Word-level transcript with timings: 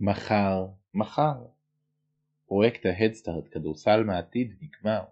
מחר, 0.00 0.66
מחר. 0.94 1.44
פרויקט 2.46 2.86
ההדסטארט 2.86 3.44
כדורסל 3.50 4.04
מעתיד 4.04 4.54
נגמר. 4.60 5.02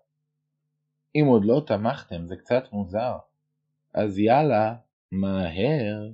אם 1.14 1.25
עוד 1.26 1.45
לא 1.45 1.62
תמכתם 1.67 2.26
זה 2.26 2.37
קצת 2.37 2.64
מוזר. 2.72 3.16
אז 3.94 4.18
יאללה, 4.18 4.74
מהר, 5.12 6.10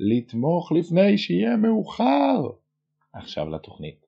לתמוך 0.00 0.72
לפני 0.72 1.18
שיהיה 1.18 1.56
מאוחר. 1.56 2.50
עכשיו 3.12 3.48
לתוכנית. 3.48 4.03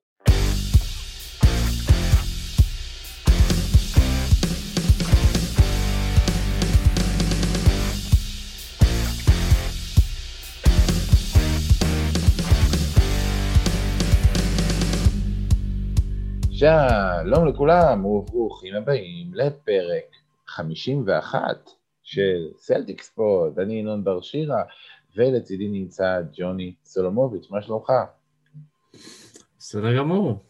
שלום 16.59 17.47
לכולם 17.47 18.05
וברוכים 18.05 18.75
הבאים 18.75 19.33
לפרק 19.33 20.05
51 20.47 21.69
של 22.03 22.47
סלטיק 22.57 23.01
ספורט, 23.01 23.59
אני 23.59 23.73
ינון 23.73 24.03
בר 24.03 24.21
שירה 24.21 24.63
ולצידי 25.15 25.67
נמצא 25.67 26.21
ג'וני 26.33 26.73
סולומוביץ', 26.83 27.51
מה 27.51 27.61
שלומך? 27.61 27.91
בסדר 29.59 29.97
גמור. 29.97 30.43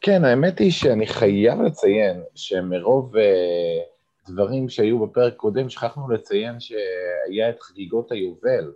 כן, 0.00 0.24
האמת 0.24 0.58
היא 0.58 0.70
שאני 0.70 1.06
חייב 1.06 1.62
לציין 1.62 2.22
שמרוב 2.34 3.16
uh, 3.16 4.30
דברים 4.32 4.68
שהיו 4.68 5.06
בפרק 5.06 5.36
קודם, 5.36 5.68
שכחנו 5.68 6.10
לציין 6.10 6.60
שהיה 6.60 7.50
את 7.50 7.60
חגיגות 7.60 8.12
היובל, 8.12 8.72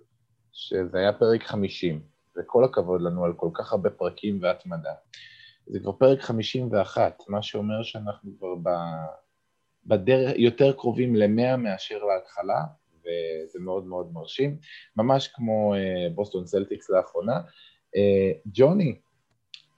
שזה 0.53 0.99
היה 0.99 1.13
פרק 1.13 1.43
50, 1.43 2.01
וכל 2.37 2.65
הכבוד 2.65 3.01
לנו 3.01 3.25
על 3.25 3.33
כל 3.33 3.51
כך 3.55 3.73
הרבה 3.73 3.91
פרקים 3.91 4.39
והתמדה. 4.43 4.93
זה 5.67 5.81
כבר 5.81 5.93
פרק 5.93 6.21
51, 6.21 7.23
מה 7.29 7.43
שאומר 7.43 7.83
שאנחנו 7.83 8.31
כבר 8.39 8.55
ב... 8.55 8.69
בדרך, 9.87 10.33
יותר 10.37 10.73
קרובים 10.73 11.17
ל-100 11.17 11.57
מאשר 11.57 12.05
להתחלה, 12.05 12.63
וזה 13.01 13.59
מאוד 13.61 13.87
מאוד 13.87 14.13
מרשים, 14.13 14.59
ממש 14.97 15.29
כמו 15.29 15.75
uh, 15.75 16.13
בוסטון 16.15 16.47
סלטיקס 16.47 16.91
לאחרונה. 16.91 17.41
Uh, 17.97 18.39
ג'וני, 18.47 18.99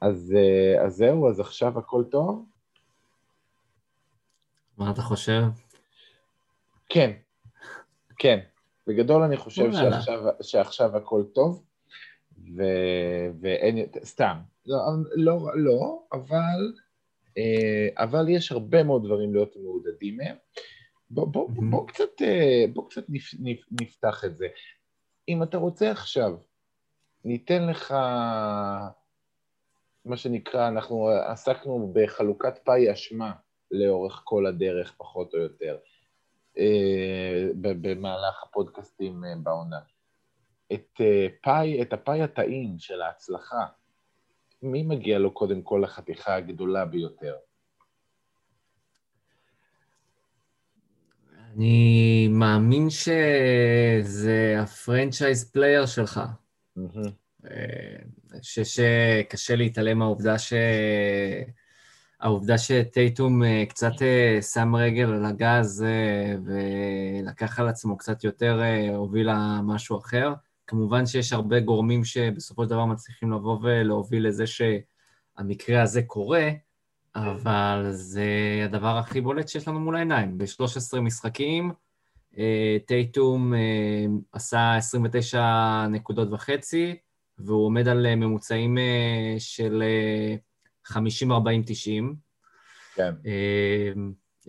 אז, 0.00 0.34
uh, 0.36 0.80
אז 0.86 0.94
זהו, 0.94 1.28
אז 1.28 1.40
עכשיו 1.40 1.78
הכל 1.78 2.04
טוב? 2.10 2.44
מה 4.78 4.90
אתה 4.90 5.02
חושב? 5.02 5.42
כן, 6.88 7.12
כן. 8.18 8.38
בגדול 8.86 9.22
אני 9.22 9.36
חושב 9.36 9.72
שעכשיו, 9.72 10.22
שעכשיו 10.42 10.96
הכל 10.96 11.22
טוב, 11.34 11.64
ו... 12.56 12.62
ואין, 13.40 13.86
סתם, 14.04 14.38
לא, 14.68 14.78
לא, 15.16 15.38
לא 15.54 16.02
אבל, 16.12 16.72
אה, 17.38 17.88
אבל 18.04 18.28
יש 18.28 18.52
הרבה 18.52 18.82
מאוד 18.82 19.04
דברים 19.04 19.34
להיות 19.34 19.56
מעודדים 19.56 20.16
מהם. 20.16 20.36
בוא, 21.10 21.26
בוא, 21.26 21.50
בוא, 21.50 21.64
בוא 21.70 21.88
קצת, 21.88 22.22
אה, 22.22 22.64
בוא 22.72 22.90
קצת 22.90 23.04
נפ, 23.08 23.34
נפ, 23.38 23.60
נפתח 23.80 24.24
את 24.24 24.36
זה. 24.36 24.46
אם 25.28 25.42
אתה 25.42 25.56
רוצה 25.56 25.90
עכשיו, 25.90 26.36
ניתן 27.24 27.66
לך, 27.66 27.94
מה 30.04 30.16
שנקרא, 30.16 30.68
אנחנו 30.68 31.08
עסקנו 31.08 31.92
בחלוקת 31.94 32.58
פאי 32.64 32.92
אשמה 32.92 33.32
לאורך 33.70 34.22
כל 34.24 34.46
הדרך, 34.46 34.94
פחות 34.96 35.34
או 35.34 35.38
יותר, 35.38 35.78
אה, 36.58 37.48
במהלך 37.58 38.42
הפודקאסטים 38.42 39.24
בעונה. 39.42 39.80
את 40.72 41.00
פאי, 41.42 41.82
את 41.82 41.92
הפאי 41.92 42.22
הטעים 42.22 42.78
של 42.78 43.02
ההצלחה, 43.02 43.66
מי 44.62 44.82
מגיע 44.82 45.18
לו 45.18 45.30
קודם 45.30 45.62
כל 45.62 45.80
לחתיכה 45.84 46.34
הגדולה 46.34 46.84
ביותר? 46.84 47.34
אני 51.56 52.28
מאמין 52.30 52.90
שזה 52.90 54.56
ה 54.58 54.68
franchise 54.68 55.50
player 55.50 55.86
שלך. 55.86 56.20
אה, 57.44 57.96
שקשה 58.42 59.56
להתעלם 59.56 59.98
מהעובדה 59.98 60.38
ש... 60.38 60.52
העובדה 62.20 62.58
שטייטום 62.58 63.42
אה, 63.44 63.64
קצת 63.68 64.02
אה, 64.02 64.42
שם 64.42 64.76
רגל 64.76 65.12
על 65.12 65.24
הגז 65.24 65.84
ולקח 66.44 67.60
על 67.60 67.68
עצמו 67.68 67.96
קצת 67.96 68.24
יותר, 68.24 68.60
הוביל 68.94 69.28
משהו 69.62 69.98
אחר. 69.98 70.32
כמובן 70.68 71.06
שיש 71.06 71.32
הרבה 71.32 71.60
גורמים 71.60 72.04
שבסופו 72.04 72.64
של 72.64 72.70
דבר 72.70 72.84
מצליחים 72.84 73.32
לבוא 73.32 73.58
ולהוביל 73.62 74.26
לזה 74.26 74.44
שהמקרה 74.46 75.82
הזה 75.82 76.02
קורה, 76.02 76.48
אבל 77.14 77.86
זה 77.90 78.26
הדבר 78.64 78.96
הכי 78.96 79.20
בולט 79.20 79.48
שיש 79.48 79.68
לנו 79.68 79.80
מול 79.80 79.96
העיניים. 79.96 80.38
ב-13 80.38 81.00
משחקים, 81.00 81.72
אה, 82.38 82.76
טייטום 82.86 83.54
אה, 83.54 84.06
עשה 84.32 84.74
29 84.76 85.86
נקודות 85.90 86.28
וחצי, 86.32 86.96
והוא 87.38 87.66
עומד 87.66 87.88
על 87.88 88.14
ממוצעים 88.14 88.78
אה, 88.78 89.34
של 89.38 89.82
50-40-90. 90.86 90.92
כן. 92.94 93.12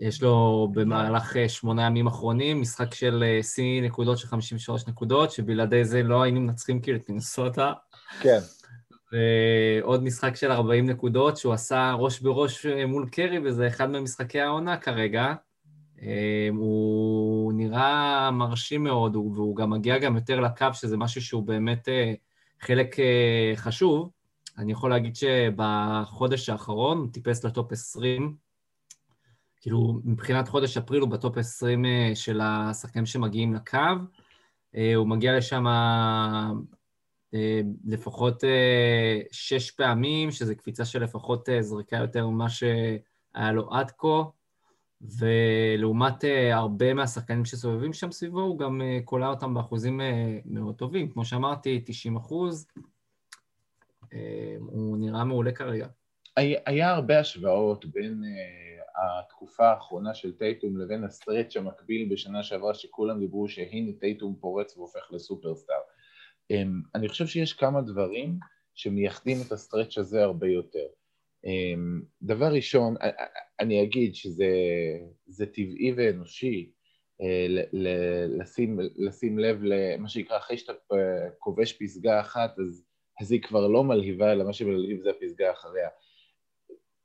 יש 0.00 0.22
לו 0.22 0.68
במהלך 0.74 1.36
אה, 1.36 1.48
שמונה 1.48 1.86
ימים 1.86 2.06
אחרונים 2.06 2.60
משחק 2.60 2.94
של 2.94 3.24
אה, 3.26 3.42
שיא 3.42 3.82
נקודות 3.82 4.18
של 4.18 4.26
53 4.26 4.88
נקודות, 4.88 5.30
שבלעדי 5.30 5.84
זה 5.84 6.02
לא 6.02 6.22
היינו 6.22 6.40
מנצחים 6.40 6.80
כאילו 6.80 6.98
את 6.98 7.08
מינסוטה. 7.08 7.72
כן. 8.20 8.38
ועוד 9.12 10.02
משחק 10.02 10.36
של 10.36 10.52
40 10.52 10.90
נקודות 10.90 11.36
שהוא 11.36 11.52
עשה 11.52 11.94
ראש 11.98 12.20
בראש 12.20 12.66
אה, 12.66 12.86
מול 12.86 13.08
קרי, 13.12 13.38
וזה 13.44 13.66
אחד 13.66 13.90
ממשחקי 13.90 14.40
העונה 14.40 14.76
כרגע. 14.76 15.34
הוא 16.56 17.52
נראה 17.52 18.30
מרשים 18.30 18.84
מאוד, 18.84 19.16
והוא 19.16 19.56
גם 19.56 19.70
מגיע 19.70 19.98
גם 19.98 20.16
יותר 20.16 20.40
לקו, 20.40 20.66
שזה 20.72 20.96
משהו 20.96 21.22
שהוא 21.22 21.42
באמת 21.42 21.88
חלק 22.60 22.96
חשוב. 23.56 24.10
אני 24.58 24.72
יכול 24.72 24.90
להגיד 24.90 25.16
שבחודש 25.16 26.48
האחרון 26.48 26.98
הוא 26.98 27.08
טיפס 27.12 27.44
לטופ 27.44 27.72
20 27.72 28.36
כאילו, 29.60 30.00
מבחינת 30.04 30.48
חודש 30.48 30.76
אפריל 30.76 31.00
הוא 31.00 31.08
בטופ 31.08 31.38
20 31.38 31.84
אה, 31.84 32.10
של 32.14 32.40
השחקנים 32.42 33.06
שמגיעים 33.06 33.54
לקו. 33.54 33.78
אה, 34.76 34.94
הוא 34.94 35.06
מגיע 35.06 35.36
לשם 35.36 35.66
אה, 35.66 36.50
לפחות 37.86 38.44
שש 39.32 39.70
פעמים, 39.70 40.30
שזה 40.30 40.54
קפיצה 40.54 40.84
של 40.84 41.02
לפחות 41.02 41.48
זריקה 41.60 41.96
יותר 41.96 42.26
ממה 42.26 42.48
שהיה 42.48 43.52
לו 43.52 43.74
עד 43.74 43.90
כה, 43.90 44.22
ולעומת 45.00 46.24
הרבה 46.52 46.94
מהשחקנים 46.94 47.44
שסובבים 47.44 47.92
שם 47.92 48.12
סביבו, 48.12 48.40
הוא 48.40 48.58
גם 48.58 48.80
קולע 49.04 49.28
אותם 49.28 49.54
באחוזים 49.54 50.00
מאוד 50.44 50.74
טובים. 50.74 51.10
כמו 51.10 51.24
שאמרתי, 51.24 51.82
90 51.86 52.16
אחוז. 52.16 52.66
הוא 54.58 54.98
נראה 54.98 55.24
מעולה 55.24 55.52
כרגע. 55.52 55.86
היה 56.36 56.90
הרבה 56.90 57.20
השוואות 57.20 57.84
בין... 57.84 58.22
התקופה 59.00 59.68
האחרונה 59.68 60.14
של 60.14 60.36
טייטום 60.36 60.76
לבין 60.76 61.04
ה 61.04 61.11
stretch 61.11 61.56
המקביל 61.56 62.08
בשנה 62.12 62.42
שעברה 62.42 62.74
שכולם 62.74 63.20
דיברו 63.20 63.48
שהנה 63.48 63.92
טייטום 63.92 64.36
פורץ 64.40 64.76
והופך 64.76 65.12
לסופרסטאר. 65.12 65.80
אמ, 66.50 66.82
אני 66.94 67.08
חושב 67.08 67.26
שיש 67.26 67.52
כמה 67.52 67.82
דברים 67.82 68.38
שמייחדים 68.74 69.36
את 69.46 69.52
ה 69.52 69.58
stretch 69.58 69.98
הזה 69.98 70.22
הרבה 70.22 70.48
יותר. 70.48 70.86
אמ, 71.44 72.02
דבר 72.22 72.52
ראשון, 72.52 72.94
אני 73.60 73.82
אגיד 73.82 74.14
שזה 74.14 75.46
טבעי 75.46 75.92
ואנושי 75.96 76.72
אה, 77.22 77.46
לשים, 78.28 78.78
לשים 78.96 79.38
לב 79.38 79.62
למה 79.62 80.08
שנקרא, 80.08 80.36
אחרי 80.36 80.58
שאתה 80.58 80.72
כובש 81.38 81.72
פסגה 81.72 82.20
אחת, 82.20 82.58
אז, 82.58 82.84
אז 83.20 83.32
היא 83.32 83.42
כבר 83.42 83.68
לא 83.68 83.84
מלהיבה, 83.84 84.32
אלא 84.32 84.44
מה 84.44 84.52
שמלהיב 84.52 85.00
זה 85.02 85.10
הפסגה 85.10 85.50
אחריה. 85.50 85.88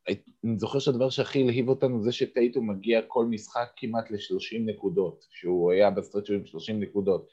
אני 0.08 0.58
זוכר 0.58 0.80
שהדבר 0.80 1.10
שהכי 1.10 1.42
הלהיב 1.42 1.70
אותנו 1.70 2.04
זה 2.04 2.12
שטייטום 2.12 2.70
מגיע 2.70 3.02
כל 3.08 3.26
משחק 3.26 3.72
כמעט 3.76 4.12
ל-30 4.12 4.60
נקודות, 4.66 5.26
שהוא 5.30 5.72
היה 5.72 5.92
בסטרצ'ו 5.92 6.34
עם 6.34 6.46
30 6.46 6.80
נקודות, 6.80 7.28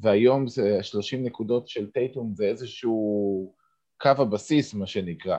והיום 0.00 0.48
זה 0.48 0.82
30 0.82 1.24
נקודות 1.24 1.68
של 1.68 1.90
טייטום 1.90 2.34
זה 2.34 2.44
איזשהו 2.44 3.54
קו 4.00 4.08
הבסיס, 4.18 4.74
מה 4.74 4.86
שנקרא. 4.86 5.38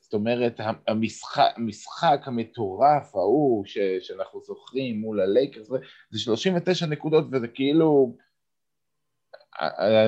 זאת 0.00 0.14
אומרת, 0.14 0.60
המשחק, 0.88 1.52
המשחק 1.56 2.20
המטורף 2.24 3.14
ההוא 3.16 3.64
ש, 3.66 3.78
שאנחנו 4.00 4.40
זוכרים 4.40 5.00
מול 5.00 5.20
הלייקרס, 5.20 5.68
זה 6.10 6.18
39 6.18 6.86
נקודות 6.86 7.24
וזה 7.32 7.48
כאילו, 7.48 8.16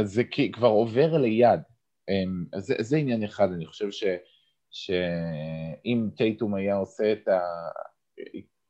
זה 0.04 0.22
כבר 0.52 0.68
עובר 0.68 1.16
ליד. 1.18 1.60
אמ, 2.08 2.44
אז 2.52 2.64
זה, 2.64 2.74
זה 2.78 2.96
עניין 2.96 3.24
אחד, 3.24 3.52
אני 3.52 3.66
חושב 3.66 3.90
ש... 3.90 4.04
שאם 5.82 6.08
טייטום 6.16 6.54
היה 6.54 6.76
עושה 6.76 7.12
את 7.12 7.28
ה... 7.28 7.40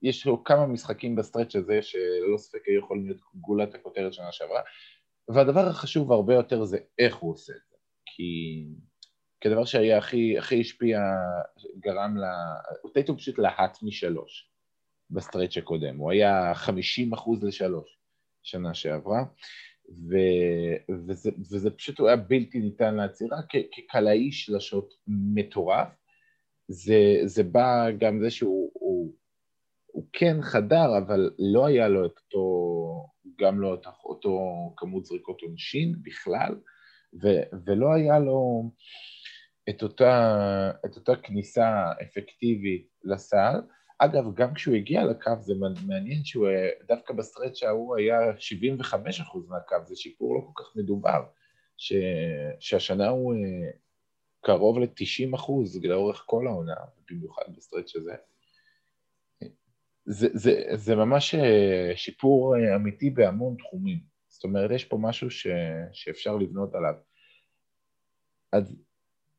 יש 0.03 0.27
לו 0.27 0.45
כמה 0.45 0.67
משחקים 0.67 1.17
בסטרץ' 1.17 1.57
הזה 1.57 1.83
שללא 1.83 2.39
ספק 2.39 2.61
היו 2.67 2.79
יכולים 2.79 3.05
להיות 3.07 3.21
גולת 3.35 3.75
הכותרת 3.75 4.13
שנה 4.13 4.33
שעברה 4.33 4.61
והדבר 5.29 5.67
החשוב 5.67 6.13
הרבה 6.13 6.35
יותר 6.35 6.65
זה 6.65 6.79
איך 6.99 7.17
הוא 7.17 7.33
עושה 7.33 7.53
את 7.53 7.71
זה 7.71 7.77
כי 8.07 8.65
כדבר 9.41 9.65
שהיה 9.65 9.99
הכי, 9.99 10.39
הכי 10.39 10.61
השפיע, 10.61 11.01
גרם 11.79 12.17
ל... 12.19 12.25
טייטום 12.95 13.17
פשוט 13.17 13.39
להט 13.39 13.83
משלוש 13.83 14.51
בסטרץ' 15.11 15.57
הקודם, 15.57 15.97
הוא 15.97 16.11
היה 16.11 16.55
50 16.55 17.13
אחוז 17.13 17.45
לשלוש 17.45 17.99
שנה 18.43 18.75
שעברה, 18.75 19.25
ו, 19.91 20.17
וזה, 21.07 21.31
וזה 21.51 21.71
פשוט 21.71 22.01
היה 22.01 22.17
בלתי 22.17 22.59
ניתן 22.59 22.95
לעצירה, 22.95 23.39
כקלעי 23.73 24.33
שלשות 24.33 24.95
מטורף. 25.07 25.89
זה, 26.73 27.21
זה 27.25 27.43
בא 27.43 27.91
גם 27.99 28.21
זה 28.21 28.31
שהוא 28.31 28.71
הוא, 28.75 29.13
הוא 29.87 30.07
כן 30.13 30.37
חדר, 30.43 30.99
אבל 30.99 31.31
לא 31.39 31.67
היה 31.67 31.89
לו 31.89 32.07
את 32.07 32.19
אותו, 32.19 33.07
גם 33.41 33.61
לא 33.61 33.75
את 33.75 33.87
אותו 34.05 34.39
כמות 34.77 35.05
זריקות 35.05 35.43
עונשין 35.43 35.95
בכלל, 36.03 36.55
ו, 37.23 37.29
ולא 37.67 37.95
היה 37.95 38.19
לו 38.19 38.71
את 39.69 39.83
אותה, 39.83 40.71
את 40.87 40.97
אותה 40.97 41.17
כניסה 41.17 41.93
אפקטיבית 42.03 42.89
לסל. 43.05 43.61
אגב, 43.99 44.35
גם 44.35 44.55
כשהוא 44.55 44.75
הגיע 44.75 45.05
לקו 45.05 45.33
זה 45.41 45.55
מעניין 45.87 46.25
שהוא 46.25 46.49
דווקא 46.89 47.15
ב 47.15 47.21
stretch 47.21 47.63
ההוא 47.63 47.97
היה 47.97 48.19
75% 48.31 48.95
מהקו, 49.49 49.77
זה 49.85 49.97
שיפור 49.97 50.35
לא 50.35 50.41
כל 50.41 50.65
כך 50.65 50.77
מדובר, 50.77 51.23
ש, 51.77 51.93
שהשנה 52.61 53.09
הוא 53.09 53.35
אה, 53.35 53.71
קרוב 54.41 54.79
ל-90% 54.79 55.53
לאורך 55.83 56.23
כל 56.27 56.47
העונה, 56.47 56.75
במיוחד 57.11 57.43
ב 57.57 57.62
stretch 57.62 57.97
הזה. 57.97 58.15
זה, 60.05 60.29
זה, 60.33 60.63
זה 60.75 60.95
ממש 60.95 61.35
אה, 61.35 61.93
שיפור 61.97 62.57
אה, 62.57 62.77
אמיתי 62.77 63.11
בהמון 63.11 63.57
תחומים. 63.57 63.99
זאת 64.29 64.45
אומרת, 64.45 64.71
יש 64.71 64.85
פה 64.85 64.99
משהו 65.01 65.31
ש, 65.31 65.47
שאפשר 65.93 66.37
לבנות 66.37 66.75
עליו. 66.75 66.95
אז 68.53 68.77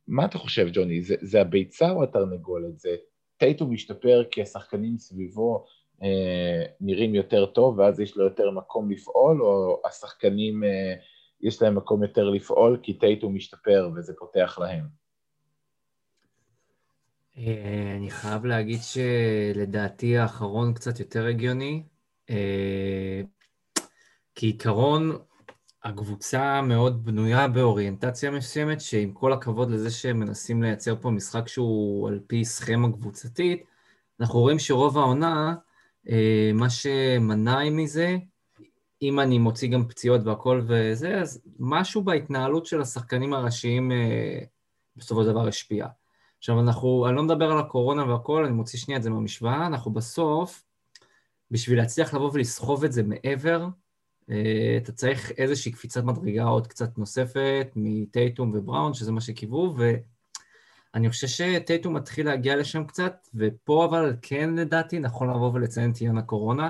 מה 0.08 0.26
אתה 0.26 0.38
חושב, 0.38 0.68
ג'וני? 0.74 1.02
זה, 1.02 1.16
זה 1.22 1.42
הביצה 1.42 1.92
או 1.92 2.04
התרנגולת? 2.04 2.80
זה 2.80 2.96
טייטום 3.38 3.74
משתפר 3.74 4.24
כי 4.32 4.42
השחקנים 4.42 4.98
סביבו 4.98 5.66
אה, 6.04 6.64
נראים 6.82 7.16
יותר 7.16 7.46
טוב 7.46 7.80
ואז 7.80 8.00
יש 8.00 8.18
לו 8.18 8.24
יותר 8.24 8.52
מקום 8.52 8.92
לפעול, 8.92 9.42
או 9.42 9.82
השחקנים 9.86 10.64
אה, 10.64 10.94
יש 11.44 11.62
להם 11.62 11.76
מקום 11.76 12.04
יותר 12.04 12.30
לפעול 12.30 12.80
כי 12.84 12.94
טייטום 12.94 13.36
משתפר 13.36 13.90
וזה 13.96 14.14
פותח 14.20 14.58
להם? 14.62 14.84
אה, 17.38 17.94
אני 17.98 18.12
חייב 18.12 18.46
להגיד 18.46 18.80
שלדעתי 18.82 20.18
האחרון 20.18 20.74
קצת 20.74 21.00
יותר 21.00 21.26
הגיוני. 21.26 21.84
אה, 22.30 23.22
כעיקרון, 24.36 25.18
הקבוצה 25.84 26.62
מאוד 26.62 27.06
בנויה 27.06 27.48
באוריינטציה 27.48 28.32
מסוימת, 28.32 28.82
שעם 28.82 29.12
כל 29.12 29.34
הכבוד 29.34 29.72
לזה 29.72 29.92
שהם 29.92 30.20
מנסים 30.20 30.64
לייצר 30.64 30.96
פה 31.02 31.10
משחק 31.10 31.48
שהוא 31.48 32.08
על 32.08 32.20
פי 32.28 32.46
סכמה 32.46 32.92
קבוצתית, 32.92 33.64
אנחנו 34.20 34.40
רואים 34.40 34.60
שרוב 34.60 34.98
העונה, 34.98 35.56
אה, 36.10 36.52
מה 36.54 36.70
שמנע 36.70 37.70
מזה, 37.70 38.18
אם 39.02 39.20
אני 39.20 39.38
מוציא 39.38 39.70
גם 39.70 39.88
פציעות 39.88 40.22
והכל 40.26 40.62
וזה, 40.68 41.22
אז 41.22 41.42
משהו 41.60 42.04
בהתנהלות 42.04 42.66
של 42.66 42.82
השחקנים 42.82 43.34
הראשיים 43.34 43.92
אה, 43.92 44.40
בסופו 44.96 45.24
של 45.24 45.30
דבר 45.30 45.48
השפיע. 45.48 45.88
עכשיו, 46.38 46.60
אנחנו, 46.60 47.08
אני 47.08 47.16
לא 47.16 47.24
מדבר 47.24 47.52
על 47.52 47.60
הקורונה 47.60 48.04
והכל, 48.04 48.46
אני 48.46 48.54
מוציא 48.54 48.80
שנייה 48.80 48.98
את 48.98 49.04
זה 49.04 49.10
מהמשוואה, 49.10 49.68
אנחנו 49.68 49.92
בסוף, 49.94 50.64
בשביל 51.52 51.78
להצליח 51.78 52.14
לבוא 52.14 52.32
ולסחוב 52.34 52.84
את 52.84 52.92
זה 52.92 53.04
מעבר, 53.04 53.68
אה, 54.30 54.78
אתה 54.78 54.92
צריך 54.92 55.32
איזושהי 55.32 55.72
קפיצת 55.72 56.04
מדרגה 56.04 56.44
עוד 56.44 56.68
קצת 56.68 56.98
נוספת 56.98 57.68
מטייטום 57.76 58.52
ובראון, 58.56 58.94
שזה 58.94 59.12
מה 59.12 59.22
שקיוו, 59.22 59.76
ואני 60.94 61.10
חושב 61.10 61.28
שטייטום 61.28 61.96
מתחיל 61.96 62.26
להגיע 62.26 62.56
לשם 62.56 62.84
קצת, 62.86 63.28
ופה 63.36 63.86
אבל 63.86 64.16
כן 64.22 64.56
לדעתי 64.56 65.00
נכון 65.00 65.30
לבוא 65.30 65.52
ולציין 65.54 65.92
את 65.92 65.98
עניין 66.02 66.18
הקורונה. 66.18 66.70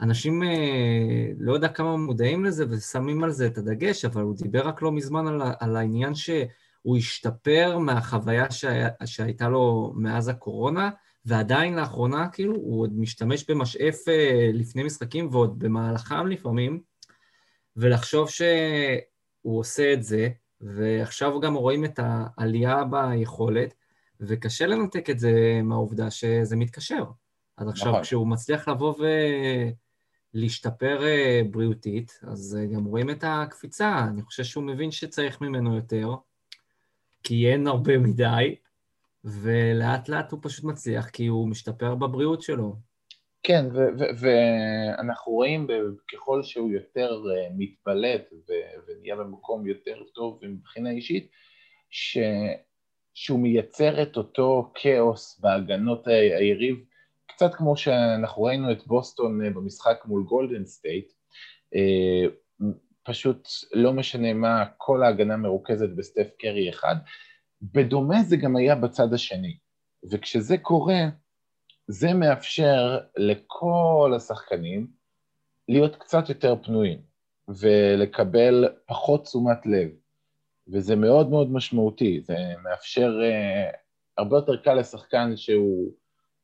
אנשים, 0.00 0.42
אה, 0.42 1.28
לא 1.38 1.52
יודע 1.52 1.68
כמה 1.68 1.96
מודעים 1.96 2.44
לזה 2.44 2.64
ושמים 2.68 3.24
על 3.24 3.30
זה 3.30 3.46
את 3.46 3.58
הדגש, 3.58 4.04
אבל 4.04 4.22
הוא 4.22 4.36
דיבר 4.36 4.68
רק 4.68 4.82
לא 4.82 4.92
מזמן 4.92 5.26
על, 5.26 5.42
על 5.60 5.76
העניין 5.76 6.14
שהוא 6.14 6.96
השתפר 6.96 7.78
מהחוויה 7.78 8.50
שהיה, 8.50 8.88
שהייתה 9.04 9.48
לו 9.48 9.92
מאז 9.96 10.28
הקורונה, 10.28 10.90
ועדיין 11.24 11.76
לאחרונה, 11.76 12.28
כאילו, 12.28 12.54
הוא 12.54 12.82
עוד 12.82 12.98
משתמש 12.98 13.50
במשאף 13.50 14.08
אה, 14.08 14.50
לפני 14.52 14.82
משחקים 14.82 15.28
ועוד 15.32 15.58
במהלכם 15.58 16.26
לפעמים, 16.26 16.80
ולחשוב 17.76 18.30
שהוא 18.30 19.58
עושה 19.58 19.92
את 19.92 20.02
זה, 20.02 20.28
ועכשיו 20.60 21.40
גם 21.40 21.54
רואים 21.54 21.84
את 21.84 22.00
העלייה 22.02 22.84
ביכולת, 22.84 23.74
וקשה 24.20 24.66
לנתק 24.66 25.10
את 25.10 25.18
זה 25.18 25.60
מהעובדה 25.62 26.10
שזה 26.10 26.56
מתקשר. 26.56 27.04
אז 27.56 27.68
עכשיו, 27.68 27.88
נכון. 27.88 28.02
כשהוא 28.02 28.26
מצליח 28.26 28.68
לבוא 28.68 28.94
ולהשתפר 30.34 31.04
אה, 31.04 31.40
בריאותית, 31.50 32.20
אז 32.22 32.58
אה, 32.60 32.66
גם 32.66 32.84
רואים 32.84 33.10
את 33.10 33.24
הקפיצה. 33.26 34.04
אני 34.10 34.22
חושב 34.22 34.44
שהוא 34.44 34.64
מבין 34.64 34.90
שצריך 34.90 35.40
ממנו 35.40 35.76
יותר, 35.76 36.08
כי 37.22 37.52
אין 37.52 37.66
הרבה 37.66 37.98
מדי, 37.98 38.54
ולאט 39.24 40.08
לאט 40.08 40.32
הוא 40.32 40.40
פשוט 40.42 40.64
מצליח, 40.64 41.08
כי 41.08 41.26
הוא 41.26 41.48
משתפר 41.48 41.94
בבריאות 41.94 42.42
שלו. 42.42 42.76
כן, 43.42 43.64
ואנחנו 44.20 45.32
רואים 45.32 45.66
ככל 46.12 46.42
שהוא 46.42 46.70
יותר 46.70 47.10
אה, 47.10 47.48
מתבלט 47.56 48.32
ונהיה 48.88 49.16
במקום 49.16 49.66
יותר 49.66 50.02
טוב 50.14 50.40
מבחינה 50.42 50.90
אישית, 50.90 51.30
ש... 51.90 52.18
שהוא 53.14 53.40
מייצר 53.40 54.02
את 54.02 54.16
אותו 54.16 54.72
כאוס 54.74 55.40
בהגנות 55.40 56.06
היריב, 56.06 56.84
קצת 57.34 57.54
כמו 57.54 57.76
שאנחנו 57.76 58.42
ראינו 58.42 58.72
את 58.72 58.86
בוסטון 58.86 59.44
אה, 59.44 59.50
במשחק 59.50 60.02
מול 60.04 60.22
גולדן 60.22 60.64
סטייט, 60.64 61.12
אה, 61.74 62.24
פשוט 63.02 63.48
לא 63.72 63.92
משנה 63.92 64.32
מה, 64.32 64.64
כל 64.76 65.02
ההגנה 65.02 65.36
מרוכזת 65.36 65.88
בסטף 65.96 66.28
קרי 66.38 66.70
אחד, 66.70 66.94
בדומה 67.62 68.22
זה 68.22 68.36
גם 68.36 68.56
היה 68.56 68.74
בצד 68.74 69.12
השני, 69.12 69.56
וכשזה 70.10 70.58
קורה, 70.58 71.00
זה 71.86 72.14
מאפשר 72.14 72.98
לכל 73.16 74.12
השחקנים 74.16 74.86
להיות 75.68 75.96
קצת 75.96 76.28
יותר 76.28 76.56
פנויים 76.62 76.98
ולקבל 77.48 78.68
פחות 78.86 79.24
תשומת 79.24 79.66
לב, 79.66 79.88
וזה 80.68 80.96
מאוד 80.96 81.30
מאוד 81.30 81.52
משמעותי, 81.52 82.20
זה 82.20 82.36
מאפשר, 82.62 83.18
uh, 83.20 83.76
הרבה 84.18 84.36
יותר 84.36 84.56
קל 84.56 84.74
לשחקן 84.74 85.36
שהוא 85.36 85.92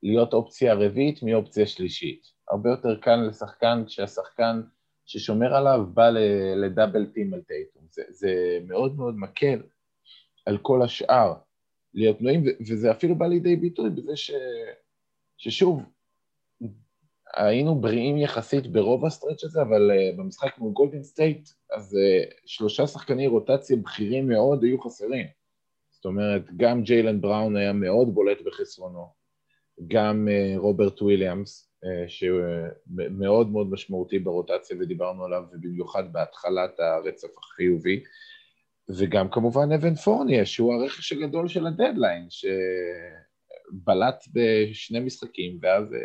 להיות 0.03 0.33
אופציה 0.33 0.75
רביעית 0.75 1.23
מאופציה 1.23 1.67
שלישית, 1.67 2.23
הרבה 2.51 2.71
יותר 2.71 3.01
קל 3.01 3.17
לשחקן 3.17 3.85
כשהשחקן 3.87 4.61
ששומר 5.07 5.55
עליו 5.55 5.87
בא 5.95 6.11
ל 6.57 6.64
double 6.64 7.07
team 7.07 7.35
על 7.35 7.41
טייטום, 7.41 7.83
זה, 7.91 8.03
זה 8.09 8.59
מאוד 8.67 8.97
מאוד 8.97 9.19
מקל 9.19 9.63
על 10.47 10.59
כל 10.59 10.83
השאר 10.83 11.35
להיות 11.95 12.19
פנויים, 12.19 12.45
וזה 12.69 12.91
אפילו 12.91 13.15
בא 13.15 13.27
לידי 13.27 13.57
ביטוי 13.57 13.91
בזה 13.91 14.17
ש... 14.17 14.31
ששוב, 15.37 15.83
היינו 17.35 17.75
בריאים 17.75 18.17
יחסית 18.17 18.67
ברוב 18.67 19.07
ה 19.07 19.11
stretch 19.12 19.45
הזה, 19.45 19.63
אבל 19.63 19.91
uh, 19.91 20.19
במשחק 20.19 20.59
מול 20.59 20.73
גולדן 20.73 21.03
סטייט, 21.03 21.49
אז 21.73 21.95
uh, 21.97 22.35
שלושה 22.47 22.87
שחקני 22.87 23.27
רוטציה 23.27 23.77
בכירים 23.77 24.29
מאוד 24.29 24.63
היו 24.63 24.81
חסרים. 24.81 25.27
זאת 25.91 26.05
אומרת, 26.05 26.43
גם 26.57 26.83
ג'יילן 26.83 27.21
בראון 27.21 27.57
היה 27.57 27.73
מאוד 27.73 28.15
בולט 28.15 28.39
בחסרונו, 28.47 29.20
גם 29.89 30.29
uh, 30.29 30.59
רוברט 30.59 31.03
וויליאמס, 31.03 31.73
uh, 31.85 31.89
שמאוד 32.09 33.51
מאוד 33.51 33.71
משמעותי 33.71 34.19
ברוטציה 34.19 34.77
ודיברנו 34.81 35.25
עליו, 35.25 35.43
ובמיוחד 35.53 36.13
בהתחלת 36.13 36.81
הרצף 36.81 37.39
החיובי, 37.39 38.03
וגם 38.99 39.31
כמובן 39.31 39.73
אוון 39.73 39.95
פורנייה, 39.95 40.47
שהוא 40.47 40.75
הרכש 40.75 41.13
הגדול 41.13 41.49
של 41.49 41.67
הדדליין, 41.67 42.27
שבלט 42.31 44.25
בשני 44.33 45.01
משחקים, 45.01 45.59
ואז 45.63 45.93
אה, 45.93 45.99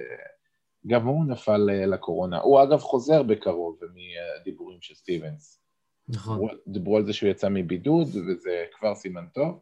גם 0.87 1.05
הוא 1.05 1.25
נפל 1.25 1.69
אה, 1.69 1.85
לקורונה. 1.85 2.39
הוא 2.39 2.63
אגב 2.63 2.79
חוזר 2.79 3.23
בקרוב 3.23 3.79
מהדיבורים 3.83 4.81
של 4.81 4.95
סטיבנס. 4.95 5.61
נכון. 6.07 6.49
דיברו 6.67 6.97
על 6.97 7.05
זה 7.05 7.13
שהוא 7.13 7.29
יצא 7.29 7.49
מבידוד, 7.49 8.07
וזה 8.07 8.65
כבר 8.79 8.95
סימן 8.95 9.25
טוב. 9.33 9.59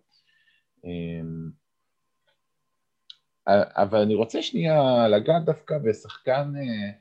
אבל 3.47 3.99
אני 3.99 4.15
רוצה 4.15 4.41
שנייה 4.41 5.07
לגעת 5.07 5.45
דווקא 5.45 5.77
בשחקן 5.77 6.53
אה, 6.57 6.91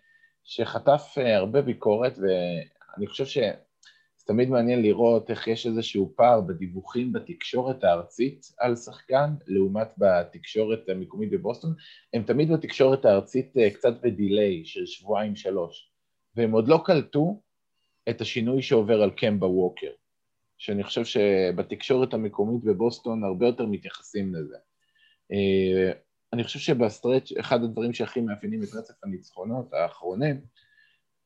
שחטף 0.45 1.15
הרבה 1.17 1.63
ביקורת, 1.63 2.19
ואני 2.19 3.07
חושב 3.07 3.27
ש... 3.27 3.39
זה 4.23 4.27
תמיד 4.27 4.51
מעניין 4.51 4.83
לראות 4.83 5.31
איך 5.31 5.49
יש 5.49 5.67
איזשהו 5.67 6.13
פער 6.17 6.41
בדיווחים 6.41 7.13
בתקשורת 7.13 7.85
הארצית 7.85 8.47
על 8.59 8.77
שחקן, 8.77 9.31
לעומת 9.47 9.89
בתקשורת 9.99 10.89
המקומית 10.89 11.31
בבוסטון. 11.31 11.75
הם 12.15 12.23
תמיד 12.23 12.53
בתקשורת 12.53 13.05
הארצית 13.05 13.57
אה, 13.57 13.71
קצת 13.71 14.01
בדיליי 14.03 14.65
של 14.65 14.87
שבועיים-שלוש, 14.87 15.91
והם 16.37 16.53
עוד 16.53 16.69
לא 16.69 16.83
קלטו 16.85 17.41
את 18.09 18.21
השינוי 18.21 18.63
שעובר 18.63 19.03
על 19.03 19.11
קמבה 19.11 19.47
ווקר, 19.47 19.91
שאני 20.59 20.85
חושב 20.85 21.05
שבתקשורת 21.05 22.15
המקומית 22.15 22.65
בבוסטון 22.65 23.25
הרבה 23.25 23.47
יותר 23.47 23.67
מתייחסים 23.67 24.35
לזה. 24.35 24.57
אני 26.33 26.45
חושב 26.45 26.59
שב 26.59 26.79
stretch, 26.79 27.33
אחד 27.41 27.63
הדברים 27.63 27.93
שהכי 27.93 28.21
מאפיינים 28.21 28.63
את 28.63 28.69
רצף 28.75 28.95
הניצחונות 29.05 29.73
האחרונים, 29.73 30.41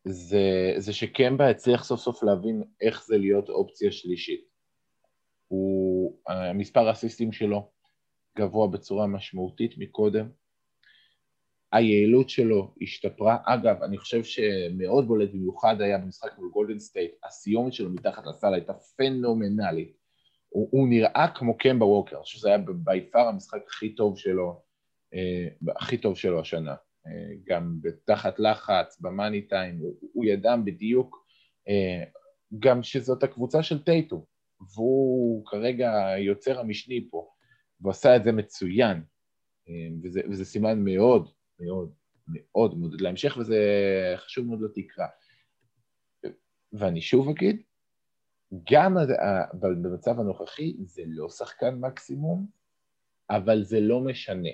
זה, 0.05 0.75
זה 0.77 0.93
שקמבה 0.93 1.51
הצליח 1.51 1.85
סוף 1.85 2.01
סוף 2.01 2.23
להבין 2.23 2.63
איך 2.81 3.05
זה 3.07 3.19
להיות 3.19 3.49
אופציה 3.49 3.93
שלישית. 3.93 4.45
הוא, 5.49 6.19
המספר 6.29 6.89
האסיסטים 6.89 7.33
שלו 7.33 7.71
גבוה 8.39 8.69
בצורה 8.69 9.07
משמעותית 9.07 9.79
מקודם, 9.79 10.29
היעילות 11.73 12.31
שלו 12.31 12.75
השתפרה. 12.83 13.37
אגב, 13.45 13.83
אני 13.83 13.99
חושב 13.99 14.25
שמאוד 14.25 15.09
בולט 15.09 15.31
במיוחד 15.33 15.81
היה 15.81 15.99
במשחק 15.99 16.39
מול 16.39 16.51
גולדן 16.51 16.79
סטייט, 16.79 17.13
הסיומת 17.25 17.73
שלו 17.73 17.91
מתחת 17.91 18.27
לסל 18.27 18.55
הייתה 18.55 18.73
פנומנלית. 18.97 19.97
הוא, 20.49 20.69
הוא 20.71 20.89
נראה 20.89 21.27
כמו 21.35 21.59
קמבה 21.59 21.85
ווקר, 21.85 22.17
אני 22.17 22.23
חושב 22.23 22.39
שזה 22.39 22.49
היה 22.49 22.59
בי 22.59 23.11
פאר 23.13 23.29
המשחק 23.29 23.61
הכי 23.67 23.95
טוב 23.95 24.19
שלו, 24.19 24.66
הכי 25.77 25.99
טוב 25.99 26.17
שלו 26.17 26.41
השנה. 26.41 26.75
אה, 27.07 27.35
גם 27.45 27.79
בתחת 27.81 28.39
לחץ, 28.39 29.01
במאני 29.01 29.43
טיים, 29.43 29.79
הוא, 29.79 29.95
הוא 30.13 30.25
ידע 30.25 30.57
בדיוק 30.57 31.27
אה, 31.69 32.05
גם 32.59 32.83
שזאת 32.83 33.23
הקבוצה 33.23 33.63
של 33.63 33.85
טייטו, 33.85 34.27
והוא 34.75 35.47
כרגע 35.47 36.07
היוצר 36.07 36.61
המשני 36.61 37.09
פה, 37.11 37.31
והוא 37.81 37.91
עשה 37.91 38.17
את 38.17 38.25
זה 38.25 38.33
מצוין, 38.33 39.03
אה, 39.69 39.89
וזה, 40.03 40.21
וזה 40.31 40.45
סימן 40.45 40.85
מאוד 40.85 41.31
מאוד 41.61 41.93
מאוד 42.29 42.75
מודד 42.75 43.01
להמשך, 43.01 43.37
וזה 43.37 43.59
חשוב 44.17 44.47
מאוד 44.47 44.61
לתקרה. 44.63 45.07
ואני 46.73 47.01
שוב 47.01 47.29
אגיד, 47.29 47.63
גם 48.73 48.97
במצב 49.61 50.21
הנוכחי 50.21 50.77
זה 50.85 51.03
לא 51.07 51.29
שחקן 51.29 51.75
מקסימום, 51.75 52.47
אבל 53.31 53.63
זה 53.63 53.81
לא 53.81 54.01
משנה. 54.01 54.51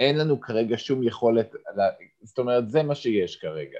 אין 0.00 0.18
לנו 0.18 0.40
כרגע 0.40 0.76
שום 0.78 1.02
יכולת, 1.02 1.54
זאת 2.22 2.38
אומרת, 2.38 2.68
זה 2.68 2.82
מה 2.82 2.94
שיש 2.94 3.36
כרגע. 3.36 3.78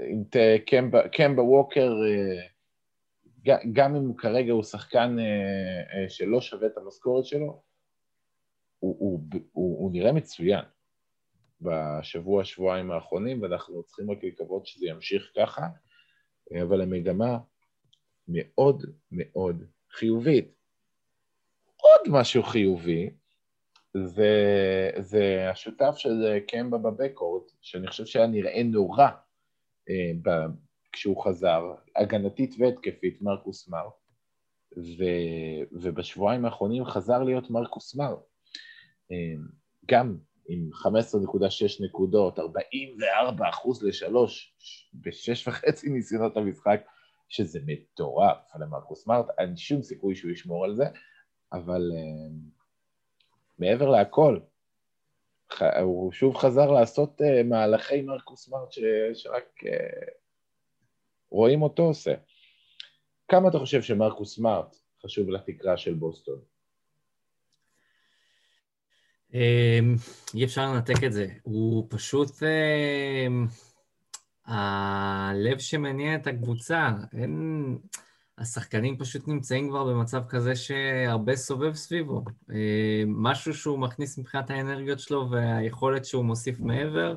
אם 0.00 0.22
קמבה, 0.66 1.08
קמבה 1.08 1.42
ווקר, 1.42 1.92
אה, 2.06 3.56
גם 3.72 3.96
אם 3.96 4.16
כרגע 4.16 4.52
הוא 4.52 4.62
שחקן 4.62 5.16
אה, 5.18 6.02
אה, 6.02 6.08
שלא 6.08 6.40
שווה 6.40 6.66
את 6.66 6.78
המשכורת 6.78 7.24
שלו, 7.24 7.62
הוא, 8.78 8.96
הוא, 8.98 9.20
הוא, 9.52 9.78
הוא 9.78 9.92
נראה 9.92 10.12
מצוין. 10.12 10.64
בשבוע, 11.60 12.44
שבועיים 12.44 12.90
האחרונים, 12.90 13.42
ואנחנו 13.42 13.82
צריכים 13.82 14.10
רק 14.10 14.24
לקוות 14.24 14.66
שזה 14.66 14.86
ימשיך 14.86 15.32
ככה, 15.36 15.66
אבל 16.62 16.80
המגמה 16.80 17.38
מאוד 18.28 18.82
מאוד 19.12 19.64
חיובית. 19.90 20.54
עוד 21.76 22.00
משהו 22.08 22.42
חיובי, 22.42 23.10
זה, 24.04 24.90
זה 24.98 25.50
השותף 25.50 25.94
של 25.96 26.38
קמבה 26.48 26.78
בבקורד, 26.78 27.42
שאני 27.60 27.86
חושב 27.86 28.06
שהיה 28.06 28.26
נראה 28.26 28.62
נורא 28.62 29.08
אה, 29.90 30.12
ב, 30.22 30.30
כשהוא 30.92 31.24
חזר, 31.24 31.62
הגנתית 31.96 32.54
והתקפית, 32.58 33.22
מרקוס 33.22 33.68
מר, 33.68 33.88
ו, 34.76 35.04
ובשבועיים 35.72 36.44
האחרונים 36.44 36.84
חזר 36.84 37.22
להיות 37.22 37.50
מרקוס 37.50 37.94
מר. 37.94 38.16
אה, 39.12 39.42
גם 39.90 40.16
עם 40.48 40.70
15.6 40.72 41.84
נקודות, 41.84 42.38
44 42.38 43.48
אחוז 43.48 43.84
לשלוש 43.84 44.56
בשש 44.94 45.48
וחצי 45.48 45.90
ניסיונות 45.90 46.36
המשחק, 46.36 46.80
שזה 47.28 47.60
מטורף 47.66 48.36
למרקוס 48.60 49.04
סמארט, 49.04 49.26
אין 49.38 49.56
שום 49.56 49.82
סיכוי 49.82 50.14
שהוא 50.14 50.30
ישמור 50.30 50.64
על 50.64 50.74
זה, 50.74 50.84
אבל 51.52 51.82
uh, 51.92 52.55
מעבר 53.58 53.88
להכל, 53.88 54.38
הוא 55.82 56.12
שוב 56.12 56.36
חזר 56.36 56.70
לעשות 56.70 57.20
uh, 57.20 57.42
מהלכי 57.44 58.02
מרקוס 58.02 58.44
סמארט 58.44 58.72
ש, 58.72 58.80
שרק 59.14 59.62
uh, 59.62 60.10
רואים 61.30 61.62
אותו 61.62 61.82
עושה. 61.82 62.14
כמה 63.28 63.48
אתה 63.48 63.58
חושב 63.58 63.82
שמרקוס 63.82 64.36
סמארט 64.36 64.76
חשוב 65.02 65.30
לתקרה 65.30 65.76
של 65.76 65.94
בוסטון? 65.94 66.38
אמ, 69.34 69.96
אי 70.34 70.44
אפשר 70.44 70.62
לנתק 70.62 71.04
את 71.06 71.12
זה. 71.12 71.26
הוא 71.42 71.86
פשוט 71.90 72.30
אמ, 72.42 73.46
הלב 74.46 75.58
שמניע 75.58 76.14
את 76.14 76.26
הקבוצה. 76.26 76.88
אין... 77.12 77.78
השחקנים 78.38 78.96
פשוט 78.98 79.28
נמצאים 79.28 79.68
כבר 79.68 79.84
במצב 79.84 80.22
כזה 80.28 80.56
שהרבה 80.56 81.36
סובב 81.36 81.74
סביבו. 81.74 82.24
אמ, 82.50 82.54
משהו 83.08 83.54
שהוא 83.54 83.78
מכניס 83.78 84.18
מבחינת 84.18 84.50
האנרגיות 84.50 85.00
שלו 85.00 85.30
והיכולת 85.30 86.04
שהוא 86.04 86.24
מוסיף 86.24 86.60
מעבר, 86.60 87.14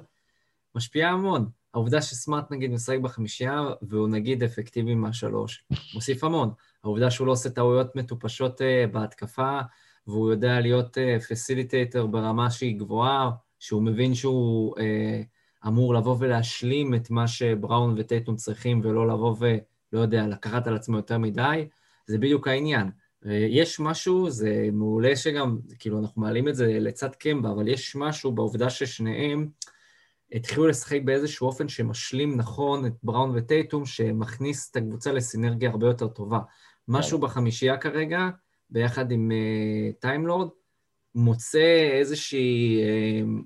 משפיע 0.76 1.08
המון. 1.10 1.50
העובדה 1.74 2.02
שסמארט 2.02 2.52
נגיד 2.52 2.72
משחק 2.72 3.00
בחמישייה 3.00 3.62
והוא 3.82 4.08
נגיד 4.08 4.44
אפקטיבי 4.44 4.96
מהשלוש, 4.96 5.66
מוסיף 5.94 6.24
המון. 6.24 6.52
העובדה 6.84 7.12
שהוא 7.12 7.28
לא 7.28 7.32
עושה 7.32 7.50
טעויות 7.50 7.96
מטופשות 7.96 8.62
אה, 8.62 8.86
בהתקפה, 8.92 9.60
והוא 10.08 10.32
יודע 10.32 10.60
להיות 10.60 10.98
facilitator 11.30 12.04
uh, 12.04 12.08
ברמה 12.08 12.52
שהיא 12.52 12.80
גבוהה, 12.80 13.32
שהוא 13.60 13.84
מבין 13.84 14.16
שהוא 14.16 14.76
אמור 15.68 15.94
לבוא 15.94 16.16
ולהשלים 16.20 16.94
את 16.94 17.10
מה 17.10 17.28
שבראון 17.28 17.96
וטייטום 17.98 18.36
צריכים, 18.36 18.82
ולא 18.84 19.08
לבוא 19.08 19.36
ולא 19.94 20.02
יודע, 20.02 20.28
לקחת 20.28 20.68
על 20.68 20.76
עצמו 20.76 20.98
יותר 20.98 21.18
מדי, 21.18 21.68
זה 22.08 22.18
בדיוק 22.18 22.48
העניין. 22.48 22.90
Uh, 23.24 23.30
יש 23.30 23.80
משהו, 23.80 24.30
זה 24.30 24.70
מעולה 24.74 25.16
שגם, 25.16 25.60
כאילו, 25.80 26.00
אנחנו 26.00 26.22
מעלים 26.22 26.48
את 26.48 26.56
זה 26.56 26.80
לצד 26.80 27.16
קמבה, 27.16 27.52
אבל 27.52 27.68
יש 27.68 27.96
משהו 27.96 28.32
בעובדה 28.32 28.70
ששניהם 28.70 29.50
התחילו 30.32 30.68
לשחק 30.68 31.00
באיזשהו 31.06 31.48
אופן 31.48 31.68
שמשלים 31.68 32.38
נכון 32.38 32.86
את 32.86 32.94
בראון 33.04 33.32
וטייטום, 33.36 33.86
שמכניס 33.86 34.72
את 34.72 34.76
הקבוצה 34.76 35.12
לסינרגיה 35.12 35.70
הרבה 35.70 35.88
יותר 35.88 36.08
טובה. 36.08 36.40
משהו 36.88 37.20
בחמישייה 37.20 37.78
כרגע, 37.78 38.30
ביחד 38.70 39.12
עם 39.12 39.32
טיימלורד, 40.00 40.48
uh, 40.48 40.52
מוצא 41.16 41.90
איזושהי 41.92 42.82
uh, 42.82 43.44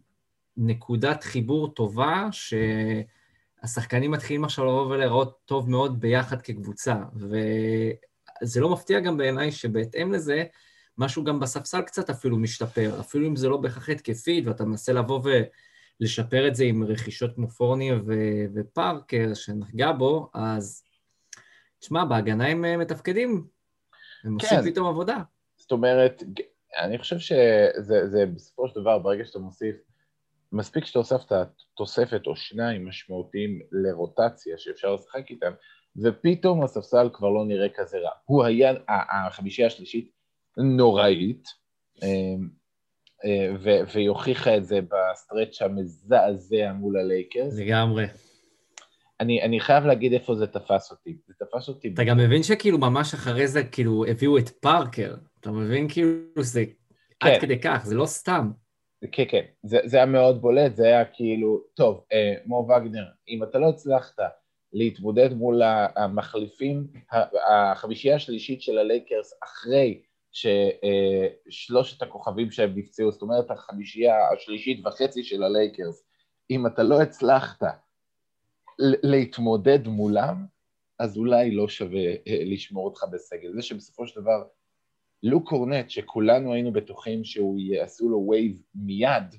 נקודת 0.58 1.24
חיבור 1.24 1.74
טובה, 1.74 2.28
שהשחקנים 3.64 4.12
מתחילים 4.12 4.44
עכשיו 4.44 4.66
לבוא 4.66 4.86
ולראות 4.86 5.40
טוב 5.46 5.70
מאוד 5.70 6.00
ביחד 6.00 6.42
כקבוצה. 6.42 6.96
וזה 7.16 8.62
לא 8.62 8.70
מפתיע 8.70 9.00
גם 9.00 9.18
בעיניי 9.18 9.52
שבהתאם 9.52 10.14
לזה, 10.14 10.44
משהו 10.98 11.24
גם 11.24 11.40
בספסל 11.40 11.82
קצת 11.82 12.10
אפילו 12.10 12.38
משתפר, 12.38 13.00
אפילו 13.00 13.28
אם 13.28 13.36
זה 13.36 13.50
לא 13.50 13.58
בהכרח 13.58 13.90
התקפית, 13.90 14.48
ואתה 14.48 14.66
מנסה 14.66 14.94
לבוא 14.94 15.22
ולשפר 16.00 16.48
את 16.48 16.56
זה 16.56 16.64
עם 16.64 16.84
רכישות 16.84 17.36
כמו 17.36 17.50
פורניה 17.50 17.96
ו- 18.06 18.46
ופארקר, 18.56 19.34
שנחגע 19.34 19.92
בו, 19.92 20.30
אז 20.34 20.84
תשמע, 21.80 22.06
בהגנה 22.06 22.48
הם 22.48 22.66
אה, 22.66 22.78
מתפקדים 22.78 23.48
הם 24.24 24.38
כן. 24.40 24.56
עושים 24.56 24.72
פתאום 24.72 24.88
עבודה. 24.88 25.18
זאת 25.58 25.72
אומרת, 25.72 26.24
אני 26.80 26.98
חושב 26.98 27.20
שזה 27.20 28.26
בסופו 28.36 28.68
של 28.68 28.82
דבר, 28.82 29.00
ברגע 29.00 29.26
שאתה 29.26 29.40
מוסיף, 29.40 29.76
מספיק 30.54 30.86
שאתה 30.86 31.00
הוספת 31.00 31.48
תוספת 31.78 32.28
או 32.28 32.36
שניים 32.36 32.88
משמעותיים 32.88 33.60
לרוטציה 33.72 34.58
שאפשר 34.58 34.94
לשחק 34.94 35.30
איתם, 35.30 35.52
ופתאום 36.04 36.64
הספסל 36.64 37.10
כבר 37.14 37.30
לא 37.30 37.46
נראה 37.46 37.68
כזה 37.76 37.98
רע. 37.98 38.12
הוא 38.26 38.44
היה, 38.44 38.74
החמישייה 38.88 39.68
השלישית 39.68 40.12
נוראית, 40.58 41.48
אמ, 42.04 42.50
אה, 43.26 43.82
והיא 43.94 44.10
הוכיחה 44.10 44.58
את 44.58 44.66
זה 44.66 44.80
ב 44.82 44.92
stretch 44.92 45.62
המזעזע 45.62 46.74
מול 46.74 46.98
הלייקרס. 46.98 47.58
לגמרי. 47.58 48.06
אני, 49.20 49.42
אני 49.42 49.60
חייב 49.60 49.86
להגיד 49.86 50.14
איפה 50.14 50.36
זה 50.36 50.48
תפס 50.48 50.92
אותי. 50.92 51.18
זה 51.28 51.34
תפס 51.40 51.70
אותי... 51.70 51.92
אתה 51.94 52.04
גם 52.04 52.18
מבין 52.18 52.44
שכאילו 52.44 52.78
ממש 52.78 53.14
אחרי 53.14 53.48
זה 53.48 53.64
כאילו 53.64 54.06
הביאו 54.06 54.38
את 54.38 54.50
פארקר. 54.50 55.16
אתה 55.40 55.52
מבין 55.52 55.90
כאילו 55.90 56.44
זה 56.44 56.66
כן. 57.20 57.30
עד 57.30 57.42
כדי 57.42 57.60
כך, 57.60 57.82
זה 57.86 57.96
לא 57.96 58.06
סתם. 58.06 58.52
כן, 59.12 59.24
כן, 59.30 59.44
זה, 59.64 59.80
זה 59.86 59.98
היה 59.98 60.06
מאוד 60.06 60.42
בולט, 60.42 60.76
זה 60.76 60.86
היה 60.86 61.06
כאילו, 61.06 61.64
טוב, 61.74 62.04
אה, 62.14 62.34
מו 62.46 62.68
ואגנר, 62.70 63.06
אם 63.28 63.44
אתה 63.44 63.60
לא 63.60 63.70
הצלחת 63.70 64.20
להתמודד 64.74 65.34
מול 65.34 65.62
המחליפים, 65.96 66.88
החמישייה 67.52 68.16
השלישית 68.16 68.62
של 68.62 68.78
הלייקרס 68.78 69.34
אחרי 69.44 70.02
ששלושת 70.32 72.04
אה, 72.04 72.08
הכוכבים 72.08 72.52
שהם 72.52 72.74
נפצעו, 72.76 73.12
זאת 73.12 73.22
אומרת 73.22 73.52
החמישייה 73.52 74.30
השלישית 74.30 74.86
וחצי 74.86 75.24
של 75.24 75.44
הלייקרס, 75.44 76.04
אם 76.50 76.68
אתה 76.68 76.84
לא 76.84 77.02
הצלחת 77.02 77.64
להתמודד 78.80 79.88
מולם, 79.88 80.46
אז 81.00 81.18
אולי 81.18 81.52
לא 81.52 81.68
שווה 81.68 82.06
אה, 82.28 82.44
לשמור 82.46 82.86
אותך 82.86 83.04
בסגל. 83.12 83.54
זה 83.54 83.62
שבסופו 83.62 84.08
של 84.08 84.22
דבר 84.22 84.44
לוק 85.24 85.50
קורנט, 85.50 85.90
שכולנו 85.90 86.54
היינו 86.54 86.74
בטוחים 86.74 87.24
שהוא 87.24 87.60
יעשו 87.60 88.10
לו 88.10 88.28
waive 88.30 88.62
מיד, 88.76 89.36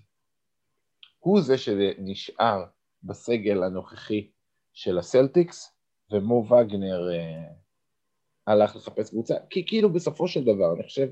הוא 1.19 1.41
זה 1.41 1.59
שנשאר 1.59 2.65
בסגל 3.03 3.63
הנוכחי 3.63 4.31
של 4.73 4.99
הסלטיקס, 4.99 5.77
ומו 6.11 6.47
ואגנר, 6.47 7.11
אה, 7.13 7.49
הלך 8.47 8.77
לחפש 8.77 9.11
קבוצה, 9.11 9.35
כי 9.51 9.67
כאילו 9.67 9.93
בסופו 9.93 10.29
של 10.29 10.45
דבר, 10.45 10.75
אני 10.75 10.83
חושב, 10.83 11.09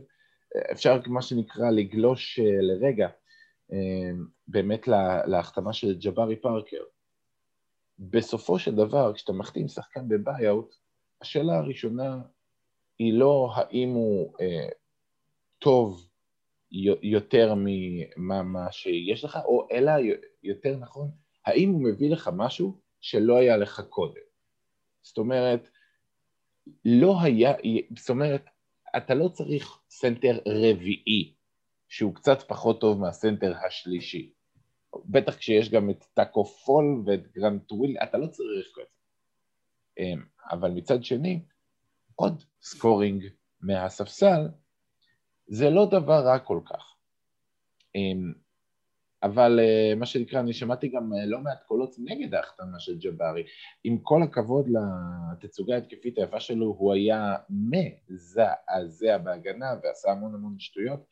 אפשר 0.73 1.01
מה 1.07 1.23
שנקרא 1.23 1.71
לגלוש 1.71 2.39
אה, 2.39 2.61
לרגע 2.61 3.09
אה, 3.73 4.11
באמת 4.49 4.89
להחתמה 5.27 5.73
של 5.73 5.99
ג'בארי 5.99 6.37
פארקר. 6.37 6.83
בסופו 7.99 8.59
של 8.59 8.75
דבר, 8.75 9.13
כשאתה 9.15 9.33
מחתים 9.33 9.69
שחקן 9.69 10.09
בביי-אוט, 10.09 10.75
השאלה 11.21 11.59
הראשונה 11.59 12.21
היא 13.03 13.13
לא 13.13 13.51
האם 13.55 13.89
הוא 13.89 14.35
אה, 14.41 14.69
טוב 15.59 16.09
יותר 17.03 17.55
ממה 18.17 18.73
שיש 18.73 19.25
לך, 19.25 19.39
או 19.45 19.69
אלא 19.73 19.93
יותר 20.43 20.77
נכון, 20.77 21.11
האם 21.47 21.71
הוא 21.71 21.85
מביא 21.85 22.11
לך 22.11 22.31
משהו 22.37 22.81
שלא 23.01 23.37
היה 23.37 23.57
לך 23.57 23.81
קודם. 23.89 24.23
זאת 25.03 25.19
אומרת, 25.19 25.69
לא 26.85 27.15
היה, 27.23 27.53
זאת 27.99 28.11
אומרת, 28.11 28.45
אתה 28.97 29.15
לא 29.15 29.29
צריך 29.29 29.81
סנטר 29.91 30.39
רביעי, 30.49 31.35
שהוא 31.89 32.15
קצת 32.15 32.43
פחות 32.49 32.81
טוב 32.81 33.01
מהסנטר 33.01 33.55
השלישי. 33.67 34.33
בטח 35.05 35.37
כשיש 35.37 35.71
גם 35.71 35.91
את 35.91 36.05
טאקו 36.15 36.45
פאל 36.45 37.03
ואת 37.07 37.33
גרנט 37.33 37.73
וויל, 37.73 37.97
אתה 38.03 38.19
לא 38.19 38.27
צריך 38.27 38.73
כזה. 38.75 38.97
אמ, 39.99 40.25
אבל 40.51 40.71
מצד 40.71 41.05
שני, 41.05 41.43
עוד 42.15 42.43
scoring 42.63 43.25
מהספסל, 43.61 44.49
זה 45.47 45.71
לא 45.71 45.87
דבר 45.87 46.21
רע 46.25 46.39
כל 46.39 46.61
כך. 46.65 46.95
אמ, 47.95 48.33
אבל 49.23 49.61
אה, 49.61 49.95
מה 49.97 50.07
שנקרא, 50.07 50.41
אני 50.41 50.53
שמעתי 50.53 50.89
גם 50.89 51.13
אה, 51.13 51.27
לא 51.27 51.39
מעט 51.39 51.63
קולות 51.67 51.95
נגד 51.99 52.35
ההחתמה 52.35 52.81
של 52.81 52.99
ג'בארי. 52.99 53.43
עם 53.85 53.99
כל 53.99 54.23
הכבוד 54.23 54.69
לתצוגה 54.69 55.75
ההתקפית 55.75 56.19
היפה 56.19 56.41
שלו, 56.41 56.67
הוא 56.67 56.93
היה 56.93 57.37
מזעזע 57.51 59.19
בהגנה 59.19 59.67
ועשה 59.83 60.11
המון 60.11 60.35
המון 60.35 60.59
שטויות. 60.59 61.07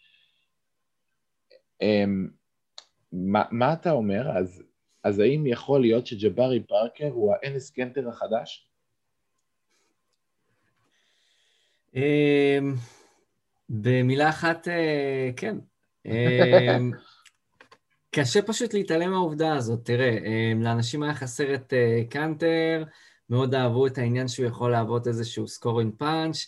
אמ, 1.82 2.28
מה, 3.12 3.44
מה 3.50 3.72
אתה 3.72 3.90
אומר? 3.90 4.38
אז, 4.38 4.62
אז 5.04 5.18
האם 5.18 5.46
יכול 5.46 5.80
להיות 5.80 6.06
שג'בארי 6.06 6.62
פארקר 6.62 7.08
הוא 7.08 7.34
האנס 7.34 7.70
קנטר 7.70 8.08
החדש? 8.08 8.69
במילה 13.68 14.28
אחת, 14.28 14.68
אה, 14.68 15.30
כן. 15.36 15.56
אמ, 16.06 16.90
קשה 18.14 18.42
פשוט 18.42 18.74
להתעלם 18.74 19.10
מהעובדה 19.10 19.54
הזאת. 19.54 19.84
תראה, 19.84 20.18
אמ, 20.18 20.62
לאנשים 20.62 21.02
היה 21.02 21.14
חסר 21.14 21.54
את 21.54 21.72
אה, 21.72 22.02
קאנטר, 22.10 22.84
מאוד 23.30 23.54
אהבו 23.54 23.86
את 23.86 23.98
העניין 23.98 24.28
שהוא 24.28 24.46
יכול 24.46 24.70
להוות 24.70 25.06
איזשהו 25.06 25.48
scoring 25.48 25.94
punch. 25.98 26.46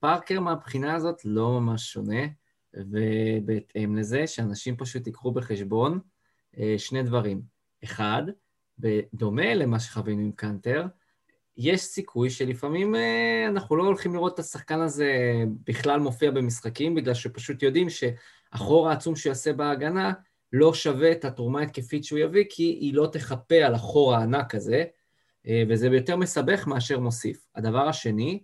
פארקר 0.00 0.40
מהבחינה 0.40 0.94
הזאת 0.94 1.24
לא 1.24 1.60
ממש 1.60 1.92
שונה, 1.92 2.22
ובהתאם 2.74 3.96
לזה 3.96 4.26
שאנשים 4.26 4.76
פשוט 4.76 5.06
ייקחו 5.06 5.32
בחשבון 5.32 6.00
אה, 6.58 6.74
שני 6.78 7.02
דברים. 7.02 7.42
אחד, 7.84 8.22
בדומה 8.78 9.54
למה 9.54 9.80
שחווינו 9.80 10.22
עם 10.22 10.32
קאנטר, 10.32 10.86
יש 11.58 11.80
סיכוי 11.80 12.30
שלפעמים 12.30 12.94
אה, 12.94 13.44
אנחנו 13.48 13.76
לא 13.76 13.84
הולכים 13.84 14.14
לראות 14.14 14.34
את 14.34 14.38
השחקן 14.38 14.80
הזה 14.80 15.12
בכלל 15.66 16.00
מופיע 16.00 16.30
במשחקים, 16.30 16.94
בגלל 16.94 17.14
שפשוט 17.14 17.62
יודעים 17.62 17.86
שהחור 17.90 18.88
העצום 18.90 19.16
שהוא 19.16 19.30
יעשה 19.30 19.52
בהגנה 19.52 20.12
לא 20.52 20.74
שווה 20.74 21.12
את 21.12 21.24
התרומה 21.24 21.60
ההתקפית 21.60 22.04
שהוא 22.04 22.18
יביא, 22.18 22.44
כי 22.50 22.62
היא 22.62 22.94
לא 22.94 23.08
תחפה 23.12 23.54
על 23.54 23.74
החור 23.74 24.14
הענק 24.14 24.54
הזה, 24.54 24.84
אה, 25.46 25.62
וזה 25.68 25.86
יותר 25.86 26.16
מסבך 26.16 26.66
מאשר 26.66 27.00
מוסיף. 27.00 27.46
הדבר 27.54 27.88
השני, 27.88 28.42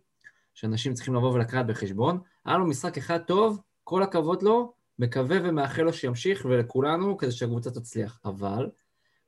שאנשים 0.54 0.94
צריכים 0.94 1.14
לבוא 1.14 1.32
ולקחת 1.32 1.66
בחשבון, 1.66 2.20
היה 2.44 2.58
לו 2.58 2.66
משחק 2.66 2.98
אחד 2.98 3.18
טוב, 3.18 3.60
כל 3.84 4.02
הכבוד 4.02 4.42
לו, 4.42 4.72
מקווה 4.98 5.36
ומאחל 5.42 5.82
לו 5.82 5.92
שימשיך, 5.92 6.44
ולכולנו, 6.44 7.16
כדי 7.16 7.32
שהקבוצה 7.32 7.70
תצליח. 7.70 8.20
אבל 8.24 8.70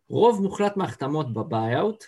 רוב 0.08 0.42
מוחלט 0.42 0.76
מההחתמות 0.76 1.32
בביי-אוט, 1.32 2.04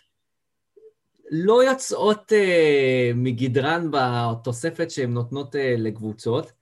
לא 1.30 1.64
יוצאות 1.64 2.32
uh, 2.32 3.14
מגדרן 3.14 3.90
בתוספת 3.90 4.90
שהן 4.90 5.12
נותנות 5.12 5.54
uh, 5.54 5.58
לקבוצות, 5.78 6.52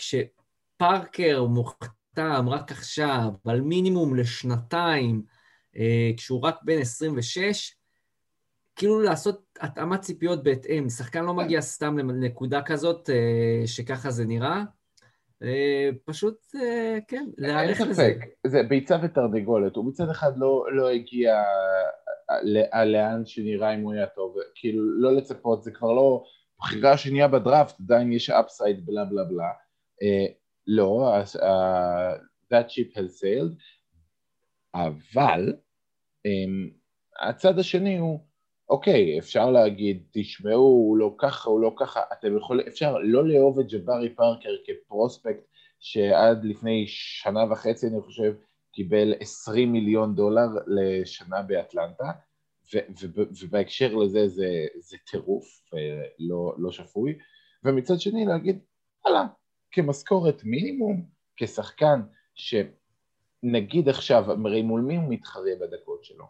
וכשפארקר 0.00 1.44
מוכתם 1.44 2.48
רק 2.48 2.72
עכשיו, 2.72 3.28
על 3.46 3.60
מינימום 3.60 4.16
לשנתיים, 4.16 5.22
uh, 5.74 5.78
כשהוא 6.16 6.40
רק 6.42 6.56
בן 6.62 6.78
26, 6.78 7.76
כאילו 8.76 9.00
לעשות 9.00 9.42
התאמת 9.60 10.00
ציפיות 10.00 10.42
בהתאם. 10.42 10.88
שחקן 10.88 11.24
לא 11.24 11.34
מגיע 11.34 11.60
סתם 11.60 11.98
לנקודה 11.98 12.62
כזאת, 12.62 13.08
uh, 13.08 13.12
שככה 13.66 14.10
זה 14.10 14.24
נראה. 14.24 14.62
Uh, 15.42 15.44
פשוט, 16.04 16.36
uh, 16.56 16.58
כן, 17.08 17.26
להערך 17.38 17.80
לזה. 17.80 18.02
אין 18.02 18.14
ספק, 18.14 18.26
זה 18.46 18.62
ביצה 18.62 18.96
ותרנגולת. 19.02 19.76
הוא 19.76 19.84
מצד 19.84 20.10
אחד 20.10 20.32
לא, 20.36 20.66
לא 20.72 20.90
הגיע 20.90 21.42
לאן 22.84 23.26
שנראה 23.26 23.74
אם 23.74 23.80
הוא 23.80 23.92
היה 23.92 24.06
טוב, 24.06 24.36
כאילו 24.54 25.00
לא 25.00 25.12
לצפות, 25.12 25.62
זה 25.62 25.70
כבר 25.70 25.92
לא 25.92 26.24
בחירה 26.58 26.96
שנייה 26.96 27.28
בדראפט, 27.28 27.80
עדיין 27.80 28.12
יש 28.12 28.30
אפסייד 28.30 28.86
בלה 28.86 29.04
בלה 29.04 29.24
בלה, 29.24 29.50
uh, 30.02 30.32
לא, 30.66 31.12
uh, 31.36 32.18
that 32.52 32.70
ship 32.70 32.96
has 32.96 33.20
sailed, 33.20 33.56
אבל 34.74 35.52
um, 36.26 36.72
הצד 37.20 37.58
השני 37.58 37.98
הוא, 37.98 38.20
אוקיי, 38.68 39.18
אפשר 39.18 39.50
להגיד, 39.50 40.02
תשמעו, 40.12 40.62
הוא 40.62 40.96
לא 40.96 41.14
ככה, 41.18 41.50
הוא 41.50 41.60
לא 41.60 41.74
ככה, 41.78 42.00
אתם 42.12 42.36
יכולים, 42.36 42.66
אפשר 42.66 42.98
לא 42.98 43.28
לאהוב 43.28 43.58
את 43.58 43.66
ג'בארי 43.72 44.14
פארקר 44.14 44.56
כפרוספקט 44.66 45.44
שעד 45.80 46.44
לפני 46.44 46.84
שנה 46.86 47.52
וחצי, 47.52 47.86
אני 47.86 48.00
חושב, 48.00 48.34
קיבל 48.72 49.14
20 49.20 49.72
מיליון 49.72 50.14
דולר 50.14 50.46
לשנה 50.66 51.42
באטלנטה, 51.42 52.10
ובהקשר 53.42 53.94
לזה 53.94 54.28
זה, 54.28 54.66
זה 54.80 54.96
טירוף, 55.10 55.44
לא, 56.18 56.54
לא 56.58 56.72
שפוי, 56.72 57.18
ומצד 57.64 58.00
שני 58.00 58.24
להגיד, 58.26 58.58
וואלה, 59.04 59.26
כמשכורת 59.70 60.44
מינימום, 60.44 61.06
כשחקן 61.36 62.00
שנגיד 62.34 63.88
עכשיו, 63.88 64.24
הרי 64.46 64.62
מול 64.62 64.80
מי 64.80 64.96
הוא 64.96 65.04
מתחרה 65.08 65.50
בדקות 65.60 66.04
שלו? 66.04 66.24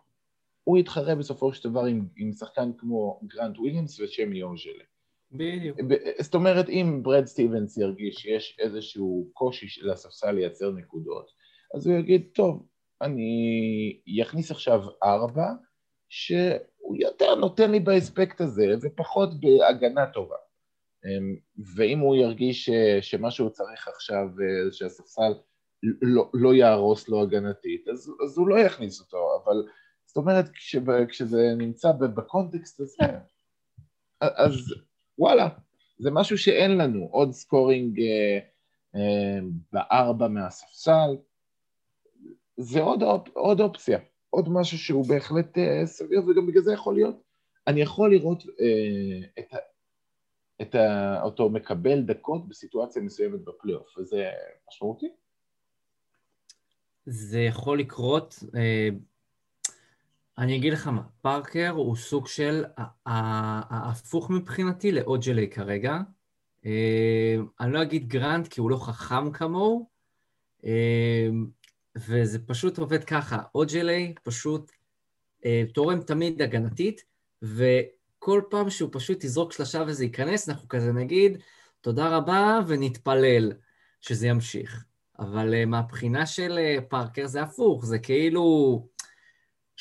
הוא 0.65 0.79
יתחרה 0.79 1.15
בסופו 1.15 1.53
של 1.53 1.71
דבר 1.71 1.85
עם, 1.85 2.07
עם 2.17 2.33
שחקן 2.33 2.71
כמו 2.79 3.21
גרנט 3.25 3.59
וויליאמס 3.59 4.01
ושמי 4.01 4.33
אוג'לה. 4.33 4.85
בדיוק. 5.33 5.79
זאת 6.21 6.35
אומרת, 6.35 6.69
אם 6.69 7.01
ברד 7.03 7.25
סטיבנס 7.25 7.79
ירגיש 7.79 8.17
שיש 8.17 8.57
איזשהו 8.59 9.31
קושי 9.33 9.67
לספסל 9.83 10.31
לייצר 10.31 10.71
נקודות, 10.71 11.31
אז 11.75 11.87
הוא 11.87 11.99
יגיד, 11.99 12.29
טוב, 12.35 12.67
אני 13.03 14.23
אכניס 14.23 14.51
עכשיו 14.51 14.83
ארבע, 15.03 15.49
שהוא 16.09 16.97
יותר 16.99 17.35
נותן 17.35 17.71
לי 17.71 17.81
באספקט 17.81 18.41
הזה 18.41 18.67
ופחות 18.83 19.41
בהגנה 19.41 20.07
טובה. 20.07 20.37
אמ, 21.05 21.37
ואם 21.77 21.99
הוא 21.99 22.17
ירגיש 22.17 22.65
ש, 22.65 22.71
שמה 23.01 23.31
שהוא 23.31 23.51
צריך 23.51 23.89
עכשיו, 23.89 24.27
אה, 24.27 24.73
שהספסל 24.73 25.33
לא, 26.03 26.31
לא 26.35 26.55
יהרוס 26.55 27.09
לו 27.09 27.23
הגנתית, 27.23 27.89
אז, 27.89 28.13
אז 28.25 28.39
הוא 28.39 28.49
לא 28.49 28.59
יכניס 28.59 29.01
אותו, 29.01 29.43
אבל 29.45 29.57
זאת 30.07 30.17
אומרת, 30.17 30.49
כש, 30.49 30.77
כשזה 31.09 31.55
נמצא 31.57 31.93
בקונטקסט 31.93 32.81
הזה, 32.81 33.05
אז 34.21 34.53
וואלה, 35.19 35.49
זה 35.99 36.11
משהו 36.11 36.39
שאין 36.39 36.79
לנו, 36.79 37.09
עוד 37.11 37.33
סקורינג 37.33 38.01
אה, 38.01 38.39
אה, 38.97 39.41
בארבע 39.73 40.29
מהספסל, 40.29 41.17
זה 42.57 42.81
עוד, 42.81 43.03
עוד 43.33 43.61
אופציה, 43.61 43.99
עוד 44.31 44.49
משהו 44.49 44.79
שהוא 44.79 45.09
בהחלט 45.09 45.59
אה, 45.59 45.87
סביר, 45.87 46.21
וגם 46.29 46.47
בגלל 46.47 46.63
זה 46.63 46.73
יכול 46.73 46.95
להיות, 46.95 47.23
אני 47.67 47.81
יכול 47.81 48.15
לראות 48.15 48.43
אה, 48.61 49.29
את, 49.39 49.55
את 50.63 50.75
ה, 50.75 51.23
אותו 51.23 51.51
מקבל 51.51 52.03
דקות 52.03 52.49
בסיטואציה 52.49 53.03
מסוימת 53.03 53.41
בפלייאוף, 53.45 53.99
וזה 53.99 54.31
משמעותי. 54.69 55.07
זה 57.07 57.41
יכול 57.41 57.79
לקרות, 57.79 58.35
אה, 58.57 58.89
אני 60.39 60.57
אגיד 60.57 60.73
לך 60.73 60.87
מה, 60.87 61.03
פארקר 61.21 61.71
הוא 61.71 61.97
סוג 61.97 62.27
של 62.27 62.65
ההפוך 63.07 64.31
מבחינתי 64.31 64.93
לאוג'לי 64.93 65.51
כרגע. 65.51 65.99
אה, 66.67 67.37
אני 67.61 67.73
לא 67.73 67.83
אגיד 67.83 68.09
גרנט 68.09 68.49
כי 68.49 68.61
הוא 68.61 68.71
לא 68.71 68.77
חכם 68.77 69.33
כמוהו, 69.33 69.89
אה, 70.65 71.29
וזה 71.97 72.39
פשוט 72.47 72.79
עובד 72.79 73.05
ככה, 73.05 73.39
אוג'לי 73.55 74.15
פשוט 74.23 74.73
אה, 75.45 75.65
תורם 75.75 76.01
תמיד 76.01 76.43
הגנתית, 76.43 77.05
וכל 77.43 78.43
פעם 78.51 78.71
שהוא 78.71 78.91
פשוט 78.93 79.25
יזרוק 79.25 79.53
שלושה 79.53 79.83
וזה 79.87 80.05
ייכנס, 80.05 80.49
אנחנו 80.49 80.69
כזה 80.69 80.93
נגיד, 80.93 81.39
תודה 81.81 82.17
רבה 82.17 82.61
ונתפלל 82.67 83.53
שזה 84.01 84.27
ימשיך. 84.27 84.85
אבל 85.19 85.55
אה, 85.55 85.67
מהבחינה 85.67 86.27
של 86.27 86.59
אה, 86.59 86.83
פארקר 86.83 87.27
זה 87.27 87.43
הפוך, 87.43 87.87
זה 87.87 87.99
כאילו 87.99 88.89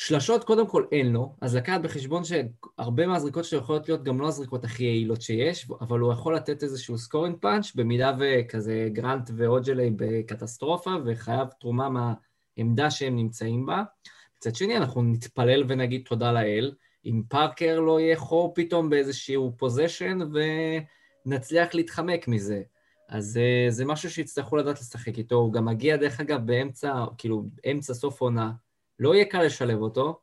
שלשות 0.07 0.43
קודם 0.43 0.67
כל 0.67 0.85
אין 0.91 1.11
לו, 1.11 1.35
אז 1.41 1.55
לקחת 1.55 1.81
בחשבון 1.81 2.23
שהרבה 2.23 3.07
מהזריקות 3.07 3.45
שלו 3.45 3.59
יכולות 3.59 3.89
להיות 3.89 4.03
גם 4.03 4.21
לא 4.21 4.27
הזריקות 4.27 4.63
הכי 4.63 4.83
יעילות 4.83 5.21
שיש, 5.21 5.67
אבל 5.81 5.99
הוא 5.99 6.13
יכול 6.13 6.35
לתת 6.35 6.63
איזשהו 6.63 6.97
scoring 6.97 7.35
punch, 7.41 7.75
במידה 7.75 8.13
וכזה 8.19 8.89
גרנט 8.91 9.29
ואוג'לי 9.35 9.91
בקטסטרופה, 9.95 10.95
וחייב 11.05 11.47
תרומה 11.59 11.89
מהעמדה 11.89 12.91
שהם 12.91 13.15
נמצאים 13.15 13.65
בה. 13.65 13.83
מצד 14.37 14.55
שני, 14.55 14.77
אנחנו 14.77 15.01
נתפלל 15.03 15.63
ונגיד 15.67 16.01
תודה 16.05 16.31
לאל, 16.31 16.73
אם 17.05 17.21
פארקר 17.29 17.79
לא 17.79 17.99
יהיה 17.99 18.15
חור 18.15 18.53
פתאום 18.55 18.89
באיזשהו 18.89 19.53
פוזיישן, 19.57 20.19
ונצליח 21.25 21.75
להתחמק 21.75 22.27
מזה. 22.27 22.61
אז 23.09 23.39
uh, 23.39 23.71
זה 23.71 23.85
משהו 23.85 24.09
שיצטרכו 24.09 24.55
לדעת 24.55 24.79
לשחק 24.79 25.17
איתו. 25.17 25.35
הוא 25.35 25.53
גם 25.53 25.65
מגיע, 25.65 25.97
דרך 25.97 26.19
אגב, 26.19 26.45
באמצע, 26.45 27.05
כאילו, 27.17 27.45
אמצע 27.71 27.93
סוף 27.93 28.21
עונה. 28.21 28.51
לא 29.01 29.15
יהיה 29.15 29.25
קל 29.25 29.43
לשלב 29.43 29.81
אותו, 29.81 30.19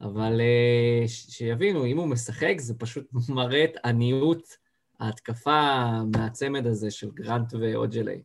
אבל 0.00 0.40
uh, 0.40 1.08
שיבינו, 1.08 1.86
אם 1.86 1.98
הוא 1.98 2.06
משחק, 2.06 2.54
זה 2.58 2.74
פשוט 2.78 3.06
מראה 3.36 3.64
את 3.64 3.76
עניות 3.84 4.42
ההתקפה 5.00 5.90
מהצמד 6.16 6.66
הזה 6.66 6.90
של 6.90 7.10
גרנט 7.10 7.54
ואוג'לי. 7.60 8.22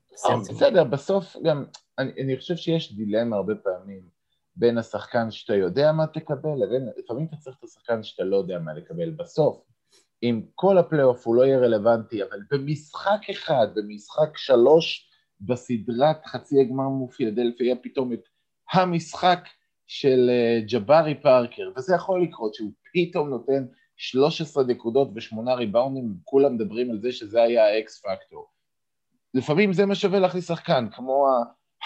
בסדר, 0.49 0.83
בסוף 0.83 1.35
גם, 1.43 1.65
אני, 1.99 2.11
אני 2.23 2.37
חושב 2.37 2.55
שיש 2.55 2.93
דילמה 2.93 3.35
הרבה 3.35 3.55
פעמים 3.55 4.01
בין 4.55 4.77
השחקן 4.77 5.31
שאתה 5.31 5.55
יודע 5.55 5.91
מה 5.91 6.07
תקבל, 6.07 6.55
לבין, 6.63 6.89
לפעמים 6.97 7.27
אתה 7.27 7.35
צריך 7.35 7.55
את 7.59 7.63
השחקן 7.63 8.03
שאתה 8.03 8.23
לא 8.23 8.37
יודע 8.37 8.59
מה 8.59 8.73
לקבל. 8.73 9.11
בסוף, 9.11 9.63
אם 10.23 10.41
כל 10.55 10.77
הפלייאוף 10.77 11.27
הוא 11.27 11.35
לא 11.35 11.43
יהיה 11.43 11.59
רלוונטי, 11.59 12.23
אבל 12.23 12.39
במשחק 12.51 13.29
אחד, 13.31 13.67
במשחק 13.75 14.37
שלוש, 14.37 15.09
בסדרת 15.41 16.25
חצי 16.25 16.61
הגמר 16.61 16.87
מול 16.87 17.11
פילדלפיה, 17.11 17.65
יהיה 17.65 17.75
פתאום 17.75 18.13
את 18.13 18.27
המשחק 18.73 19.47
של 19.87 20.29
אה, 20.29 20.59
ג'בארי 20.71 21.21
פארקר, 21.21 21.71
וזה 21.77 21.95
יכול 21.95 22.23
לקרות 22.23 22.53
שהוא 22.53 22.71
פתאום 22.93 23.29
נותן 23.29 23.65
13 23.97 24.63
נקודות 24.63 25.09
ושמונה 25.15 25.53
ריבאונים, 25.53 26.13
כולם 26.23 26.55
מדברים 26.55 26.91
על 26.91 26.99
זה 27.01 27.11
שזה 27.11 27.41
היה 27.41 27.65
ה 27.65 27.83
X 27.83 28.01
factor. 28.01 28.47
לפעמים 29.33 29.73
זה 29.73 29.85
מה 29.85 29.95
שווה 29.95 30.19
להכניס 30.19 30.47
שחקן, 30.47 30.87
כמו 30.91 31.25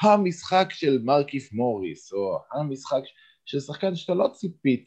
המשחק 0.02 0.68
של 0.72 1.00
מרקיף 1.04 1.54
מוריס, 1.54 2.14
או 2.14 2.40
המשחק 2.54 3.02
של 3.46 3.60
שחקן 3.60 3.96
שאתה 3.96 4.14
לא 4.14 4.28
ציפית 4.34 4.86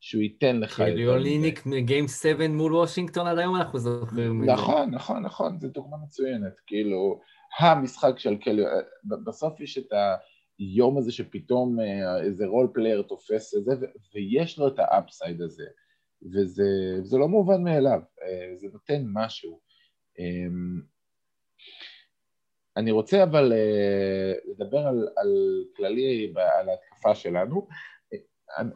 שהוא 0.00 0.22
ייתן 0.22 0.60
לך 0.60 0.80
את 0.80 0.94
זה. 0.94 1.00
אוליניק 1.00 1.66
מ 1.66 1.74
game 1.74 2.08
7 2.08 2.48
מול 2.48 2.74
וושינגטון 2.74 3.26
עד 3.26 3.38
היום 3.38 3.56
אנחנו 3.56 3.78
זוכרים. 3.78 4.44
נכון, 4.44 4.90
נכון, 4.90 5.22
נכון, 5.22 5.60
זו 5.60 5.68
דוגמה 5.68 5.96
מצוינת. 6.04 6.52
כאילו, 6.66 7.20
המשחק 7.58 8.18
של 8.18 8.36
קלי, 8.36 8.62
בסוף 9.04 9.60
יש 9.60 9.78
את 9.78 9.92
היום 10.58 10.98
הזה 10.98 11.12
שפתאום 11.12 11.80
אה, 11.80 12.20
איזה 12.20 12.46
role 12.46 12.68
player 12.74 13.02
תופס 13.02 13.54
את 13.54 13.64
זה, 13.64 13.86
ויש 14.14 14.58
לו 14.58 14.68
את 14.68 14.74
ה 14.78 14.87
upside 14.87 15.42
הזה, 15.42 15.64
וזה 16.22 17.18
לא 17.18 17.28
מובן 17.28 17.62
מאליו, 17.62 18.00
אה, 18.22 18.56
זה 18.56 18.68
נותן 18.72 19.04
משהו. 19.12 19.60
אמ, 20.18 20.80
אני 22.76 22.90
רוצה 22.90 23.22
אבל 23.22 23.52
אה, 23.52 24.32
לדבר 24.44 24.78
על, 24.78 25.08
על 25.16 25.64
כללי, 25.76 26.34
על 26.58 26.68
ההתקפה 26.68 27.14
שלנו. 27.14 27.68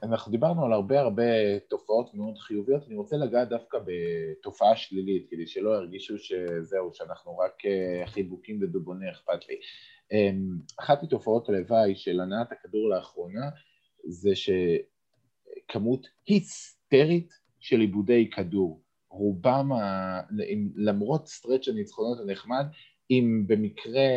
אנחנו 0.02 0.32
דיברנו 0.32 0.64
על 0.64 0.72
הרבה 0.72 1.00
הרבה 1.00 1.58
תופעות 1.58 2.14
מאוד 2.14 2.38
חיוביות, 2.38 2.86
אני 2.86 2.96
רוצה 2.96 3.16
לגעת 3.16 3.48
דווקא 3.48 3.78
בתופעה 3.84 4.76
שלילית, 4.76 5.26
כדי 5.30 5.46
שלא 5.46 5.70
ירגישו 5.70 6.18
שזהו, 6.18 6.90
שאנחנו 6.92 7.38
רק 7.38 7.62
חיבוקים 8.06 8.62
ודובוני 8.62 9.10
אכפת 9.10 9.48
לי. 9.48 9.56
אמ, 10.12 10.58
אחת 10.80 11.02
מתופעות 11.02 11.48
הלוואי 11.48 11.94
של 11.94 12.20
הנעת 12.20 12.52
הכדור 12.52 12.88
לאחרונה 12.88 13.48
זה 14.08 14.30
שכמות 14.34 16.06
היסטרית 16.26 17.32
של 17.60 17.80
עיבודי 17.80 18.30
כדור. 18.30 18.82
רובם, 19.10 19.68
למרות 20.76 21.28
סטרץ' 21.28 21.68
הניצחונות 21.68 22.18
הנחמד, 22.20 22.64
אם 23.10 23.44
במקרה 23.46 24.08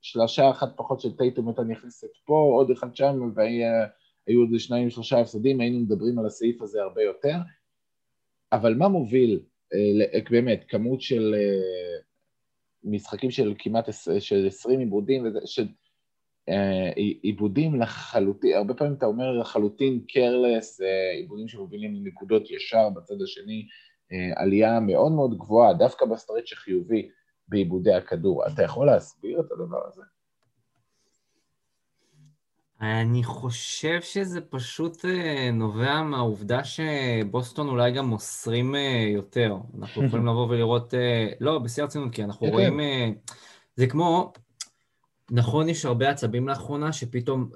שלושה 0.00 0.50
אחת 0.50 0.68
פחות 0.76 1.00
של 1.00 1.16
טייטום 1.16 1.48
הייתה 1.48 1.62
נכנסת 1.62 2.08
פה, 2.24 2.34
עוד 2.34 2.70
אחד 2.70 2.96
שם, 2.96 3.30
והיו 3.34 4.40
עוד 4.40 4.58
שניים 4.58 4.90
שלושה 4.90 5.20
הפסדים, 5.20 5.60
היינו 5.60 5.80
מדברים 5.80 6.18
על 6.18 6.26
הסעיף 6.26 6.62
הזה 6.62 6.82
הרבה 6.82 7.02
יותר. 7.02 7.36
אבל 8.52 8.74
מה 8.74 8.88
מוביל, 8.88 9.40
אה, 9.74 10.20
באמת, 10.30 10.64
כמות 10.68 11.00
של 11.00 11.34
אה, 11.34 12.00
משחקים 12.84 13.30
של 13.30 13.54
כמעט 13.58 13.88
של 14.18 14.46
20 14.46 14.80
עיבודים, 14.80 15.26
של 15.44 15.66
אה, 16.48 16.90
עיבודים 17.22 17.80
לחלוטין, 17.80 18.56
הרבה 18.56 18.74
פעמים 18.74 18.94
אתה 18.94 19.06
אומר 19.06 19.32
לחלוטין 19.32 20.00
קרלס, 20.08 20.80
עיבודים 21.20 21.48
שמובילים 21.48 21.94
לנקודות 21.94 22.50
ישר 22.50 22.90
בצד 22.90 23.22
השני, 23.24 23.66
עלייה 24.36 24.80
מאוד 24.80 25.12
מאוד 25.12 25.38
גבוהה, 25.38 25.74
דווקא 25.74 26.06
בסטרץ' 26.06 26.52
החיובי. 26.52 27.08
בעיבודי 27.50 27.94
הכדור. 27.94 28.46
אתה 28.46 28.62
יכול 28.62 28.86
להסביר 28.86 29.40
את 29.40 29.52
הדבר 29.52 29.86
הזה? 29.88 30.02
אני 32.80 33.24
חושב 33.24 34.00
שזה 34.02 34.40
פשוט 34.40 35.04
אה, 35.04 35.50
נובע 35.52 36.02
מהעובדה 36.02 36.64
שבוסטון 36.64 37.68
אולי 37.68 37.92
גם 37.92 38.06
מוסרים 38.06 38.74
אה, 38.74 39.04
יותר. 39.14 39.56
אנחנו 39.78 40.02
יכולים 40.06 40.26
לבוא 40.26 40.46
ולראות, 40.48 40.94
אה, 40.94 41.28
לא, 41.40 41.58
בשיא 41.58 41.82
הרצינות, 41.82 42.12
כי 42.12 42.24
אנחנו 42.24 42.46
כן, 42.46 42.52
רואים, 42.52 42.78
כן. 42.78 43.12
זה 43.76 43.86
כמו, 43.86 44.32
נכון, 45.30 45.68
יש 45.68 45.84
הרבה 45.84 46.10
עצבים 46.10 46.48
לאחרונה, 46.48 46.92
שפתאום 46.92 47.50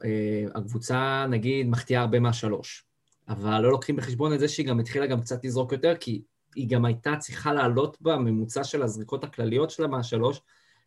הקבוצה, 0.54 1.26
נגיד, 1.30 1.68
מחטיאה 1.68 2.00
הרבה 2.00 2.20
מהשלוש. 2.20 2.84
אבל 3.28 3.60
לא 3.60 3.70
לוקחים 3.70 3.96
בחשבון 3.96 4.32
את 4.34 4.40
זה 4.40 4.48
שהיא 4.48 4.66
גם 4.66 4.80
התחילה 4.80 5.06
גם 5.06 5.20
קצת 5.20 5.44
לזרוק 5.44 5.72
יותר, 5.72 5.94
כי 6.00 6.22
היא 6.54 6.68
גם 6.68 6.84
הייתה 6.84 7.16
צריכה 7.16 7.52
לעלות 7.52 7.96
בממוצע 8.00 8.64
של 8.64 8.82
הזריקות 8.82 9.24
הכלליות 9.24 9.70
שלה 9.70 9.86
מהשלוש, 9.86 10.40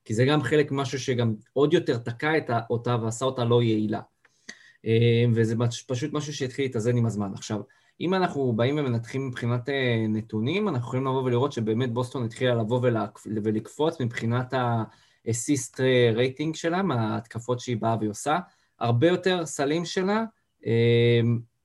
כי 0.05 0.13
זה 0.13 0.25
גם 0.25 0.41
חלק 0.41 0.71
משהו 0.71 0.99
שגם 0.99 1.35
עוד 1.53 1.73
יותר 1.73 1.97
תקע 1.97 2.31
אותה 2.69 2.97
ועשה 3.01 3.25
אותה 3.25 3.45
לא 3.45 3.63
יעילה. 3.63 4.01
אה, 4.85 5.25
וזה 5.33 5.55
פשוט 5.87 6.13
משהו 6.13 6.33
שהתחיל 6.33 6.65
להתאזן 6.65 6.97
עם 6.97 7.05
הזמן. 7.05 7.31
עכשיו, 7.33 7.61
אם 8.01 8.13
אנחנו 8.13 8.53
באים 8.53 8.77
ומנתחים 8.77 9.27
מבחינת 9.27 9.69
אה, 9.69 10.05
נתונים, 10.09 10.67
אנחנו 10.67 10.87
יכולים 10.87 11.05
לבוא 11.05 11.23
ולראות 11.23 11.51
שבאמת 11.51 11.93
בוסטון 11.93 12.25
התחילה 12.25 12.55
לבוא 12.55 12.79
ולקפוץ 13.25 14.01
מבחינת 14.01 14.53
ה-assist 14.53 15.79
רייטינג 16.13 16.55
שלה, 16.55 16.83
מההתקפות 16.83 17.59
שהיא 17.59 17.77
באה 17.77 17.95
והיא 17.99 18.09
עושה. 18.09 18.39
הרבה 18.79 19.07
יותר 19.07 19.45
סלים 19.45 19.85
שלה 19.85 20.23
אה, 20.65 21.21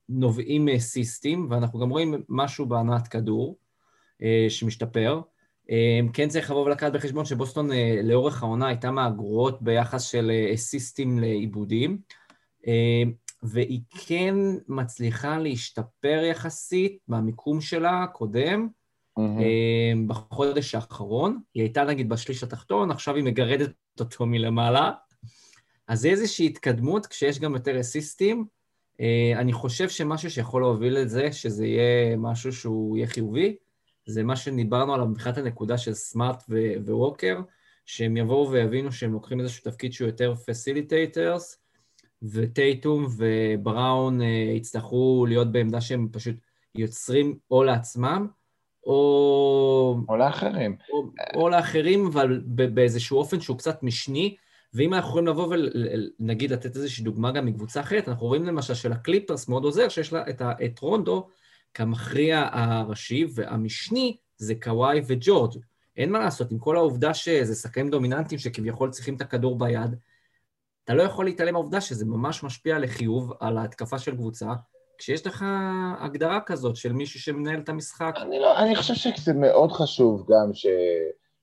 נובעים 0.09 0.65
מסיסטים, 0.65 1.47
ואנחנו 1.49 1.79
גם 1.79 1.89
רואים 1.89 2.23
משהו 2.29 2.65
בהנעת 2.65 3.07
כדור. 3.07 3.57
אה, 4.23 4.45
שמשתפר. 4.49 5.21
אה, 5.69 5.99
כן 6.13 6.29
צריך 6.29 6.51
לבוא 6.51 6.65
ולקחת 6.65 6.91
בחשבון 6.91 7.25
שבוסטון 7.25 7.71
אה, 7.71 7.99
לאורך 8.03 8.43
העונה 8.43 8.67
הייתה 8.67 8.91
מהגרועות 8.91 9.61
ביחס 9.61 10.03
של 10.03 10.31
אסיסטים 10.53 11.19
לעיבודים, 11.19 11.97
והיא 13.43 13.81
כן 14.07 14.35
מצליחה 14.67 15.37
להשתפר 15.37 16.21
יחסית 16.31 16.97
מהמיקום 17.07 17.61
שלה 17.61 18.03
הקודם, 18.03 18.67
mm-hmm. 19.19 19.23
בחודש 20.07 20.75
האחרון. 20.75 21.39
היא 21.53 21.63
הייתה 21.63 21.83
נגיד 21.83 22.09
בשליש 22.09 22.43
התחתון, 22.43 22.91
עכשיו 22.91 23.15
היא 23.15 23.23
מגרדת 23.23 23.71
אותו 23.99 24.25
מלמעלה. 24.25 24.91
אז 25.87 25.99
זה 25.99 26.09
איזושהי 26.09 26.45
התקדמות 26.45 27.05
כשיש 27.05 27.39
גם 27.39 27.53
יותר 27.53 27.79
אסיסטים. 27.79 28.45
אני 29.35 29.53
חושב 29.53 29.89
שמשהו 29.89 30.31
שיכול 30.31 30.61
להוביל 30.61 30.97
את 30.97 31.09
זה, 31.09 31.31
שזה 31.31 31.65
יהיה 31.65 32.15
משהו 32.17 32.53
שהוא 32.53 32.97
יהיה 32.97 33.07
חיובי, 33.07 33.55
זה 34.05 34.23
מה 34.23 34.35
שדיברנו 34.35 34.93
עליו 34.93 35.07
מבחינת 35.07 35.37
הנקודה 35.37 35.77
של 35.77 35.93
סמארט 35.93 36.43
וווקר, 36.85 37.39
שהם 37.85 38.17
יבואו 38.17 38.51
ויבינו 38.51 38.91
שהם 38.91 39.13
לוקחים 39.13 39.39
איזשהו 39.39 39.63
תפקיד 39.63 39.93
שהוא 39.93 40.07
יותר 40.07 40.35
facilitators, 40.35 41.57
וטייטום 42.23 43.07
ובראון 43.17 44.21
אה, 44.21 44.23
יצטרכו 44.57 45.25
להיות 45.27 45.51
בעמדה 45.51 45.81
שהם 45.81 46.07
פשוט 46.11 46.35
יוצרים 46.75 47.37
או 47.51 47.63
לעצמם, 47.63 48.27
או... 48.85 49.97
או 50.09 50.17
לאחרים. 50.17 50.75
או, 50.91 51.09
או 51.35 51.49
לאחרים, 51.49 52.05
אבל 52.05 52.41
באיזשהו 52.45 53.17
אופן 53.17 53.41
שהוא 53.41 53.57
קצת 53.57 53.83
משני, 53.83 54.35
ואם 54.73 54.93
אנחנו 54.93 55.09
יכולים 55.09 55.27
לבוא 55.27 55.55
ונגיד 56.19 56.51
לתת 56.51 56.75
איזושהי 56.75 57.03
דוגמה 57.03 57.31
גם 57.31 57.45
מקבוצה 57.45 57.81
אחרת, 57.81 58.09
אנחנו 58.09 58.27
רואים 58.27 58.45
למשל 58.45 58.73
של 58.73 58.91
הקליפרס 58.91 59.47
מאוד 59.47 59.63
עוזר, 59.63 59.89
שיש 59.89 60.13
לה 60.13 60.29
את, 60.29 60.41
ה, 60.41 60.51
את 60.65 60.79
רונדו, 60.79 61.27
כמכריע 61.73 62.49
הראשי, 62.51 63.25
והמשני 63.35 64.17
זה 64.37 64.55
קוואי 64.55 65.01
וג'ורג'. 65.07 65.57
אין 65.97 66.11
מה 66.11 66.19
לעשות, 66.19 66.51
עם 66.51 66.59
כל 66.59 66.75
העובדה 66.75 67.13
שזה 67.13 67.55
שחקנים 67.55 67.89
דומיננטיים 67.89 68.39
שכביכול 68.39 68.89
צריכים 68.89 69.15
את 69.15 69.21
הכדור 69.21 69.57
ביד, 69.59 69.95
אתה 70.83 70.93
לא 70.93 71.03
יכול 71.03 71.25
להתעלם 71.25 71.53
מהעובדה 71.53 71.81
שזה 71.81 72.05
ממש 72.05 72.43
משפיע 72.43 72.79
לחיוב 72.79 73.33
על 73.39 73.57
ההתקפה 73.57 73.99
של 73.99 74.15
קבוצה, 74.15 74.47
כשיש 74.97 75.27
לך 75.27 75.45
הגדרה 75.99 76.39
כזאת 76.41 76.75
של 76.75 76.93
מישהו 76.93 77.19
שמנהל 77.19 77.59
את 77.59 77.69
המשחק. 77.69 78.15
אני, 78.17 78.39
לא, 78.39 78.59
אני 78.59 78.75
חושב 78.75 78.93
שזה 78.93 79.33
מאוד 79.33 79.71
חשוב 79.71 80.25
גם 80.31 80.53
ש, 80.53 80.65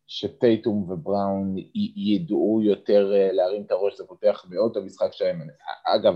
שטייטום 0.06 0.90
ובראון 0.90 1.58
י, 1.58 2.14
ידעו 2.14 2.60
יותר 2.62 3.12
אה, 3.14 3.32
להרים 3.32 3.62
את 3.62 3.70
הראש, 3.70 3.96
זה 3.96 4.04
פותח 4.04 4.44
מאוד 4.50 4.70
את 4.70 4.76
המשחק 4.76 5.12
שלהם. 5.12 5.40
אגב, 5.86 6.14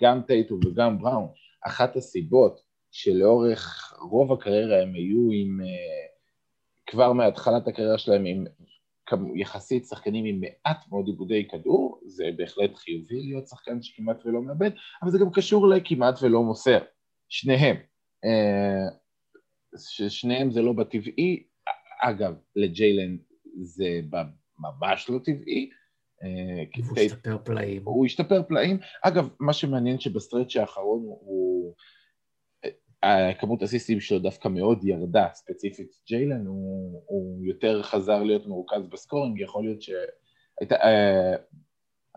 גם 0.00 0.22
טייטום 0.26 0.60
וגם 0.66 0.98
בראון, 0.98 1.28
אחת 1.66 1.96
הסיבות 1.96 2.60
שלאורך 2.90 3.94
רוב 4.10 4.32
הקריירה 4.32 4.82
הם 4.82 4.94
היו 4.94 5.30
עם, 5.32 5.60
כבר 6.86 7.12
מהתחלת 7.12 7.68
הקריירה 7.68 7.98
שלהם 7.98 8.24
עם 8.24 8.44
יחסית 9.36 9.84
שחקנים 9.84 10.24
עם 10.24 10.40
מעט 10.40 10.88
מאוד 10.88 11.06
עיבודי 11.06 11.48
כדור, 11.48 12.00
זה 12.06 12.24
בהחלט 12.36 12.74
חיובי 12.74 13.22
להיות 13.22 13.48
שחקן 13.48 13.82
שכמעט 13.82 14.26
ולא 14.26 14.42
מאבד, 14.42 14.70
אבל 15.02 15.10
זה 15.10 15.18
גם 15.18 15.30
קשור 15.30 15.68
לכמעט 15.68 16.22
ולא 16.22 16.42
מוסר, 16.42 16.78
שניהם. 17.28 17.76
ששניהם 19.78 20.50
זה 20.50 20.62
לא 20.62 20.72
בטבעי, 20.72 21.42
אגב, 22.02 22.34
לג'יילן 22.56 23.16
זה 23.62 24.00
ממש 24.58 25.10
לא 25.10 25.18
טבעי. 25.24 25.70
אה, 26.22 26.82
הוא 26.88 26.98
השתפר 26.98 27.38
פלאים. 27.44 27.82
הוא 27.84 28.06
השתפר 28.06 28.42
פלאים. 28.42 28.78
אגב, 29.02 29.28
מה 29.40 29.52
שמעניין 29.52 30.00
שבסטרץ' 30.00 30.56
האחרון 30.56 31.00
הוא... 31.02 31.74
אה, 33.06 33.34
כמות 33.34 33.62
הסיסטים 33.62 34.00
שלו 34.00 34.18
דווקא 34.18 34.48
מאוד 34.48 34.84
ירדה, 34.84 35.26
ספציפית 35.34 35.90
ג'יילן, 36.08 36.46
הוא, 36.46 37.02
הוא 37.06 37.44
יותר 37.44 37.82
חזר 37.82 38.22
להיות 38.22 38.46
מרוכז 38.46 38.86
בסקורינג, 38.86 39.40
יכול 39.40 39.64
להיות 39.64 39.82
שהייתה 39.82 40.76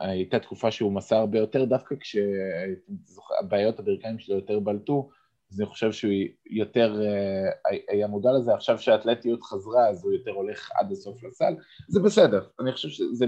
אה, 0.02 0.40
תקופה 0.40 0.72
שהוא 0.72 0.94
מסר 0.94 1.16
הרבה 1.16 1.40
יותר, 1.40 1.66
דווקא 1.66 1.96
כשהבעיות 2.00 3.80
הברכיים 3.80 4.20
שלו 4.20 4.36
יותר 4.36 4.60
בלטו, 4.60 5.10
אז 5.52 5.62
אני 5.62 5.70
חושב 5.70 5.92
שהוא 5.92 6.14
יותר 6.50 7.02
אה, 7.02 7.72
היה 7.90 8.08
מודע 8.08 8.30
לזה, 8.32 8.54
עכשיו 8.54 8.80
שהאתלטיות 8.80 9.44
חזרה 9.44 9.90
אז 9.90 10.04
הוא 10.04 10.14
יותר 10.14 10.32
הולך 10.32 10.72
עד 10.76 10.92
הסוף 10.92 11.24
לסל, 11.24 11.56
זה 11.88 12.00
בסדר, 12.00 12.48
אני 12.60 12.72
חושב 12.72 12.90
שזה 12.90 13.26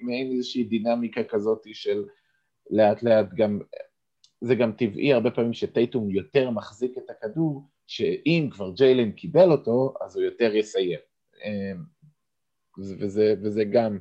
מעין 0.00 0.32
איזושהי 0.32 0.64
דינמיקה 0.64 1.24
כזאת 1.24 1.62
של 1.72 2.04
לאט 2.70 3.02
לאט 3.02 3.26
גם, 3.34 3.58
זה 4.44 4.54
גם 4.54 4.72
טבעי 4.72 5.12
הרבה 5.12 5.30
פעמים 5.30 5.52
שטייטום 5.52 6.10
יותר 6.10 6.50
מחזיק 6.50 6.98
את 6.98 7.10
הכדור, 7.10 7.68
שאם 7.86 8.48
כבר 8.52 8.72
ג'יילן 8.76 9.12
קיבל 9.12 9.50
אותו 9.50 9.94
אז 10.04 10.16
הוא 10.16 10.24
יותר 10.24 10.54
יסיים, 10.54 10.98
אה, 11.44 11.72
וזה, 13.00 13.34
וזה 13.42 13.64
גם 13.64 13.98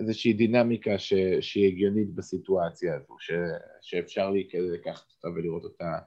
איזושהי 0.00 0.32
דינמיקה 0.32 0.98
ש, 0.98 1.14
שהיא 1.40 1.66
הגיונית 1.68 2.14
בסיטואציה 2.14 2.96
הזו, 2.96 3.16
ש, 3.18 3.32
שאפשר 3.82 4.30
לי 4.30 4.48
לקחת 4.54 5.06
אותה 5.16 5.28
ולראות 5.28 5.64
אותה 5.64 5.98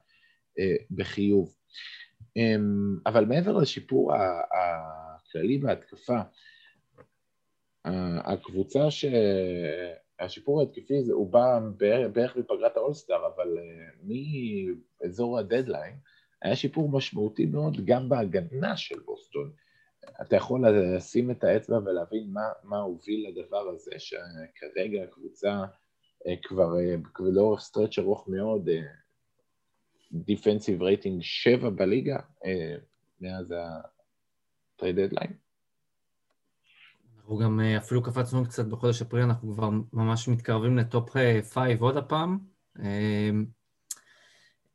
אה, 0.59 0.75
בחיוב. 0.91 1.55
אמ, 2.37 2.97
אבל 3.05 3.25
מעבר 3.25 3.57
לשיפור 3.57 4.13
הכללי 4.13 5.57
בהתקפה, 5.57 6.19
הקבוצה 8.25 8.91
ש... 8.91 9.05
השיפור 10.21 10.59
ההתקפי 10.59 10.97
הזה 10.97 11.13
הוא 11.13 11.31
בא 11.31 11.59
בערך 12.13 12.37
בפגרת 12.37 12.77
האולסטאר, 12.77 13.27
אבל 13.35 13.57
אה, 13.57 14.13
מאזור 15.03 15.39
הדדליין 15.39 15.95
היה 16.41 16.55
שיפור 16.55 16.89
משמעותי 16.89 17.45
מאוד 17.45 17.85
גם 17.85 18.09
בהגנה 18.09 18.77
של 18.77 18.99
בוסטון. 18.99 19.51
אתה 20.21 20.35
יכול 20.35 20.67
לשים 20.67 21.31
את 21.31 21.43
האצבע 21.43 21.77
ולהבין 21.85 22.29
מה, 22.33 22.49
מה 22.63 22.79
הוביל 22.79 23.29
לדבר 23.29 23.69
הזה, 23.69 23.91
שכרגע 23.97 25.03
הקבוצה 25.03 25.63
אה, 26.27 26.35
כבר 26.43 26.69
לאורך 27.19 27.61
stretch 27.61 27.99
ארוך 27.99 28.27
מאוד 28.27 28.69
defensive 30.11 30.81
rating 30.81 31.21
7 31.21 31.69
בליגה 31.69 32.19
אה, 32.45 32.75
מאז 33.21 33.53
ה 34.75 34.79
trade 34.79 34.99
deadline. 34.99 35.33
אנחנו 37.31 37.45
גם 37.45 37.59
אה, 37.59 37.77
אפילו 37.77 38.03
קפצנו 38.03 38.45
קצת 38.45 38.65
בחודש 38.65 39.01
אפריל, 39.01 39.23
אנחנו 39.23 39.53
כבר 39.53 39.69
ממש 39.93 40.27
מתקרבים 40.27 40.77
ל 40.77 40.85
top 40.85 41.09
5 41.09 41.57
אה, 41.57 41.75
עוד 41.79 41.97
הפעם. 41.97 42.39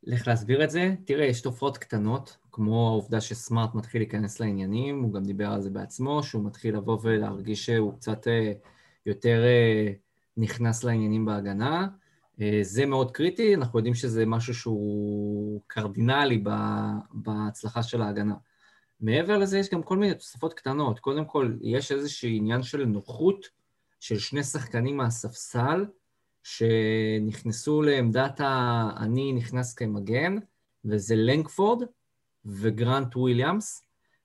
לך 0.03 0.27
להסביר 0.27 0.63
את 0.63 0.69
זה. 0.69 0.95
תראה, 1.05 1.25
יש 1.25 1.41
תופעות 1.41 1.77
קטנות, 1.77 2.37
כמו 2.51 2.87
העובדה 2.87 3.21
שסמארט 3.21 3.75
מתחיל 3.75 4.01
להיכנס 4.01 4.39
לעניינים, 4.39 5.03
הוא 5.03 5.13
גם 5.13 5.23
דיבר 5.23 5.47
על 5.47 5.61
זה 5.61 5.69
בעצמו, 5.69 6.23
שהוא 6.23 6.45
מתחיל 6.45 6.75
לבוא 6.75 6.97
ולהרגיש 7.01 7.65
שהוא 7.65 7.93
קצת 7.93 8.27
יותר 9.05 9.43
נכנס 10.37 10.83
לעניינים 10.83 11.25
בהגנה. 11.25 11.87
אה, 12.41 12.59
זה 12.61 12.85
מאוד 12.85 13.11
קריטי, 13.11 13.55
אנחנו 13.55 13.79
יודעים 13.79 13.95
שזה 13.95 14.25
משהו 14.25 14.53
שהוא 14.53 15.61
קרדינלי 15.67 16.43
בהצלחה 17.13 17.83
של 17.83 18.01
ההגנה. 18.01 18.35
מעבר 18.99 19.37
לזה 19.37 19.59
יש 19.59 19.69
גם 19.69 19.83
כל 19.83 19.97
מיני 19.97 20.13
תוספות 20.13 20.53
קטנות. 20.53 20.99
קודם 20.99 21.25
כל, 21.25 21.53
יש 21.61 21.91
איזשהו 21.91 22.29
עניין 22.31 22.63
של 22.63 22.85
נוחות 22.85 23.45
של 23.99 24.19
שני 24.19 24.43
שחקנים 24.43 24.97
מהספסל 24.97 25.85
שנכנסו 26.43 27.81
לעמדת 27.81 28.41
ה... 28.41 28.89
אני 28.97 29.33
נכנס 29.33 29.73
כמגן, 29.73 30.37
וזה 30.85 31.15
לנקפורד 31.15 31.83
וגרנט 32.45 33.15
וויליאמס. 33.15 33.83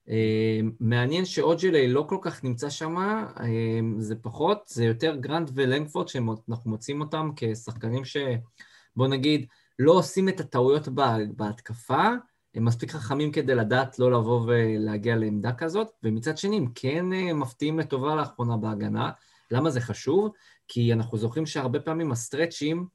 אה, 0.09 0.61
מעניין 0.81 1.25
שאוג'לי 1.25 1.89
לא 1.89 2.07
כל 2.09 2.19
כך 2.21 2.45
נמצא 2.45 2.71
שם, 2.71 2.97
אה, 2.97 3.81
זה 3.99 4.17
פחות, 4.17 4.63
זה 4.67 4.85
יותר 4.85 5.17
גרנט 5.17 5.51
ולנגפורד 5.55 6.09
שאנחנו 6.09 6.71
מוצאים 6.71 7.01
אותם 7.01 7.31
כשחקנים 7.37 8.05
שבוא 8.05 9.09
נגיד 9.09 9.47
לא 9.79 9.93
עושים 9.93 10.29
את 10.29 10.41
הטעויות 10.41 10.89
בהתקפה, 11.37 12.09
הם 12.55 12.65
מספיק 12.65 12.91
חכמים 12.91 13.33
כדי 13.33 13.55
לדעת 13.55 13.99
לא 13.99 14.13
לבוא 14.13 14.41
ולהגיע 14.47 15.17
לעמדה 15.17 15.53
כזאת, 15.53 15.89
ומצד 16.03 16.39
שני 16.39 16.57
הם 16.57 16.67
כן 16.75 17.13
אה, 17.13 17.33
מפתיעים 17.33 17.79
לטובה 17.79 18.15
לאחרונה 18.15 18.57
בהגנה. 18.57 19.11
למה 19.51 19.71
זה 19.71 19.81
חשוב? 19.81 20.33
כי 20.69 20.93
אנחנו 20.93 21.19
זוכרים 21.19 21.47
שהרבה 21.47 21.81
פעמים 21.81 22.13
הסטרצ'ים, 22.13 22.87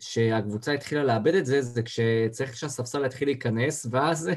שהקבוצה 0.00 0.72
התחילה 0.72 1.04
לאבד 1.04 1.34
את 1.34 1.46
זה, 1.46 1.62
זה 1.62 1.82
כשצריך 1.82 2.56
שהספסל 2.56 3.04
יתחיל 3.04 3.28
להיכנס, 3.28 3.86
ואז 3.90 4.30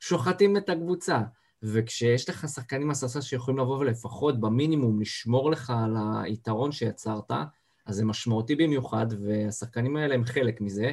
שוחטים 0.00 0.56
את 0.56 0.68
הקבוצה. 0.68 1.20
וכשיש 1.62 2.28
לך 2.28 2.48
שחקנים 2.48 2.88
מהספסל 2.88 3.20
שיכולים 3.20 3.60
לבוא 3.60 3.78
ולפחות 3.78 4.40
במינימום 4.40 5.00
לשמור 5.00 5.50
לך 5.50 5.72
על 5.84 5.96
היתרון 6.24 6.72
שיצרת, 6.72 7.30
אז 7.86 7.96
זה 7.96 8.04
משמעותי 8.04 8.54
במיוחד, 8.54 9.06
והשחקנים 9.22 9.96
האלה 9.96 10.14
הם 10.14 10.24
חלק 10.24 10.60
מזה. 10.60 10.92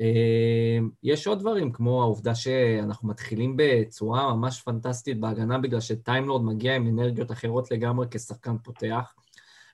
אה, 0.00 0.78
יש 1.02 1.26
עוד 1.26 1.40
דברים, 1.40 1.72
כמו 1.72 2.02
העובדה 2.02 2.34
שאנחנו 2.34 3.08
מתחילים 3.08 3.54
בצורה 3.56 4.34
ממש 4.34 4.60
פנטסטית 4.60 5.20
בהגנה, 5.20 5.58
בגלל 5.58 5.80
שטיימלורד 5.80 6.44
מגיע 6.44 6.76
עם 6.76 6.88
אנרגיות 6.88 7.30
אחרות 7.30 7.70
לגמרי 7.70 8.06
כשחקן 8.10 8.58
פותח, 8.58 9.14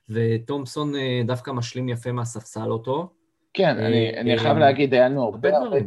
ותומפסון 0.09 0.95
אה, 0.95 1.21
דווקא 1.25 1.51
משלים 1.51 1.89
יפה 1.89 2.11
מהספסל 2.11 2.71
אותו. 2.71 3.13
כן, 3.53 3.77
אני, 3.77 4.17
אני 4.17 4.37
חייב 4.37 4.57
להגיד, 4.57 4.93
היה 4.93 5.09
לנו 5.09 5.23
הרבה, 5.23 5.57
הרבה, 5.57 5.77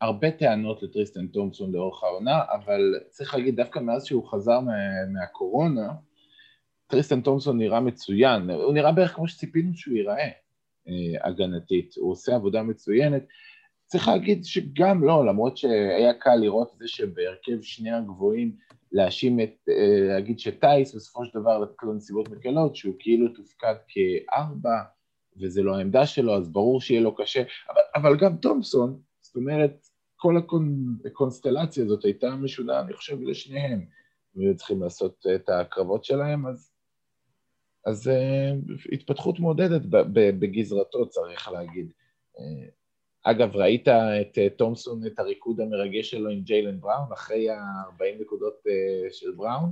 הרבה 0.00 0.30
טענות 0.30 0.82
לטריסטן 0.82 1.26
תומפסון 1.26 1.72
לאורך 1.72 2.04
העונה, 2.04 2.40
אבל 2.52 2.94
צריך 3.10 3.34
להגיד, 3.34 3.56
דווקא 3.56 3.78
מאז 3.78 4.04
שהוא 4.04 4.28
חזר 4.28 4.60
מה, 4.60 4.72
מהקורונה, 5.12 5.92
טריסטן 6.86 7.20
תומפסון 7.20 7.58
נראה 7.58 7.80
מצוין, 7.80 8.50
הוא 8.50 8.74
נראה 8.74 8.92
בערך 8.92 9.14
כמו 9.14 9.28
שציפינו 9.28 9.74
שהוא 9.74 9.96
ייראה 9.96 10.28
אה, 10.88 11.28
הגנתית, 11.28 11.94
הוא 11.96 12.12
עושה 12.12 12.34
עבודה 12.34 12.62
מצוינת. 12.62 13.22
צריך 13.86 14.08
להגיד 14.08 14.44
שגם 14.44 15.04
לא, 15.04 15.26
למרות 15.26 15.56
שהיה 15.56 16.14
קל 16.14 16.34
לראות 16.34 16.72
את 16.74 16.78
זה 16.78 16.88
שבהרכב 16.88 17.62
שני 17.62 17.90
הגבוהים 17.90 18.56
להאשים 18.92 19.40
את, 19.40 19.54
אה, 19.68 20.14
להגיד 20.14 20.38
שטייס 20.38 20.94
בסופו 20.94 21.24
של 21.24 21.38
דבר 21.40 21.64
לו 21.82 21.94
נסיבות 21.94 22.28
מקלות, 22.28 22.76
שהוא 22.76 22.94
כאילו 22.98 23.28
תופקד 23.28 23.74
כארבע 23.88 24.82
וזה 25.40 25.62
לא 25.62 25.76
העמדה 25.76 26.06
שלו, 26.06 26.36
אז 26.36 26.48
ברור 26.48 26.80
שיהיה 26.80 27.00
לו 27.00 27.14
קשה, 27.14 27.42
אבל, 27.70 27.80
אבל 27.94 28.16
גם 28.16 28.36
תומפסון, 28.36 29.00
זאת 29.20 29.36
אומרת, 29.36 29.86
כל 30.16 30.36
הקונסטלציה 31.06 31.84
הזאת 31.84 32.04
הייתה 32.04 32.30
משונה, 32.30 32.80
אני 32.80 32.92
חושב, 32.92 33.22
לשניהם. 33.22 33.86
הם 34.34 34.42
היו 34.42 34.56
צריכים 34.56 34.82
לעשות 34.82 35.26
את 35.34 35.48
הקרבות 35.48 36.04
שלהם, 36.04 36.46
אז, 36.46 36.72
אז 37.86 38.06
uh, 38.06 38.92
התפתחות 38.92 39.40
מעודדת 39.40 39.82
בגזרתו, 40.12 41.08
צריך 41.08 41.48
להגיד. 41.48 41.92
אגב, 43.30 43.56
ראית 43.56 43.88
את 43.88 44.38
uh, 44.38 44.58
תומסון, 44.58 45.06
את 45.06 45.18
הריקוד 45.18 45.60
המרגש 45.60 46.10
שלו 46.10 46.30
עם 46.30 46.40
ג'יילן 46.40 46.80
בראון, 46.80 47.12
אחרי 47.12 47.50
ה-40 47.50 48.20
נקודות 48.20 48.54
uh, 48.66 49.12
של 49.12 49.26
בראון? 49.36 49.70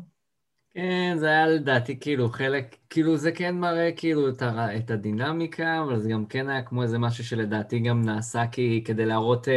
כן, 0.74 1.14
זה 1.16 1.26
היה 1.26 1.46
לדעתי 1.46 2.00
כאילו 2.00 2.28
חלק, 2.28 2.76
כאילו 2.90 3.16
זה 3.16 3.32
כן 3.32 3.54
מראה 3.54 3.90
כאילו 3.96 4.28
את, 4.28 4.42
הר, 4.42 4.76
את 4.76 4.90
הדינמיקה, 4.90 5.82
אבל 5.82 6.00
זה 6.00 6.08
גם 6.08 6.26
כן 6.26 6.48
היה 6.48 6.62
כמו 6.62 6.82
איזה 6.82 6.98
משהו 6.98 7.24
שלדעתי 7.24 7.78
גם 7.78 8.02
נעשה 8.02 8.44
כי, 8.52 8.84
כדי 8.84 9.06
להראות... 9.06 9.48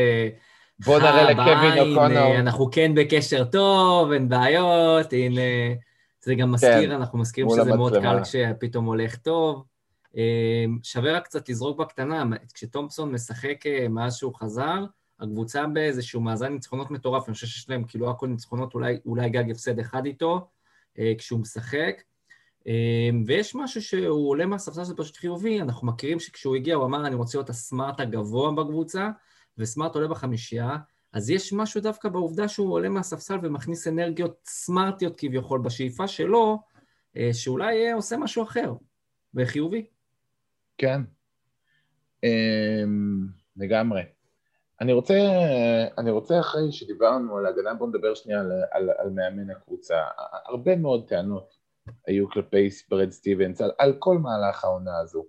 בוא 0.86 1.00
נראה 1.00 1.32
לקווין 1.32 1.90
אוקונור. 1.90 2.40
אנחנו 2.40 2.72
כן 2.72 2.92
בקשר 2.96 3.46
טוב, 3.46 4.12
אין 4.12 4.30
בעיות, 4.30 5.14
הנה... 5.14 5.42
זה 6.28 6.36
גם 6.36 6.52
מזכיר, 6.52 6.82
כן, 6.82 6.92
אנחנו 6.92 7.20
מזכירים 7.20 7.50
שזה 7.50 7.76
מאוד 7.76 7.94
קל 7.94 8.24
כשפתאום 8.24 8.86
הולך 8.86 9.16
טוב. 9.16 9.64
שווה 10.84 11.18
רק 11.18 11.24
קצת 11.24 11.50
לזרוק 11.50 11.80
בקטנה, 11.80 12.24
כשתומפסון 12.54 13.12
משחק 13.12 13.64
מאז 13.90 14.16
שהוא 14.16 14.36
חזר, 14.36 14.86
הקבוצה 15.20 15.68
באיזשהו 15.68 16.22
מאזן 16.22 16.54
ניצחונות 16.54 16.92
מטורף, 16.92 17.28
אני 17.28 17.34
חושב 17.34 17.48
שיש 17.48 17.70
להם 17.70 17.84
כאילו 17.84 18.10
הכל 18.10 18.28
ניצחונות, 18.28 18.74
אולי, 18.74 18.98
אולי 19.06 19.30
גג 19.30 19.52
הפסד 19.52 19.80
אחד 19.80 20.06
איתו, 20.06 20.48
כשהוא 21.18 21.40
משחק. 21.40 22.02
ויש 23.26 23.56
משהו 23.56 23.82
שהוא 23.82 24.30
עולה 24.30 24.46
מהספסל 24.46 24.84
שזה 24.84 24.96
פשוט 24.96 25.18
חיובי, 25.18 25.62
אנחנו 25.62 25.88
מכירים 25.88 26.20
שכשהוא 26.20 26.56
הגיע 26.56 26.76
הוא 26.76 26.86
אמר 26.86 27.08
אני 27.08 27.16
רוצה 27.16 27.38
להיות 27.38 27.50
הסמארט 27.50 28.00
הגבוה 28.00 28.52
בקבוצה, 28.52 29.10
וסמארט 29.58 29.96
עולה 29.96 30.08
בחמישייה, 30.08 30.78
אז 31.14 31.30
יש 31.30 31.54
משהו 31.54 31.82
דווקא 31.82 32.10
בעובדה 32.10 32.48
שהוא 32.48 32.74
עולה 32.74 32.90
מהספסל 32.90 33.38
ומכניס 33.44 33.88
אנרגיות 33.88 34.40
סמארטיות 34.46 35.14
כביכול 35.18 35.62
בשאיפה 35.62 36.08
שלו, 36.08 36.60
אה, 37.18 37.30
שאולי 37.34 37.92
עושה 37.92 38.18
משהו 38.18 38.44
אחר, 38.44 38.74
וחיובי. 39.34 39.86
כן, 40.78 41.02
אמ, 42.24 43.28
לגמרי. 43.58 44.02
אני 44.82 44.94
רוצה, 44.94 45.14
אני 45.98 46.12
רוצה 46.12 46.40
אחרי 46.40 46.72
שדיברנו 46.72 47.38
על 47.38 47.46
ההגנה, 47.46 47.74
בואו 47.74 47.90
נדבר 47.90 48.16
שנייה 48.16 48.40
על, 48.40 48.52
על, 48.72 48.90
על 48.98 49.10
מאמן 49.10 49.50
הקבוצה. 49.50 49.96
הרבה 50.46 50.76
מאוד 50.76 51.08
טענות 51.08 51.58
היו 52.08 52.30
כלפי 52.30 52.70
ברד 52.90 53.10
סטיבנס 53.10 53.62
על, 53.62 53.72
על 53.78 53.94
כל 54.00 54.18
מהלך 54.18 54.64
העונה 54.64 55.00
הזו. 55.00 55.26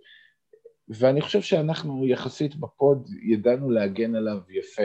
ואני 0.88 1.20
חושב 1.20 1.40
שאנחנו 1.40 2.06
יחסית 2.06 2.56
בפוד 2.56 3.08
ידענו 3.22 3.70
להגן 3.70 4.14
עליו 4.14 4.38
יפה. 4.48 4.82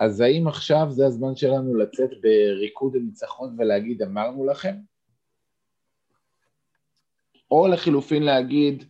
אז 0.00 0.20
האם 0.20 0.48
עכשיו 0.48 0.86
זה 0.90 1.06
הזמן 1.06 1.36
שלנו 1.36 1.74
לצאת 1.74 2.10
בריקוד 2.20 2.96
הניצחון 2.96 3.56
ולהגיד 3.58 4.02
אמרנו 4.02 4.46
לכם? 4.46 4.74
או 7.50 7.68
לחילופין 7.68 8.22
להגיד 8.22 8.84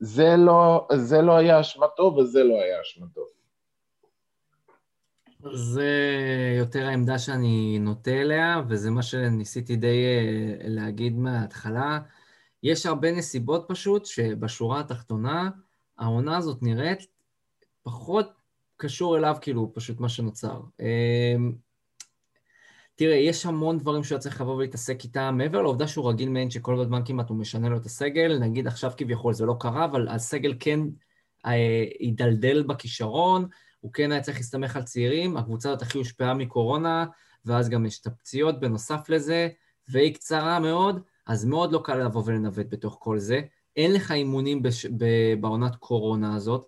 זה 0.00 0.34
לא, 0.36 0.88
זה 0.96 1.22
לא 1.22 1.36
היה 1.36 1.60
אשמתו 1.60 2.02
וזה 2.02 2.44
לא 2.44 2.54
היה 2.62 2.80
אשמתו. 2.80 3.20
זה 5.52 5.90
יותר 6.58 6.86
העמדה 6.86 7.18
שאני 7.18 7.78
נוטה 7.78 8.10
אליה, 8.10 8.62
וזה 8.68 8.90
מה 8.90 9.02
שניסיתי 9.02 9.76
די 9.76 10.04
אה, 10.04 10.68
להגיד 10.68 11.16
מההתחלה. 11.18 11.98
יש 12.62 12.86
הרבה 12.86 13.12
נסיבות 13.12 13.64
פשוט 13.68 14.06
שבשורה 14.06 14.80
התחתונה 14.80 15.50
העונה 15.98 16.36
הזאת 16.36 16.62
נראית 16.62 17.06
פחות 17.82 18.32
קשור 18.76 19.18
אליו, 19.18 19.36
כאילו, 19.40 19.72
פשוט 19.74 20.00
מה 20.00 20.08
שנוצר. 20.08 20.60
תראה, 22.98 23.16
יש 23.16 23.46
המון 23.46 23.78
דברים 23.78 24.04
שהוא 24.04 24.18
צריך 24.18 24.40
לבוא 24.40 24.54
ולהתעסק 24.54 25.04
איתם, 25.04 25.34
מעבר 25.38 25.62
לעובדה 25.62 25.88
שהוא 25.88 26.10
רגיל 26.10 26.28
מעין 26.28 26.50
שכל 26.50 26.80
הזמן 26.80 27.02
כמעט 27.04 27.28
הוא 27.28 27.36
משנה 27.36 27.68
לו 27.68 27.76
את 27.76 27.86
הסגל, 27.86 28.38
נגיד 28.40 28.66
עכשיו 28.66 28.92
כביכול 28.96 29.32
זה 29.32 29.46
לא 29.46 29.56
קרה, 29.60 29.84
אבל 29.84 30.08
הסגל 30.08 30.54
כן 30.60 30.80
אה, 31.46 31.84
הידלדל 31.98 32.62
בכישרון, 32.62 33.48
הוא 33.80 33.92
כן 33.92 34.12
היה 34.12 34.20
צריך 34.20 34.36
להסתמך 34.36 34.76
על 34.76 34.82
צעירים, 34.82 35.36
הקבוצה 35.36 35.68
הזאת 35.68 35.82
הכי 35.82 35.98
הושפעה 35.98 36.34
מקורונה, 36.34 37.06
ואז 37.44 37.68
גם 37.68 37.86
יש 37.86 38.00
את 38.00 38.06
הפציעות 38.06 38.60
בנוסף 38.60 39.08
לזה, 39.08 39.48
והיא 39.88 40.14
קצרה 40.14 40.60
מאוד, 40.60 41.00
אז 41.26 41.44
מאוד 41.44 41.72
לא 41.72 41.80
קל 41.84 42.04
לבוא 42.04 42.22
ולנווט 42.26 42.66
בתוך 42.68 42.96
כל 43.00 43.18
זה. 43.18 43.40
אין 43.76 43.92
לך 43.92 44.10
אימונים 44.10 44.62
בש... 44.62 44.86
בעונת 45.40 45.76
קורונה 45.76 46.34
הזאת. 46.34 46.66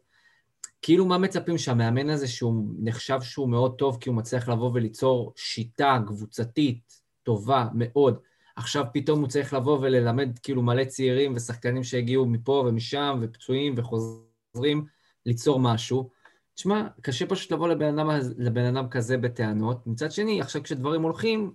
כאילו 0.83 1.07
מה 1.07 1.19
מצפים 1.19 1.59
שהמאמן 1.59 2.11
הזה, 2.11 2.29
שהוא 2.29 2.65
נחשב 2.79 3.21
שהוא 3.23 3.49
מאוד 3.49 3.75
טוב, 3.79 3.99
כי 4.01 4.09
הוא 4.09 4.17
מצליח 4.17 4.49
לבוא 4.49 4.71
וליצור 4.75 5.33
שיטה 5.37 5.99
קבוצתית 6.07 7.01
טובה 7.23 7.67
מאוד, 7.75 8.19
עכשיו 8.57 8.85
פתאום 8.93 9.21
הוא 9.21 9.29
צריך 9.29 9.55
לבוא 9.55 9.79
וללמד 9.79 10.39
כאילו 10.43 10.63
מלא 10.63 10.85
צעירים 10.85 11.33
ושחקנים 11.37 11.85
שהגיעו 11.85 12.27
מפה 12.27 12.65
ומשם 12.67 13.19
ופצועים 13.23 13.75
וחוזרים 13.77 14.85
ליצור 15.27 15.61
משהו. 15.61 16.11
תשמע, 16.55 16.89
קשה 17.01 17.27
פשוט 17.27 17.53
לבוא 17.53 17.69
לבן 17.69 17.99
אדם, 17.99 18.11
לבן 18.39 18.65
אדם 18.65 18.89
כזה 18.89 19.17
בטענות. 19.17 19.87
מצד 19.87 20.13
שני, 20.13 20.41
עכשיו 20.41 20.63
כשדברים 20.63 21.03
הולכים, 21.03 21.53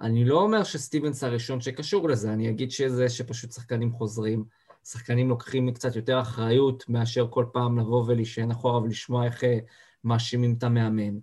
אני 0.00 0.24
לא 0.24 0.40
אומר 0.40 0.64
שסטיבנס 0.64 1.24
הראשון 1.24 1.60
שקשור 1.60 2.08
לזה, 2.08 2.32
אני 2.32 2.50
אגיד 2.50 2.70
שזה 2.70 3.08
שפשוט 3.08 3.52
שחקנים 3.52 3.92
חוזרים, 3.92 4.44
שחקנים 4.84 5.28
לוקחים 5.28 5.72
קצת 5.72 5.96
יותר 5.96 6.20
אחריות 6.20 6.88
מאשר 6.88 7.26
כל 7.30 7.44
פעם 7.52 7.78
לבוא 7.78 8.04
ולהישען 8.06 8.50
אחורה 8.50 8.82
ולשמוע 8.82 9.24
איך 9.24 9.44
אה, 9.44 9.58
מאשימים 10.04 10.54
את 10.58 10.62
המאמן. 10.62 11.18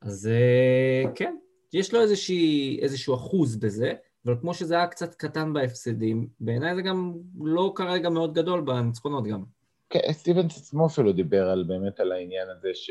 אז 0.00 0.26
אה, 0.26 1.10
כן, 1.14 1.36
יש 1.72 1.94
לו 1.94 2.00
איזושהי, 2.00 2.78
איזשהו 2.82 3.14
אחוז 3.14 3.56
בזה, 3.56 3.92
אבל 4.26 4.34
כמו 4.40 4.54
שזה 4.54 4.74
היה 4.74 4.86
קצת 4.86 5.14
קטן 5.14 5.52
בהפסדים, 5.52 6.28
בעיניי 6.40 6.74
זה 6.74 6.82
גם 6.82 7.14
לא 7.40 7.72
כרגע 7.74 8.08
מאוד 8.08 8.34
גדול 8.34 8.60
בניצחונות 8.60 9.24
גם. 9.24 9.44
כן, 9.90 10.12
סטיבנס 10.12 10.58
עצמו 10.58 10.86
אפילו 10.86 11.12
דיבר 11.12 11.48
על, 11.48 11.64
באמת 11.64 12.00
על 12.00 12.12
העניין 12.12 12.48
הזה 12.50 12.68
ש... 12.74 12.90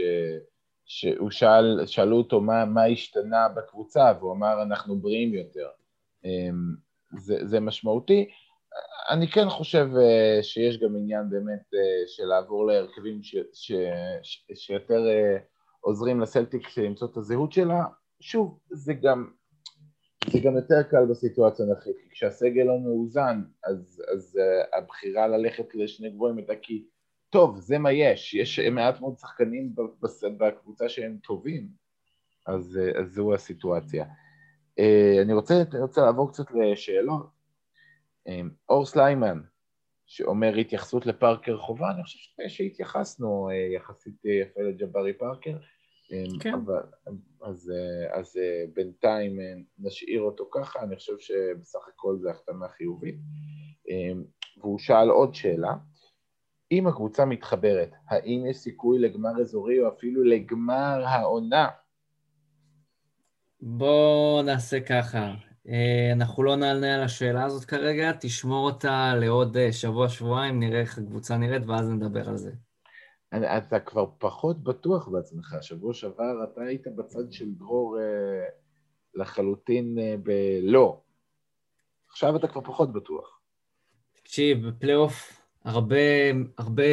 שהוא 0.88 1.32
שאל, 1.32 1.86
שאלו 1.86 2.18
אותו 2.18 2.42
מה, 2.42 2.66
מה 2.66 2.86
השתנה 2.86 3.48
בקבוצה, 3.56 4.14
והוא 4.20 4.34
אמר 4.34 4.62
אנחנו 4.64 5.00
בריאים 5.00 5.34
יותר. 5.34 5.68
אמ, 6.26 6.76
זה, 7.18 7.38
זה 7.44 7.60
משמעותי. 7.60 8.30
אני 9.10 9.28
כן 9.28 9.50
חושב 9.50 9.88
אה, 9.98 10.40
שיש 10.44 10.78
גם 10.78 10.96
עניין 10.96 11.30
באמת 11.30 11.74
אה, 11.74 12.08
של 12.08 12.26
לעבור 12.26 12.68
להרכבים 12.68 13.24
ש, 13.24 13.36
ש, 13.54 13.72
ש, 14.24 14.46
שיותר 14.54 15.08
אה, 15.08 15.38
עוזרים 15.80 16.20
לסלטיק 16.22 16.78
למצוא 16.78 17.08
את 17.12 17.18
הזהות 17.18 17.52
שלה. 17.52 17.86
שוב, 18.20 18.60
זה 18.70 18.94
גם, 18.94 19.28
זה 20.30 20.40
גם 20.40 20.56
יותר 20.56 20.84
קל 20.84 21.06
בסיטואציה 21.10 21.66
הנוכחית, 21.66 21.96
כי 22.04 22.10
כשהסגל 22.10 22.64
לא 22.64 22.80
מאוזן, 22.80 23.42
אז, 23.64 24.04
אז 24.14 24.40
הבחירה 24.78 25.28
ללכת 25.28 25.76
לשני 25.76 26.10
גבוהים 26.10 26.38
הייתה 26.38 26.54
כי 26.62 26.86
טוב, 27.30 27.58
זה 27.58 27.78
מה 27.78 27.92
יש, 27.92 28.34
יש 28.34 28.60
מעט 28.60 29.02
מאוד 29.02 29.18
שחקנים 29.18 29.76
בקבוצה 30.38 30.90
שהם 30.90 31.18
טובים, 31.24 31.68
אז, 32.46 32.80
אז 33.00 33.14
זו 33.14 33.34
הסיטואציה. 33.34 34.06
אני 35.22 35.34
רוצה, 35.34 35.64
רוצה 35.80 36.02
לעבור 36.02 36.32
קצת 36.32 36.46
לשאלות. 36.52 37.37
אור 38.70 38.86
סליימן, 38.86 39.42
שאומר 40.06 40.56
התייחסות 40.56 41.06
לפארקר 41.06 41.58
חובה, 41.58 41.92
אני 41.92 42.04
חושב 42.04 42.20
שהתייחסנו 42.48 43.50
יחסית 43.76 44.26
יפה 44.26 44.62
לג'בארי 44.62 45.14
פארקר, 45.14 45.58
כן. 46.40 46.54
אבל, 46.54 46.84
אז, 47.42 47.72
אז 48.14 48.40
בינתיים 48.74 49.40
נשאיר 49.80 50.22
אותו 50.22 50.50
ככה, 50.52 50.84
אני 50.84 50.96
חושב 50.96 51.18
שבסך 51.20 51.88
הכל 51.88 52.18
זה 52.20 52.32
החתמה 52.32 52.68
חיובית. 52.68 53.16
והוא 54.58 54.80
שאל 54.80 55.10
עוד 55.10 55.36
שאלה, 55.36 55.74
אם 56.72 56.88
הקבוצה 56.88 57.26
מתחברת, 57.26 57.92
האם 58.10 58.46
יש 58.50 58.58
סיכוי 58.58 59.00
לגמר 59.00 59.42
אזורי 59.42 59.80
או 59.80 59.88
אפילו 59.88 60.24
לגמר 60.24 61.04
העונה? 61.06 61.68
בואו 63.62 64.42
נעשה 64.46 64.80
ככה. 64.80 65.47
אה, 65.70 66.12
אנחנו 66.14 66.44
לא 66.44 66.56
נענה 66.56 66.96
על 66.96 67.04
השאלה 67.04 67.46
הזאת 67.46 67.66
כרגע, 67.66 68.12
תשמור 68.20 68.70
אותה 68.70 69.16
לעוד 69.16 69.58
אה, 69.58 69.74
שבוע-שבועיים, 69.74 70.60
נראה 70.60 70.80
איך 70.80 70.98
הקבוצה 70.98 71.38
נראית 71.38 71.66
ואז 71.66 71.90
נדבר 71.90 72.30
על 72.30 72.38
זה. 72.38 72.52
אתה 73.58 73.80
כבר 73.80 74.06
פחות 74.18 74.64
בטוח 74.64 75.08
בעצמך. 75.08 75.56
שבוע 75.62 75.94
שעבר 75.94 76.44
אתה 76.44 76.62
היית 76.62 76.88
בצד 76.96 77.32
של 77.32 77.46
דרור 77.52 78.00
אה, 78.00 78.46
לחלוטין 79.16 79.98
בלא. 80.24 81.02
עכשיו 82.10 82.36
אתה 82.36 82.48
כבר 82.48 82.62
פחות 82.62 82.94
בטוח. 82.94 83.40
תקשיב, 84.14 84.68
בפלייאוף 84.68 85.42
הרבה, 85.64 85.96
הרבה, 86.58 86.84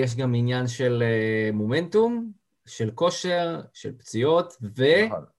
יש 0.00 0.16
גם 0.16 0.34
עניין 0.34 0.66
של 0.66 1.02
מומנטום, 1.52 2.32
של 2.66 2.90
כושר, 2.90 3.60
של 3.72 3.98
פציעות 3.98 4.56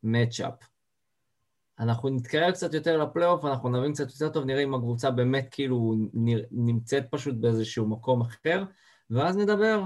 ומצ'אפ. 0.03 0.69
אנחנו 1.79 2.09
נתקרב 2.09 2.51
קצת 2.51 2.73
יותר 2.73 2.97
לפלייאוף, 3.03 3.45
אנחנו 3.45 3.69
נבין 3.69 3.93
קצת 3.93 4.11
יותר 4.11 4.29
טוב, 4.29 4.45
נראה 4.45 4.63
אם 4.63 4.73
הקבוצה 4.73 5.11
באמת 5.11 5.47
כאילו 5.51 5.95
נמצאת 6.51 7.03
פשוט 7.11 7.35
באיזשהו 7.35 7.87
מקום 7.87 8.21
אחר, 8.21 8.63
ואז 9.09 9.37
נדבר. 9.37 9.85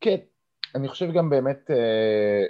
כן, 0.00 0.16
אני 0.74 0.88
חושב 0.88 1.12
גם 1.12 1.30
באמת, 1.30 1.70
אה, 1.70 2.44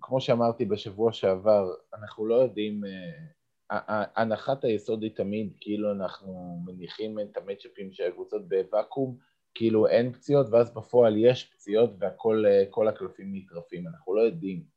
כמו 0.00 0.20
שאמרתי 0.20 0.64
בשבוע 0.64 1.12
שעבר, 1.12 1.70
אנחנו 1.94 2.26
לא 2.26 2.34
יודעים 2.34 2.80
אה, 2.84 4.04
הנחת 4.16 4.64
היסוד 4.64 5.02
היא 5.02 5.16
תמיד 5.16 5.52
כאילו 5.60 5.92
אנחנו 5.92 6.62
מניחים 6.64 7.20
את 7.20 7.36
המצ'אפים 7.36 7.92
של 7.92 8.04
הקבוצות 8.08 8.48
בוואקום, 8.48 9.16
כאילו 9.54 9.86
אין 9.86 10.12
פציעות 10.12 10.46
ואז 10.50 10.74
בפועל 10.74 11.16
יש 11.16 11.44
פציעות 11.44 11.90
וכל 12.00 12.88
הקלפים 12.88 13.34
נטרפים, 13.34 13.86
אנחנו 13.86 14.14
לא 14.14 14.20
יודעים 14.20 14.73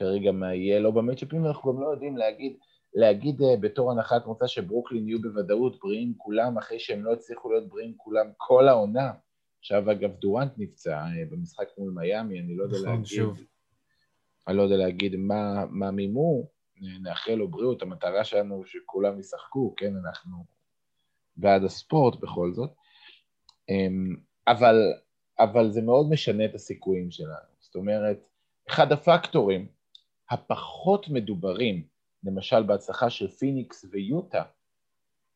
כרגע 0.00 0.32
מה 0.32 0.54
יהיה 0.54 0.80
לא 0.80 0.90
במצ'אפים 0.90 1.44
ואנחנו 1.44 1.72
גם 1.72 1.80
לא 1.80 1.86
יודעים 1.86 2.16
להגיד, 2.16 2.56
להגיד 2.94 3.42
אה, 3.42 3.56
בתור 3.60 3.90
הנחת 3.90 4.26
מוצא 4.26 4.46
שברוקלין 4.46 5.08
יהיו 5.08 5.22
בוודאות 5.22 5.78
בריאים 5.82 6.14
כולם 6.18 6.58
אחרי 6.58 6.78
שהם 6.78 7.04
לא 7.04 7.12
הצליחו 7.12 7.50
להיות 7.50 7.68
בריאים 7.68 7.94
כולם 7.96 8.26
כל 8.36 8.68
העונה. 8.68 9.12
עכשיו 9.58 9.90
אגב 9.90 10.10
דורנט 10.10 10.52
נפצע 10.56 10.98
אה, 10.98 11.24
במשחק 11.30 11.68
מול 11.78 11.92
מיאמי, 11.94 12.40
אני 12.40 12.56
לא 12.56 12.64
יודע 12.64 12.76
נכון, 12.76 12.90
להגיד, 12.90 13.46
אני 14.48 14.56
לא 14.56 14.62
יודע 14.62 14.76
להגיד 14.76 15.16
מה, 15.16 15.64
מה 15.70 15.90
מימו 15.90 16.48
נאחל 17.02 17.34
לו 17.34 17.48
בריאות, 17.48 17.82
המטרה 17.82 18.24
שלנו 18.24 18.64
שכולם 18.64 19.18
ישחקו, 19.18 19.74
כן, 19.76 19.92
אנחנו 19.96 20.44
בעד 21.36 21.64
הספורט 21.64 22.20
בכל 22.20 22.52
זאת, 22.52 22.70
אמ, 23.68 24.16
אבל, 24.48 24.76
אבל 25.38 25.70
זה 25.70 25.82
מאוד 25.82 26.10
משנה 26.10 26.44
את 26.44 26.54
הסיכויים 26.54 27.10
שלנו. 27.10 27.50
זאת 27.60 27.74
אומרת, 27.74 28.18
אחד 28.68 28.92
הפקטורים 28.92 29.79
הפחות 30.30 31.08
מדוברים, 31.08 31.84
למשל 32.24 32.62
בהצלחה 32.62 33.10
של 33.10 33.28
פיניקס 33.28 33.84
ויוטה, 33.90 34.42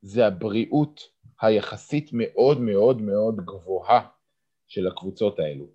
זה 0.02 0.26
הבריאות 0.26 1.00
היחסית 1.40 2.10
מאוד 2.12 2.60
מאוד 2.60 3.02
מאוד 3.02 3.36
גבוהה 3.36 4.08
של 4.66 4.86
הקבוצות 4.86 5.38
האלו. 5.38 5.66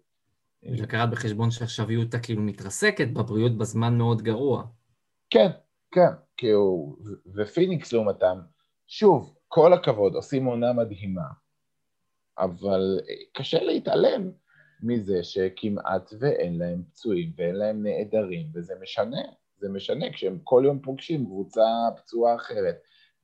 לקחת 0.63 1.09
בחשבון 1.09 1.51
שעכשיו 1.51 1.91
יוטה 1.91 2.19
כאילו 2.19 2.41
מתרסקת 2.41 3.07
בבריאות 3.07 3.57
בזמן 3.57 3.97
מאוד 3.97 4.21
גרוע. 4.21 4.63
כן, 5.29 5.49
כן, 5.91 6.09
כאילו, 6.37 6.95
ופיניקס 7.35 7.93
לעומתם, 7.93 8.39
שוב, 8.87 9.35
כל 9.47 9.73
הכבוד, 9.73 10.13
עושים 10.15 10.45
עונה 10.45 10.73
מדהימה, 10.73 11.27
אבל 12.37 12.99
קשה 13.33 13.63
להתעלם 13.63 14.31
מזה 14.83 15.23
שכמעט 15.23 16.13
ואין 16.19 16.57
להם 16.57 16.83
פצועים 16.91 17.31
ואין 17.37 17.55
להם 17.55 17.83
נעדרים, 17.83 18.47
וזה 18.53 18.73
משנה, 18.81 19.21
זה 19.57 19.69
משנה 19.69 20.05
כשהם 20.13 20.37
כל 20.43 20.63
יום 20.65 20.79
פוגשים 20.79 21.25
קבוצה 21.25 21.65
פצועה 21.97 22.35
אחרת, 22.35 22.75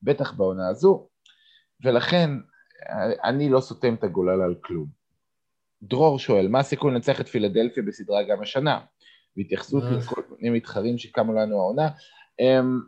בטח 0.02 0.32
בעונה 0.32 0.68
הזו, 0.68 1.08
ולכן 1.84 2.30
אני 3.24 3.48
לא 3.48 3.60
סותם 3.60 3.94
את 3.94 4.04
הגולל 4.04 4.42
על 4.42 4.54
כלום. 4.60 4.86
דרור 5.82 6.18
שואל, 6.18 6.48
מה 6.48 6.58
הסיכוי 6.58 6.92
לנצח 6.92 7.20
את 7.20 7.28
פילדלפיה 7.28 7.82
בסדרה 7.82 8.22
גם 8.22 8.42
השנה? 8.42 8.80
בהתייחסות 9.36 9.82
אה. 9.82 9.90
לכל 9.90 10.22
מיני 10.38 10.56
מתחרים 10.56 10.98
שקמו 10.98 11.32
לנו 11.32 11.60
העונה. 11.60 11.88
אמ, 12.40 12.80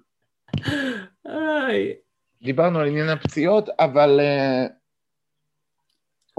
דיברנו 2.42 2.78
על 2.78 2.88
עניין 2.88 3.08
הפציעות, 3.08 3.68
אבל... 3.68 4.20
אה, 4.20 4.66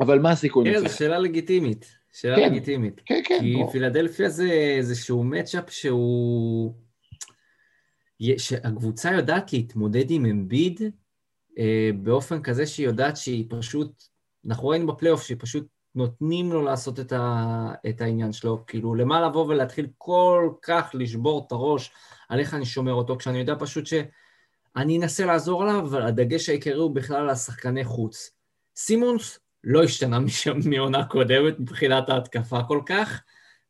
אבל 0.01 0.19
מה 0.19 0.31
הסיכוי 0.31 0.69
לנצח? 0.69 0.87
זו 0.87 0.97
שאלה 0.97 1.19
לגיטימית. 1.19 1.98
שאלה 2.13 2.35
כן, 2.35 2.49
לגיטימית. 2.49 3.01
כן, 3.05 3.21
כן. 3.25 3.39
כי 3.39 3.53
בוא. 3.53 3.71
פילדלפיה 3.71 4.29
זה 4.29 4.51
איזשהו 4.51 5.23
מצ'אפ 5.23 5.69
שהוא... 5.69 6.73
שהקבוצה 8.37 9.11
יודעת 9.11 9.53
להתמודד 9.53 10.11
עם 10.11 10.25
אמביד 10.25 10.81
אה, 11.59 11.89
באופן 12.01 12.41
כזה 12.41 12.67
שהיא 12.67 12.87
יודעת 12.87 13.17
שהיא 13.17 13.45
פשוט... 13.49 14.03
אנחנו 14.47 14.67
ראינו 14.67 14.87
בפלייאוף 14.87 15.23
שהיא 15.23 15.37
פשוט 15.39 15.67
נותנים 15.95 16.51
לו 16.51 16.61
לעשות 16.61 16.99
את, 16.99 17.11
ה, 17.11 17.71
את 17.89 18.01
העניין 18.01 18.31
שלו, 18.31 18.63
כאילו, 18.67 18.95
למה 18.95 19.21
לבוא 19.21 19.45
ולהתחיל 19.45 19.87
כל 19.97 20.49
כך 20.61 20.91
לשבור 20.93 21.45
את 21.47 21.51
הראש 21.51 21.91
על 22.29 22.39
איך 22.39 22.53
אני 22.53 22.65
שומר 22.65 22.93
אותו, 22.93 23.17
כשאני 23.17 23.39
יודע 23.39 23.55
פשוט 23.59 23.85
שאני 23.85 24.97
אנסה 24.97 25.25
לעזור 25.25 25.63
עליו, 25.63 25.79
אבל 25.79 26.01
הדגש 26.01 26.49
העיקרי 26.49 26.73
הוא 26.73 26.95
בכלל 26.95 27.17
על 27.17 27.29
השחקני 27.29 27.83
חוץ. 27.83 28.31
סימונס 28.75 29.39
לא 29.63 29.83
השתנה 29.83 30.19
מעונה 30.69 31.05
קודמת 31.05 31.59
מבחינת 31.59 32.09
ההתקפה 32.09 32.63
כל 32.63 32.81
כך, 32.85 33.21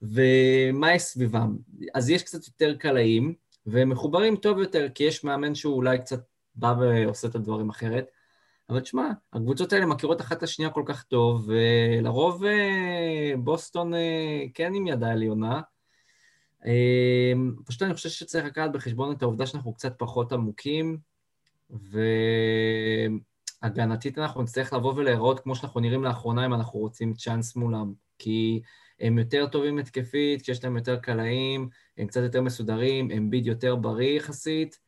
ומה 0.02 0.94
יש 0.94 1.02
סביבם? 1.02 1.58
אז 1.94 2.10
יש 2.10 2.24
קצת 2.24 2.48
יותר 2.48 2.76
קלעים, 2.76 3.34
והם 3.66 3.90
מחוברים 3.90 4.36
טוב 4.36 4.60
יותר, 4.60 4.88
כי 4.96 5.04
יש 5.04 5.24
מאמן 5.24 5.56
שהוא 5.56 5.76
אולי 5.76 6.00
קצת 6.00 6.20
בא 6.56 6.76
ועושה 6.80 7.28
את 7.28 7.36
הדברים 7.36 7.70
אחרת. 7.70 8.12
אבל 8.70 8.80
תשמע, 8.80 9.10
הקבוצות 9.34 9.74
האלה 9.74 9.86
מכירות 9.86 10.22
אחת 10.22 10.38
את 10.38 10.44
השנייה 10.44 10.72
כל 10.72 10.84
כך 10.86 11.04
טוב, 11.04 11.50
ולרוב 11.50 12.46
אה, 12.46 13.34
בוסטון 13.38 13.94
אה, 13.94 14.44
כן 14.54 14.74
עם 14.74 14.88
ידה 14.88 15.12
עליונה. 15.12 15.62
אה, 16.66 17.34
פשוט 17.66 17.82
אני 17.82 17.94
חושב 17.94 18.10
שצריך 18.10 18.46
לקחת 18.46 18.72
בחשבון 18.72 19.16
את 19.16 19.22
העובדה 19.22 19.46
שאנחנו 19.46 19.74
קצת 19.74 19.94
פחות 19.98 20.32
עמוקים, 20.32 20.98
והגנתית 23.64 24.18
אנחנו 24.18 24.41
נצטרך 24.41 24.74
לבוא 24.74 24.93
ולהיראות 24.95 25.39
כמו 25.39 25.55
שאנחנו 25.55 25.80
נראים 25.80 26.03
לאחרונה 26.03 26.45
אם 26.45 26.53
אנחנו 26.53 26.80
רוצים 26.80 27.14
צ'אנס 27.14 27.55
מולם, 27.55 27.93
כי 28.20 28.62
הם 28.99 29.18
יותר 29.18 29.47
טובים 29.47 29.78
התקפית, 29.78 30.41
כשיש 30.41 30.64
להם 30.64 30.78
יותר 30.78 30.97
קלעים, 30.97 31.70
הם 31.97 32.07
קצת 32.07 32.22
יותר 32.22 32.41
מסודרים, 32.41 33.12
הם 33.12 33.30
ביד 33.30 33.47
יותר 33.47 33.76
בריא 33.76 34.18
יחסית. 34.18 34.80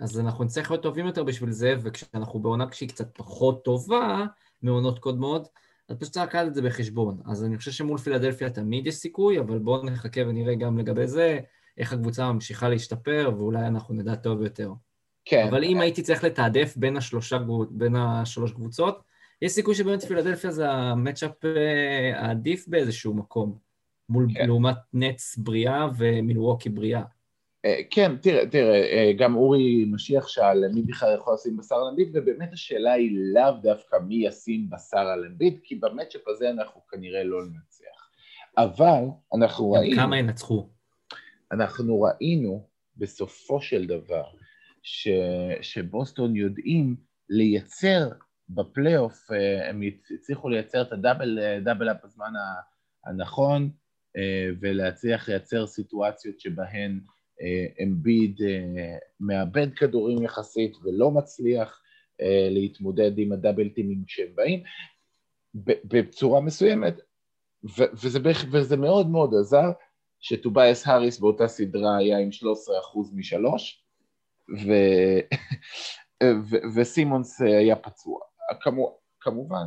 אז 0.00 0.20
אנחנו 0.20 0.44
נצטרך 0.44 0.70
להיות 0.70 0.82
טובים 0.82 1.06
יותר 1.06 1.24
בשביל 1.24 1.50
זה, 1.50 1.74
וכשאנחנו 1.82 2.40
בעונה 2.40 2.66
שהיא 2.72 2.88
קצת 2.88 3.18
פחות 3.18 3.64
טובה 3.64 4.24
מעונות 4.62 4.98
קודמות, 4.98 5.48
אז 5.88 5.96
פשוט 5.96 6.12
צריך 6.12 6.26
לקחת 6.26 6.46
את 6.46 6.54
זה 6.54 6.62
בחשבון. 6.62 7.20
אז 7.24 7.44
אני 7.44 7.56
חושב 7.56 7.70
שמול 7.70 7.98
פילדלפיה 7.98 8.50
תמיד 8.50 8.86
יש 8.86 8.94
סיכוי, 8.94 9.40
אבל 9.40 9.58
בואו 9.58 9.84
נחכה 9.84 10.20
ונראה 10.20 10.54
גם 10.54 10.78
לגבי 10.78 11.06
זה, 11.06 11.38
איך 11.78 11.92
הקבוצה 11.92 12.32
ממשיכה 12.32 12.68
להשתפר, 12.68 13.30
ואולי 13.36 13.66
אנחנו 13.66 13.94
נדע 13.94 14.14
טוב 14.14 14.42
יותר. 14.42 14.72
כן. 15.26 15.46
אבל 15.50 15.64
אם 15.64 15.80
הייתי 15.80 16.02
צריך 16.02 16.24
לתעדף 16.24 16.76
בין, 16.76 16.96
השלושה, 16.96 17.38
בין 17.70 17.96
השלוש 17.96 18.52
קבוצות, 18.52 19.02
יש 19.42 19.52
סיכוי 19.52 19.74
שבאמת 19.74 20.04
פילדלפיה 20.04 20.50
זה 20.50 20.70
המצ'אפ 20.70 21.44
אה, 21.44 22.20
העדיף 22.20 22.68
באיזשהו 22.68 23.14
מקום, 23.14 23.58
מול 24.08 24.26
כן. 24.34 24.46
לעומת 24.46 24.76
נץ 24.94 25.36
בריאה 25.36 25.86
ומילווקי 25.98 26.68
בריאה. 26.68 27.02
אה, 27.64 27.80
כן, 27.90 28.16
תראה, 28.16 28.46
תראה, 28.46 28.82
אה, 28.82 29.12
גם 29.18 29.36
אורי 29.36 29.84
משיח 29.84 30.28
שאל 30.28 30.68
מי 30.74 30.82
בכלל 30.82 31.14
יכול 31.14 31.34
לשים 31.34 31.56
בשר 31.56 31.74
על 31.76 31.88
אמביט, 31.90 32.08
ובאמת 32.14 32.52
השאלה 32.52 32.92
היא 32.92 33.18
לאו 33.34 33.52
דווקא 33.62 33.96
מי 33.96 34.14
ישים 34.14 34.70
בשר 34.70 34.98
על 34.98 35.24
אמביט, 35.24 35.60
כי 35.64 35.74
במצ'אפ 35.74 36.28
הזה 36.28 36.50
אנחנו 36.50 36.80
כנראה 36.90 37.24
לא 37.24 37.44
ננצח. 37.44 38.08
אבל 38.58 39.04
אנחנו 39.34 39.72
ראינו... 39.72 39.96
כמה 39.96 40.18
ינצחו? 40.18 40.68
אנחנו 41.52 42.02
ראינו 42.02 42.66
בסופו 42.96 43.60
של 43.60 43.86
דבר 43.86 44.24
ש, 44.86 45.08
שבוסטון 45.60 46.36
יודעים 46.36 46.96
לייצר 47.28 48.08
בפלייאוף, 48.48 49.32
אה, 49.32 49.68
הם 49.68 49.82
הצליחו 50.10 50.48
לייצר 50.48 50.82
את 50.82 50.92
הדאבל 50.92 51.38
דאבל 51.64 51.90
אפ 51.90 51.96
בזמן 52.04 52.32
הנכון, 53.06 53.70
ולהצליח 54.60 55.28
לייצר 55.28 55.66
סיטואציות 55.66 56.40
שבהן 56.40 57.00
אה, 57.42 57.84
אמביד 57.84 58.42
אה, 58.42 58.96
מאבד 59.20 59.74
כדורים 59.74 60.22
יחסית 60.22 60.76
ולא 60.84 61.10
מצליח 61.10 61.80
אה, 62.20 62.48
להתמודד 62.50 63.18
עם 63.18 63.32
הדאבל 63.32 63.68
טימים 63.68 64.04
כשהם 64.06 64.34
באים 64.34 64.62
בצורה 65.84 66.40
מסוימת, 66.40 67.00
וזה, 68.02 68.18
וזה 68.52 68.76
מאוד 68.76 69.10
מאוד 69.10 69.34
עזר 69.40 69.70
שטובייס 70.20 70.86
האריס 70.86 71.18
באותה 71.18 71.48
סדרה 71.48 71.96
היה 71.96 72.18
עם 72.18 72.28
13% 72.28 72.36
משלוש, 73.14 73.85
ו... 74.48 74.70
ו... 76.22 76.56
וסימונס 76.76 77.40
היה 77.40 77.76
פצוע. 77.76 78.20
כמו... 78.60 78.98
כמובן 79.20 79.66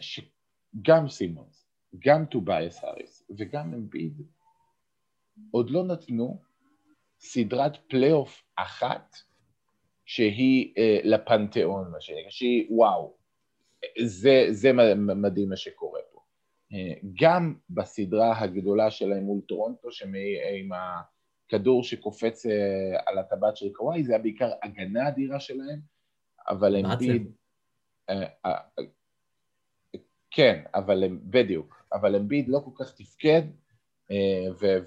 שגם 0.00 1.08
סימונס, 1.08 1.68
גם 1.98 2.24
טובייס 2.24 2.84
האריס 2.84 3.22
וגם 3.38 3.74
אמביד 3.74 4.22
עוד 5.50 5.70
לא 5.70 5.84
נתנו 5.84 6.42
סדרת 7.20 7.76
פלייאוף 7.88 8.44
אחת 8.56 9.16
שהיא 10.06 10.74
אה, 10.78 10.98
לפנתיאון, 11.04 11.90
מה 11.90 12.00
שנקרא, 12.00 12.30
שהיא 12.30 12.66
וואו, 12.70 13.16
זה, 14.04 14.46
זה 14.50 14.72
מדהים 14.96 15.48
מה 15.48 15.56
שקורה 15.56 16.00
פה. 16.12 16.20
אה, 16.72 16.94
גם 17.20 17.54
בסדרה 17.70 18.40
הגדולה 18.40 18.90
שלהם 18.90 19.22
מול 19.22 19.40
טורונטו, 19.48 19.88
עם 20.60 20.68
הכדור 21.48 21.84
שקופץ 21.84 22.46
אה, 22.46 23.00
על 23.06 23.18
הטבעת 23.18 23.56
של 23.56 23.72
קוואי, 23.72 24.04
זה 24.04 24.12
היה 24.12 24.22
בעיקר 24.22 24.50
הגנה 24.62 25.08
אדירה 25.08 25.40
שלהם, 25.40 25.80
אבל 26.48 26.76
הם 26.76 26.98
ביד... 26.98 27.32
אה, 28.10 28.26
אה, 28.46 28.84
כן, 30.30 30.62
אבל 30.74 31.04
הם, 31.04 31.20
בדיוק, 31.22 31.82
אבל 31.92 32.16
אמביד 32.16 32.48
לא 32.48 32.60
כל 32.64 32.84
כך 32.84 32.94
תפקד, 32.94 33.42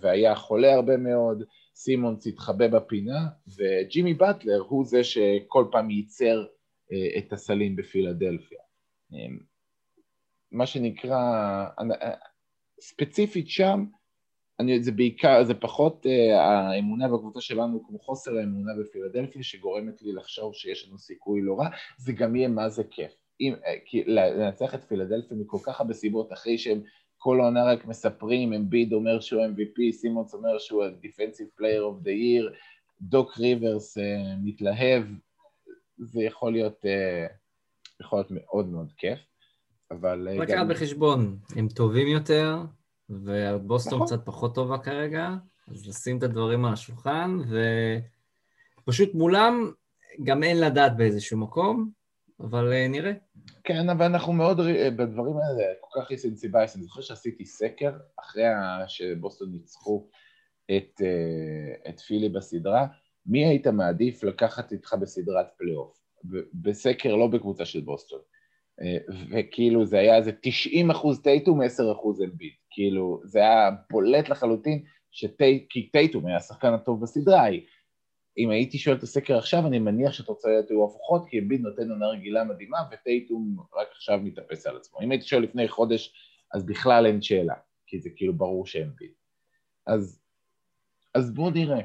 והיה 0.02 0.36
חולה 0.36 0.74
הרבה 0.74 0.98
מאוד, 0.98 1.44
סימונס 1.76 2.28
התחבא 2.28 2.68
בפינה, 2.68 3.28
וג'ימי 3.58 4.14
באטלר 4.14 4.60
הוא 4.60 4.86
זה 4.86 5.04
שכל 5.04 5.66
פעם 5.72 5.90
ייצר 5.90 6.46
את 7.18 7.34
הסלים 7.34 7.76
בפילדלפיה. 7.76 8.60
מה 10.52 10.66
שנקרא, 10.66 11.20
ספציפית 12.82 13.50
שם, 13.50 13.86
אני, 14.62 14.84
זה 14.84 14.92
בעיקר, 14.92 15.44
זה 15.44 15.54
פחות 15.54 16.06
uh, 16.06 16.34
האמונה 16.36 17.08
בקבוצה 17.08 17.42
שלנו 17.42 17.84
כמו 17.88 18.00
חוסר 18.00 18.38
האמונה 18.38 18.72
בפילדלפיה 18.82 19.44
שגורמת 19.44 20.02
לי 20.02 20.14
לחשוב 20.14 20.56
שיש 20.56 20.88
לנו 20.88 20.98
סיכוי 20.98 21.42
לא 21.42 21.60
רע, 21.60 21.68
זה 21.98 22.14
גם 22.14 22.36
יהיה 22.36 22.48
מה 22.48 22.70
זה 22.70 22.84
כיף. 22.84 23.12
אם, 23.42 23.54
כי 23.86 24.04
לנצח 24.04 24.76
את 24.76 24.84
פילדלפיה 24.84 25.38
מכל 25.38 25.58
כך 25.66 25.80
הרבה 25.80 25.94
סיבות 25.94 26.34
אחרי 26.34 26.58
שהם 26.58 26.82
כל 27.18 27.42
העונה 27.42 27.64
רק 27.64 27.86
מספרים, 27.86 28.54
אמביד 28.54 28.94
אומר 28.94 29.20
שהוא 29.20 29.42
MVP, 29.42 29.94
סימונס 29.94 30.34
אומר 30.34 30.60
שהוא 30.60 30.84
ה-Defensive 30.84 31.60
Player 31.60 31.82
of 31.92 32.06
the 32.06 32.10
Year, 32.10 32.56
דוק 33.02 33.38
ריברס 33.38 33.98
uh, 33.98 34.02
מתלהב, 34.44 35.04
זה 35.98 36.24
יכול 36.24 36.52
להיות, 36.52 36.86
uh, 36.86 37.32
יכול 38.02 38.20
להיות 38.20 38.32
מאוד 38.32 38.68
מאוד 38.68 38.92
כיף, 38.98 39.20
אבל... 39.92 40.28
לקחת 40.32 40.58
גם... 40.58 40.70
בחשבון, 40.70 41.38
הם 41.56 41.68
טובים 41.68 42.08
יותר, 42.08 42.56
ובוסטון 43.12 43.94
נכון. 43.94 44.08
קצת 44.08 44.26
פחות 44.26 44.56
טובה 44.56 44.78
כרגע, 44.78 45.30
אז 45.68 45.88
לשים 45.88 46.18
את 46.18 46.24
הדברים 46.24 46.66
על 46.66 46.74
השולחן, 46.74 47.38
ופשוט 48.84 49.14
מולם 49.14 49.72
גם 50.24 50.44
אין 50.44 50.60
לדעת 50.60 50.98
באיזשהו 50.98 51.38
מקום, 51.38 51.90
אבל 52.40 52.72
אה, 52.72 52.92
נראה. 52.92 53.12
כן, 53.64 53.90
אבל 53.90 54.06
אנחנו 54.06 54.34
מאוד, 54.34 54.58
בדברים 54.98 55.36
האלה, 55.38 55.64
כל 55.80 56.02
כך 56.02 56.12
recency 56.12 56.48
bias, 56.48 56.76
אני 56.76 56.84
זוכר 56.84 57.02
שעשיתי 57.02 57.46
סקר, 57.46 57.92
אחרי 58.20 58.44
שבוסטון 58.88 59.52
ניצחו 59.52 60.08
את, 60.78 61.02
אה, 61.02 61.90
את 61.90 62.00
פילי 62.00 62.30
בסדרה, 62.30 62.88
מי 63.26 63.46
היית 63.46 63.68
מעדיף 63.68 64.24
לקחת 64.24 64.72
איתך 64.72 64.96
בסדרת 65.02 65.46
פלייאוף? 65.58 66.02
בסקר 66.54 67.16
לא 67.16 67.28
בקבוצה 67.28 67.66
של 67.66 67.82
בוסטון. 67.82 68.20
וכאילו 69.32 69.86
זה 69.86 70.00
היה 70.00 70.18
איזה 70.18 70.32
90 70.42 70.92
אחוז 70.92 71.22
טייטום, 71.22 71.62
10 71.62 71.92
אחוז 71.92 72.22
אמביד. 72.22 72.54
כאילו, 72.72 73.22
זה 73.24 73.40
היה 73.40 73.70
בולט 73.92 74.30
לחלוטין, 74.30 74.84
שטי, 75.12 75.66
כי 75.70 75.90
טייטום 75.92 76.26
היה 76.26 76.38
השחקן 76.38 76.74
הטוב 76.74 77.02
בסדרה 77.02 77.42
ההיא. 77.42 77.62
אם 78.38 78.50
הייתי 78.50 78.78
שואל 78.78 78.96
את 78.96 79.04
הסקר 79.04 79.38
עכשיו, 79.38 79.68
אני 79.68 79.80
מניח 79.80 80.20
להיות 80.46 80.70
היו 80.70 80.86
הפוכות, 80.86 81.26
כי 81.30 81.40
אמביט 81.40 81.62
נותן 81.62 81.90
עונה 81.90 82.08
רגילה 82.08 82.44
מדהימה, 82.44 82.78
וטייטום 82.92 83.58
רק 83.76 83.88
עכשיו 83.92 84.20
מתאפס 84.24 84.68
על 84.68 84.78
עצמו. 84.78 85.02
אם 85.02 85.12
הייתי 85.12 85.26
שואל 85.26 85.44
לפני 85.44 85.68
חודש, 85.68 86.14
אז 86.54 86.66
בכלל 86.66 87.06
אין 87.06 87.22
שאלה, 87.22 87.56
כי 87.88 88.00
זה 88.00 88.10
כאילו 88.16 88.34
ברור 88.34 88.68
שאמביט. 88.68 89.14
אז, 89.88 90.22
אז 91.14 91.34
בואו 91.34 91.50
נראה. 91.50 91.82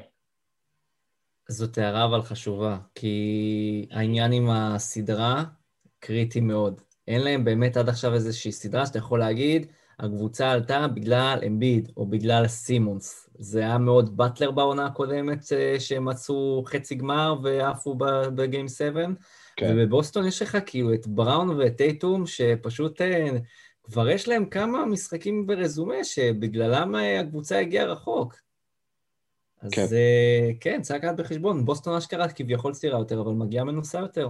זאת 1.49 1.77
הערה 1.77 2.05
אבל 2.05 2.21
חשובה, 2.21 2.77
כי 2.95 3.87
העניין 3.91 4.31
עם 4.31 4.49
הסדרה 4.49 5.43
קריטי 5.99 6.39
מאוד. 6.39 6.81
אין 7.07 7.21
להם 7.21 7.45
באמת 7.45 7.77
עד 7.77 7.89
עכשיו 7.89 8.13
איזושהי 8.13 8.51
סדרה 8.51 8.85
שאתה 8.85 8.97
יכול 8.97 9.19
להגיד, 9.19 9.65
הקבוצה 9.99 10.51
עלתה 10.51 10.87
בגלל 10.87 11.39
אמביד 11.47 11.91
או 11.97 12.05
בגלל 12.05 12.47
סימונס. 12.47 13.29
זה 13.39 13.59
היה 13.59 13.77
מאוד 13.77 14.17
באטלר 14.17 14.51
בעונה 14.51 14.85
הקודמת 14.85 15.45
שהם 15.79 16.05
מצאו 16.05 16.63
חצי 16.65 16.95
גמר 16.95 17.35
ועפו 17.43 17.95
בגיים 18.35 18.67
7, 18.67 19.05
כן. 19.55 19.75
ובבוסטון 19.75 20.27
יש 20.27 20.41
לך 20.41 20.57
כאילו 20.65 20.93
את 20.93 21.07
בראון 21.07 21.49
ואת 21.49 21.77
טייטום 21.77 22.25
שפשוט 22.25 23.01
אה, 23.01 23.29
כבר 23.83 24.09
יש 24.09 24.27
להם 24.27 24.45
כמה 24.45 24.85
משחקים 24.85 25.47
ברזומה 25.47 26.03
שבגללם 26.03 26.95
אה, 26.95 27.19
הקבוצה 27.19 27.59
הגיעה 27.59 27.85
רחוק. 27.85 28.35
אז 29.61 29.71
כן, 29.71 29.81
אה, 29.81 30.51
כן 30.59 30.81
צריך 30.81 31.03
לקחת 31.03 31.15
בחשבון, 31.15 31.65
בוסטון 31.65 31.95
אשכרה 31.95 32.29
כביכול 32.29 32.73
צעירה 32.73 32.99
יותר, 32.99 33.21
אבל 33.21 33.31
מגיעה 33.31 33.63
מנוסה 33.63 33.99
יותר. 33.99 34.29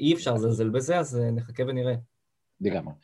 אי 0.00 0.14
אפשר 0.14 0.34
לזלזל 0.34 0.68
בזה, 0.68 0.98
אז 0.98 1.20
נחכה 1.32 1.62
ונראה. 1.66 1.94
לגמרי. 2.62 2.94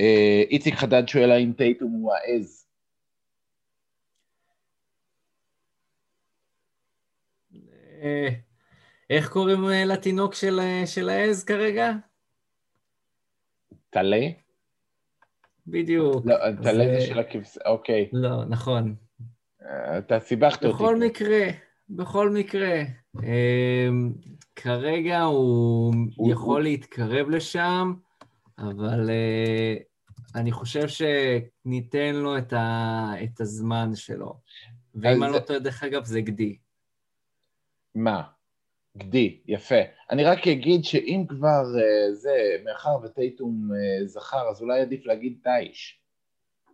אה, 0.00 0.42
איציק 0.50 0.74
חדד 0.74 1.08
שואל 1.08 1.30
האם 1.30 1.52
טייטום 1.56 1.92
הוא 1.92 2.12
העז. 2.12 2.66
אה, 8.02 8.28
איך 9.10 9.28
קוראים 9.28 9.64
אה, 9.64 9.84
לתינוק 9.84 10.34
של, 10.34 10.60
של 10.86 11.08
העז 11.08 11.44
כרגע? 11.44 11.92
טלה? 13.90 14.26
בדיוק. 15.66 16.26
לא, 16.26 16.36
טלה 16.62 16.84
זה 16.84 17.06
של 17.06 17.18
הכבשה, 17.18 17.60
אוקיי. 17.66 18.08
לא, 18.12 18.44
נכון. 18.44 18.94
אתה 19.98 20.20
סיבכת 20.20 20.64
אותי. 20.64 20.74
בכל 20.74 20.96
מקרה, 20.96 21.46
בכל 21.90 22.30
מקרה, 22.30 22.82
כרגע 24.56 25.20
הוא, 25.20 25.94
הוא 26.16 26.32
יכול 26.32 26.56
הוא... 26.56 26.62
להתקרב 26.62 27.30
לשם, 27.30 27.94
אבל 28.60 29.10
אני 30.34 30.52
חושב 30.52 30.88
שניתן 30.88 32.14
לו 32.14 32.38
את, 32.38 32.52
ה... 32.52 33.12
את 33.24 33.40
הזמן 33.40 33.94
שלו. 33.94 34.34
ואם 34.94 35.24
אני 35.24 35.32
לא 35.32 35.38
טועה, 35.38 35.58
דרך 35.58 35.82
אגב, 35.82 36.04
זה 36.04 36.20
גדי. 36.20 36.56
מה? 37.94 38.22
גדי, 38.96 39.40
יפה. 39.46 39.80
אני 40.10 40.24
רק 40.24 40.48
אגיד 40.48 40.84
שאם 40.84 41.24
כבר 41.28 41.62
uh, 41.62 42.14
זה, 42.14 42.56
מאחר 42.64 42.96
וטייטום 43.02 43.68
uh, 43.70 44.06
זכר, 44.06 44.48
אז 44.50 44.62
אולי 44.62 44.80
עדיף 44.80 45.06
להגיד 45.06 45.38
טייש. 45.42 46.00
Uh, 46.68 46.72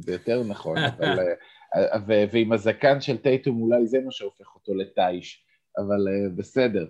זה 0.00 0.12
יותר 0.12 0.42
נכון, 0.42 0.78
אבל... 0.88 1.18
uh, 1.18 2.32
ועם 2.32 2.52
הזקן 2.52 3.00
של 3.00 3.16
טייטום 3.16 3.62
אולי 3.62 3.86
זה 3.86 3.98
מה 4.04 4.12
שהופך 4.12 4.54
אותו 4.54 4.74
לטייש, 4.74 5.44
אבל 5.78 6.08
uh, 6.08 6.36
בסדר. 6.36 6.86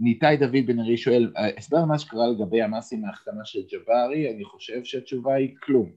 ניתאי 0.00 0.36
דוד 0.36 0.66
בן 0.66 0.80
ארי 0.80 0.96
שואל, 0.96 1.32
הסבר 1.58 1.84
מה 1.84 1.98
שקרה 1.98 2.28
לגבי 2.28 2.62
המאסים 2.62 3.00
מההחתמה 3.02 3.44
של 3.44 3.60
ג'בארי, 3.72 4.34
אני 4.34 4.44
חושב 4.44 4.84
שהתשובה 4.84 5.34
היא 5.34 5.54
כלום. 5.62 5.92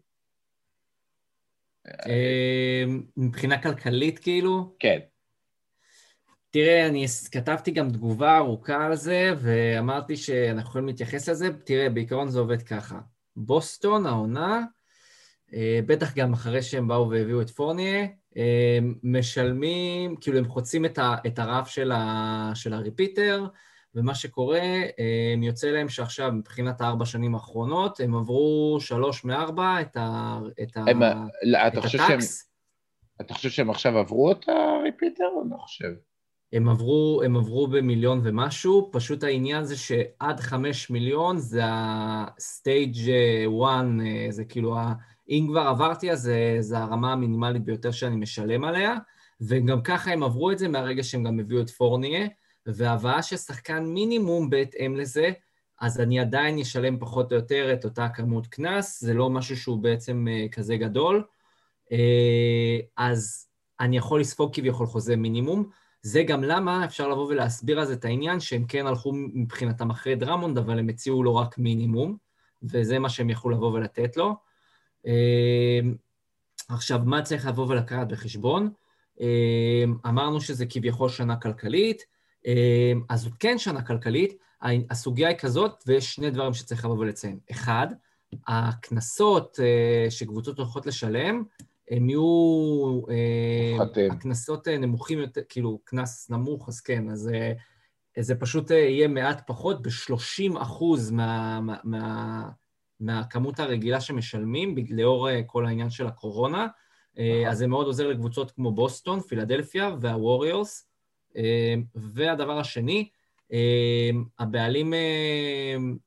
אה, 1.87 2.83
מבחינה 3.17 3.61
כלכלית 3.61 4.19
כאילו? 4.19 4.75
כן. 4.79 4.99
תראה, 6.49 6.87
אני 6.87 7.05
כתבתי 7.31 7.71
גם 7.71 7.89
תגובה 7.89 8.37
ארוכה 8.37 8.85
על 8.85 8.95
זה, 8.95 9.33
ואמרתי 9.37 10.17
שאנחנו 10.17 10.69
יכולים 10.69 10.87
להתייחס 10.87 11.29
לזה. 11.29 11.49
תראה, 11.65 11.89
בעיקרון 11.89 12.29
זה 12.29 12.39
עובד 12.39 12.61
ככה. 12.61 12.99
בוסטון, 13.35 14.05
העונה, 14.05 14.63
אה, 15.53 15.79
בטח 15.85 16.15
גם 16.15 16.33
אחרי 16.33 16.61
שהם 16.61 16.87
באו 16.87 17.09
והביאו 17.09 17.41
את 17.41 17.49
פורניה, 17.49 18.07
אה, 18.37 18.79
משלמים, 19.03 20.15
כאילו 20.15 20.37
הם 20.37 20.47
חוצים 20.47 20.85
את 21.27 21.39
הרף 21.39 21.67
של 22.53 22.73
הריפיטר, 22.73 23.47
ומה 23.95 24.15
שקורה, 24.15 24.61
הם 25.33 25.43
יוצא 25.43 25.67
להם 25.67 25.89
שעכשיו, 25.89 26.31
מבחינת 26.31 26.81
הארבע 26.81 27.05
שנים 27.05 27.35
האחרונות, 27.35 27.99
הם 27.99 28.15
עברו 28.15 28.77
שלוש 28.79 29.25
מארבע 29.25 29.81
את, 29.81 29.97
ה, 29.97 30.39
את, 30.61 30.77
ה, 30.77 30.83
הם, 30.87 31.01
לא, 31.43 31.57
את 31.67 31.77
הטקס. 31.77 31.91
שהם, 31.91 32.19
אתה 33.21 33.33
חושב 33.33 33.49
שהם 33.49 33.69
עכשיו 33.69 33.97
עברו 33.97 34.31
את 34.31 34.49
הריפיטר 34.49 35.25
או 35.35 35.43
לא 35.51 35.57
חושב? 35.57 35.93
הם 36.53 36.69
עברו, 36.69 37.21
הם 37.25 37.37
עברו 37.37 37.67
במיליון 37.67 38.21
ומשהו, 38.23 38.89
פשוט 38.91 39.23
העניין 39.23 39.63
זה 39.63 39.77
שעד 39.77 40.39
חמש 40.39 40.89
מיליון 40.89 41.37
זה 41.37 41.65
ה-stage 41.65 43.09
one, 43.61 44.01
זה 44.29 44.45
כאילו, 44.45 44.77
ה... 44.77 44.93
אם 45.29 45.47
כבר 45.49 45.61
עברתי 45.61 46.11
אז 46.11 46.21
זה, 46.21 46.57
זה 46.59 46.77
הרמה 46.77 47.11
המינימלית 47.11 47.63
ביותר 47.63 47.91
שאני 47.91 48.15
משלם 48.15 48.63
עליה, 48.63 48.95
וגם 49.41 49.81
ככה 49.81 50.11
הם 50.11 50.23
עברו 50.23 50.51
את 50.51 50.59
זה 50.59 50.67
מהרגע 50.67 51.03
שהם 51.03 51.23
גם 51.23 51.39
הביאו 51.39 51.61
את 51.61 51.69
פורניה. 51.69 52.27
והבאה 52.75 53.23
של 53.23 53.37
שחקן 53.37 53.85
מינימום 53.85 54.49
בהתאם 54.49 54.95
לזה, 54.95 55.31
אז 55.81 55.99
אני 55.99 56.19
עדיין 56.19 56.59
אשלם 56.59 56.99
פחות 56.99 57.31
או 57.31 57.37
יותר 57.37 57.73
את 57.73 57.85
אותה 57.85 58.09
כמות 58.09 58.47
קנס, 58.47 59.01
זה 59.01 59.13
לא 59.13 59.29
משהו 59.29 59.57
שהוא 59.57 59.79
בעצם 59.79 60.27
uh, 60.27 60.49
כזה 60.51 60.77
גדול. 60.77 61.23
Uh, 61.85 61.91
אז 62.97 63.47
אני 63.79 63.97
יכול 63.97 64.21
לספוג 64.21 64.55
כביכול 64.55 64.87
חוזה 64.87 65.15
מינימום. 65.15 65.69
זה 66.01 66.23
גם 66.23 66.43
למה 66.43 66.85
אפשר 66.85 67.07
לבוא 67.07 67.27
ולהסביר 67.27 67.81
אז 67.81 67.91
את 67.91 68.05
העניין 68.05 68.39
שהם 68.39 68.65
כן 68.65 68.87
הלכו 68.87 69.11
מבחינתם 69.13 69.89
אחרי 69.89 70.15
דרמונד, 70.15 70.57
אבל 70.57 70.79
הם 70.79 70.89
הציעו 70.89 71.23
לו 71.23 71.35
רק 71.35 71.57
מינימום, 71.57 72.17
וזה 72.63 72.99
מה 72.99 73.09
שהם 73.09 73.29
יכלו 73.29 73.51
לבוא 73.51 73.73
ולתת 73.73 74.17
לו. 74.17 74.35
Uh, 75.05 75.09
עכשיו, 76.69 76.99
מה 77.05 77.21
צריך 77.21 77.47
לבוא 77.47 77.67
ולקחת 77.67 78.07
בחשבון? 78.07 78.69
אמרנו 80.07 80.41
שזה 80.41 80.65
כביכול 80.65 81.09
שנה 81.09 81.35
כלכלית, 81.35 82.05
אז 83.09 83.21
זאת 83.21 83.33
כן 83.39 83.57
שנה 83.57 83.81
כלכלית, 83.81 84.37
הסוגיה 84.89 85.27
היא 85.27 85.37
כזאת, 85.37 85.83
ויש 85.87 86.13
שני 86.15 86.31
דברים 86.31 86.53
שצריך 86.53 86.85
לבוא 86.85 86.97
ולציין. 86.97 87.39
אחד, 87.51 87.87
הקנסות 88.47 89.59
אה, 89.59 90.11
שקבוצות 90.11 90.57
הולכות 90.57 90.85
לשלם, 90.85 91.43
הם 91.89 92.09
יהיו... 92.09 93.01
אה, 93.09 94.07
הקנסות 94.11 94.67
אה, 94.67 94.77
נמוכים 94.77 95.19
יותר, 95.19 95.41
כאילו, 95.49 95.79
קנס 95.83 96.29
נמוך, 96.29 96.69
אז 96.69 96.81
כן, 96.81 97.09
אז 97.09 97.29
זה 98.19 98.35
פשוט 98.35 98.71
יהיה 98.71 99.07
מעט 99.07 99.47
פחות, 99.47 99.81
ב-30 99.81 100.61
אחוז 100.61 101.11
מה, 101.11 101.59
מה, 101.61 101.75
מה, 101.83 102.49
מהכמות 102.99 103.59
הרגילה 103.59 104.01
שמשלמים, 104.01 104.75
לאור 104.89 105.27
כל 105.45 105.65
העניין 105.65 105.89
של 105.89 106.07
הקורונה. 106.07 106.67
נכון. 107.13 107.25
אז 107.49 107.57
זה 107.57 107.67
מאוד 107.67 107.85
עוזר 107.85 108.07
לקבוצות 108.07 108.51
כמו 108.51 108.71
בוסטון, 108.71 109.21
פילדלפיה 109.21 109.95
והווריורס, 110.01 110.83
אמ, 110.83 110.88
והדבר 111.95 112.59
השני, 112.59 113.09
אמ, 113.51 114.25
הבעלים, 114.39 114.93
אמ, 114.93 115.97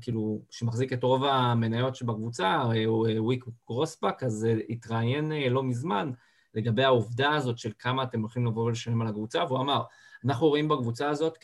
כאילו, 0.00 0.40
שמחזיק 0.50 0.92
את 0.92 1.02
רוב 1.02 1.24
המניות 1.24 1.94
שבקבוצה, 1.94 2.62
הוא 2.86 3.08
וויק 3.18 3.44
גרוספק, 3.68 4.22
אז 4.22 4.46
התראיין 4.68 5.32
אה, 5.32 5.48
לא 5.48 5.62
מזמן 5.62 6.10
לגבי 6.54 6.84
העובדה 6.84 7.34
הזאת 7.34 7.58
של 7.58 7.72
כמה 7.78 8.02
אתם 8.02 8.20
הולכים 8.20 8.46
לבוא 8.46 8.64
ולשלם 8.64 9.02
על 9.02 9.08
הקבוצה, 9.08 9.44
והוא 9.44 9.60
אמר, 9.60 9.82
אנחנו 10.24 10.48
רואים 10.48 10.68
בקבוצה 10.68 11.08
הזאת 11.08 11.38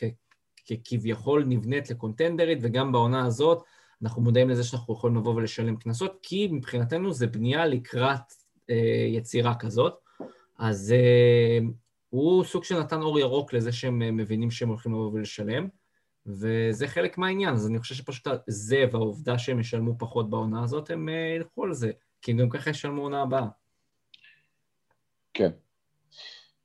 ככביכול 0.69 1.43
נבנית 1.43 1.89
לקונטנדרית, 1.89 2.59
וגם 2.61 2.91
בעונה 2.91 3.25
הזאת 3.25 3.63
אנחנו 4.03 4.21
מודעים 4.21 4.49
לזה 4.49 4.63
שאנחנו 4.63 4.93
יכולים 4.93 5.17
לבוא 5.17 5.35
ולשלם 5.35 5.75
קנסות, 5.75 6.19
כי 6.23 6.47
מבחינתנו 6.51 7.13
זה 7.13 7.27
בנייה 7.27 7.65
לקראת 7.65 8.33
אה, 8.69 9.05
יצירה 9.07 9.55
כזאת. 9.55 9.93
אז 10.59 10.91
אה, 10.91 11.59
הוא 12.11 12.43
סוג 12.43 12.63
של 12.63 12.79
נתן 12.79 13.01
אור 13.01 13.19
ירוק 13.19 13.53
לזה 13.53 13.71
שהם 13.71 14.01
אה, 14.01 14.11
מבינים 14.11 14.51
שהם 14.51 14.69
הולכים 14.69 14.91
לבוא 14.91 15.11
ולשלם, 15.13 15.67
וזה 16.25 16.87
חלק 16.87 17.17
מהעניין, 17.17 17.53
אז 17.53 17.67
אני 17.67 17.79
חושב 17.79 17.95
שפשוט 17.95 18.27
זה 18.47 18.85
והעובדה 18.91 19.37
שהם 19.37 19.59
ישלמו 19.59 19.95
פחות 19.99 20.29
בעונה 20.29 20.63
הזאת, 20.63 20.89
הם 20.89 21.09
אה, 21.09 21.33
ילכו 21.35 21.63
על 21.63 21.73
זה, 21.73 21.91
כי 22.21 22.31
הם 22.31 22.37
גם 22.37 22.49
ככה 22.49 22.69
ישלמו 22.69 23.01
עונה 23.01 23.21
הבאה. 23.21 23.47
כן. 25.33 25.49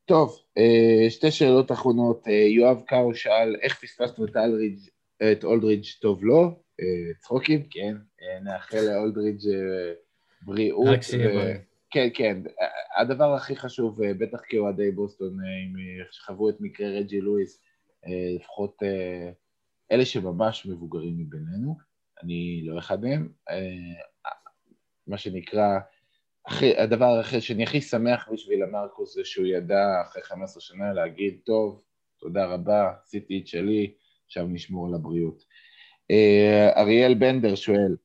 טוב, 0.04 0.38
אה, 0.58 1.10
שתי 1.10 1.30
שאלות 1.30 1.72
אחרונות. 1.72 2.26
יואב 2.56 2.82
קאו 2.86 3.14
שאל, 3.14 3.56
איך 3.62 3.80
פספסנו 3.80 4.24
את, 4.24 4.36
את 5.32 5.44
אולדרידג' 5.44 5.84
טוב 6.00 6.24
לו? 6.24 6.62
צחוקים? 7.18 7.62
כן. 7.70 7.96
נאחל 8.42 8.80
לאולדרידג' 8.80 9.48
בריאות. 10.42 10.88
רק 10.88 11.02
שיהיה 11.02 11.28
בריא. 11.28 11.54
כן, 11.90 12.08
כן. 12.14 12.42
הדבר 12.98 13.34
הכי 13.34 13.56
חשוב, 13.56 14.02
אה, 14.02 14.14
בטח 14.14 14.40
כאוהדי 14.48 14.90
בוסטון, 14.90 15.40
אה, 15.40 15.46
אם 15.46 15.74
חוו 16.26 16.48
את 16.48 16.56
מקרה 16.60 16.88
רג'י 16.88 17.20
לואיס, 17.20 17.62
אה, 18.06 18.36
לפחות 18.36 18.82
אלה 19.92 20.04
שממש 20.04 20.66
מבוגרים 20.66 21.18
מבינינו, 21.18 21.76
אני 22.22 22.62
לא 22.64 22.78
אחד 22.78 23.00
מהם, 23.04 23.28
אה, 23.50 24.02
מה 25.06 25.18
שנקרא, 25.18 25.78
הדבר 26.78 27.20
אחר 27.20 27.40
שאני 27.40 27.62
הכי 27.62 27.80
שמח 27.80 28.28
בשביל 28.32 28.62
המרקוס 28.62 29.14
זה 29.14 29.24
שהוא 29.24 29.46
ידע 29.46 30.02
אחרי 30.06 30.22
15 30.22 30.60
שנה 30.60 30.92
להגיד, 30.92 31.40
טוב, 31.44 31.82
תודה 32.20 32.46
רבה, 32.46 32.92
עשיתי 33.04 33.38
את 33.38 33.46
שלי, 33.46 33.94
עכשיו 34.26 34.46
נשמור 34.46 34.86
על 34.86 34.94
הבריאות. 34.94 35.44
אה, 36.10 36.70
אריאל 36.76 37.14
בנדר 37.14 37.54
שואל, 37.54 37.96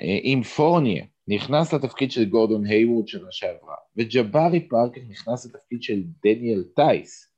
אה, 0.00 0.18
אם 0.24 0.42
פורניה 0.56 1.04
נכנס 1.28 1.72
לתפקיד 1.72 2.10
של 2.10 2.24
גורדון 2.24 2.66
היוורד 2.66 3.08
שנה 3.08 3.28
שעברה, 3.30 3.76
וג'בארי 3.96 4.68
פארקר 4.68 5.00
נכנס 5.08 5.46
לתפקיד 5.46 5.82
של 5.82 6.02
דניאל 6.22 6.64
טייס, 6.76 7.32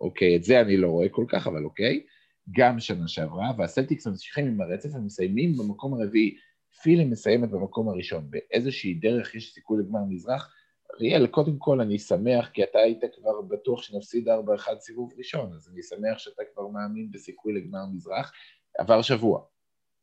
אוקיי, 0.00 0.36
את 0.36 0.44
זה 0.44 0.60
אני 0.60 0.76
לא 0.76 0.88
רואה 0.88 1.08
כל 1.08 1.24
כך, 1.28 1.46
אבל 1.46 1.64
אוקיי, 1.64 2.06
גם 2.50 2.80
שנה 2.80 3.08
שעברה, 3.08 3.52
והסלטיקס 3.58 4.06
ממשיכים 4.06 4.46
עם 4.46 4.60
הרצף 4.60 4.88
ומסיימים 4.94 5.52
במקום 5.56 5.94
הרביעי. 5.94 6.36
פילי 6.82 7.04
מסיימת 7.04 7.50
במקום 7.50 7.88
הראשון. 7.88 8.30
באיזושהי 8.30 8.94
דרך 8.94 9.34
יש 9.34 9.54
סיכוי 9.54 9.82
לגמר 9.82 10.00
מזרח. 10.08 10.52
אריאל, 10.94 11.26
קודם 11.26 11.58
כל 11.58 11.80
אני 11.80 11.98
שמח, 11.98 12.48
כי 12.48 12.64
אתה 12.64 12.78
היית 12.78 13.00
כבר 13.14 13.42
בטוח 13.42 13.82
שנפסיד 13.82 14.28
4-1 14.28 14.32
סיבוב 14.78 15.12
ראשון, 15.18 15.52
אז 15.52 15.68
אני 15.72 15.82
שמח 15.82 16.18
שאתה 16.18 16.42
כבר 16.54 16.68
מאמין 16.68 17.10
בסיכוי 17.10 17.52
לגמר 17.54 17.86
מזרח. 17.94 18.32
עבר 18.78 19.02
שבוע, 19.02 19.44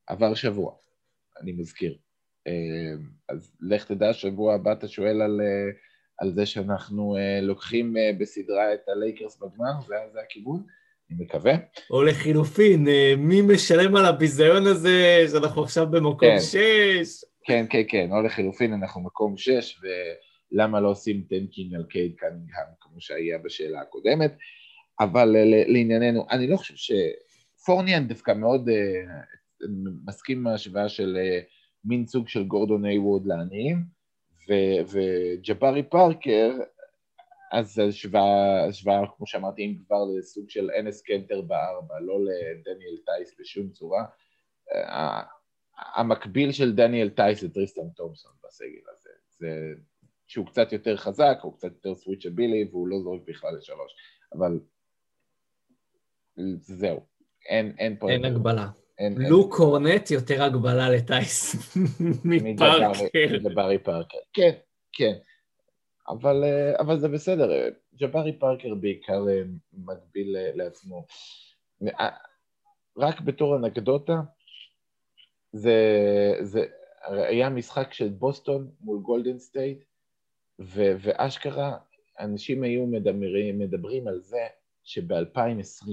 עבר 0.07 0.33
שבוע, 0.33 0.75
אני 1.41 1.51
מזכיר. 1.51 1.97
אה, 2.47 2.93
אז 3.29 3.51
לך 3.61 3.85
תדע, 3.85 4.13
שבוע 4.13 4.53
הבא 4.53 4.71
אתה 4.71 4.87
שואל 4.87 5.21
על, 5.21 5.41
אה, 5.41 5.71
על 6.19 6.33
זה 6.33 6.45
שאנחנו 6.45 7.17
אה, 7.17 7.41
לוקחים 7.41 7.95
בסדרה 8.19 8.73
את 8.73 8.89
הלייקרס 8.89 9.37
בגמר, 9.37 9.81
זה, 9.87 9.95
זה 10.13 10.19
הכיוון. 10.21 10.63
אני 11.11 11.23
מקווה. 11.23 11.53
או 11.89 12.03
לחילופין, 12.03 12.87
מי 13.17 13.41
משלם 13.41 13.95
על 13.95 14.05
הביזיון 14.05 14.67
הזה 14.67 15.25
שאנחנו 15.31 15.63
עכשיו 15.63 15.87
במקום 15.87 16.29
כן. 16.29 16.39
שש? 16.39 17.25
כן, 17.45 17.65
כן, 17.69 17.81
כן, 17.87 18.11
או 18.11 18.21
לחילופין 18.21 18.73
אנחנו 18.73 19.01
מקום 19.01 19.37
שש, 19.37 19.81
ולמה 20.51 20.79
לא 20.79 20.89
עושים 20.89 21.23
tanking 21.29 21.75
על 21.75 21.83
קייד 21.83 22.15
קנינגהם 22.15 22.67
כמו 22.79 23.01
שהיה 23.01 23.37
בשאלה 23.37 23.81
הקודמת, 23.81 24.37
אבל 24.99 25.35
לענייננו, 25.67 26.25
אני 26.31 26.47
לא 26.47 26.57
חושב 26.57 26.75
ש... 26.75 26.91
פורנייה 27.65 28.07
דווקא 28.07 28.31
מאוד 28.31 28.69
אה, 28.69 29.65
מסכים 30.05 30.37
עם 30.37 30.47
ההשוואה 30.47 30.89
של 30.89 31.17
אה, 31.17 31.43
מין 31.85 32.07
סוג 32.07 32.27
של 32.27 32.43
גורדון 32.43 32.85
הייוורד 32.85 33.25
לעניים, 33.25 33.83
וג'בארי 34.91 35.83
פארקר 35.83 36.51
אז 37.53 37.79
השוואה, 37.79 39.03
כמו 39.17 39.27
שאמרתי, 39.27 39.65
אם 39.65 39.75
כבר 39.85 40.03
לסוג 40.17 40.49
של 40.49 40.69
אנס 40.79 41.01
קנטר 41.01 41.41
בארבע, 41.41 41.99
לא 41.99 42.19
לדניאל 42.25 42.97
טייס 43.05 43.35
בשום 43.39 43.69
צורה. 43.69 44.05
המקביל 45.95 46.51
של 46.51 46.75
דניאל 46.75 47.09
טייס 47.09 47.41
זה 47.41 47.53
טריסטן 47.53 47.89
תומסון 47.95 48.31
בסגל 48.43 48.81
הזה. 48.91 49.09
זה 49.29 49.73
שהוא 50.27 50.45
קצת 50.45 50.71
יותר 50.71 50.97
חזק, 50.97 51.37
הוא 51.41 51.53
קצת 51.53 51.71
יותר 51.71 51.95
סוויצ'בילי, 51.95 52.67
והוא 52.71 52.87
לא 52.87 52.99
זורק 52.99 53.21
בכלל 53.25 53.57
לשלוש. 53.57 53.95
אבל 54.33 54.59
זהו, 56.59 57.05
אין, 57.49 57.75
אין 57.79 57.97
פה... 57.99 58.09
אין 58.09 58.25
הגבלה. 58.25 58.69
לוק 59.17 59.49
קורנט 59.49 60.11
יותר 60.11 60.43
הגבלה 60.43 60.89
לטייס 60.89 61.55
מפארקר. 62.25 62.99
מג'בארי 63.43 63.77
פארקר, 63.77 64.17
כן, 64.33 64.51
כן. 64.93 65.13
אבל, 66.09 66.43
אה, 66.43 66.79
אבל 66.79 66.99
זה 66.99 67.07
בסדר, 67.07 67.69
ג'בארי 67.95 68.39
פארקר 68.39 68.75
בעיקר 68.75 69.25
אה, 69.29 69.41
מגביל 69.73 70.35
אה, 70.37 70.51
לעצמו. 70.55 71.05
רק 72.97 73.21
בתור 73.21 73.55
אנקדוטה, 73.55 74.21
זה, 75.51 75.75
זה 76.41 76.65
היה 77.07 77.49
משחק 77.49 77.93
של 77.93 78.09
בוסטון 78.09 78.71
מול 78.81 78.99
גולדן 78.99 79.39
סטייט, 79.39 79.83
ו, 80.59 80.81
ואשכרה 80.99 81.77
אנשים 82.19 82.63
היו 82.63 82.85
מדברים, 82.85 83.59
מדברים 83.59 84.07
על 84.07 84.19
זה 84.19 84.47
שב-2020 84.83 85.87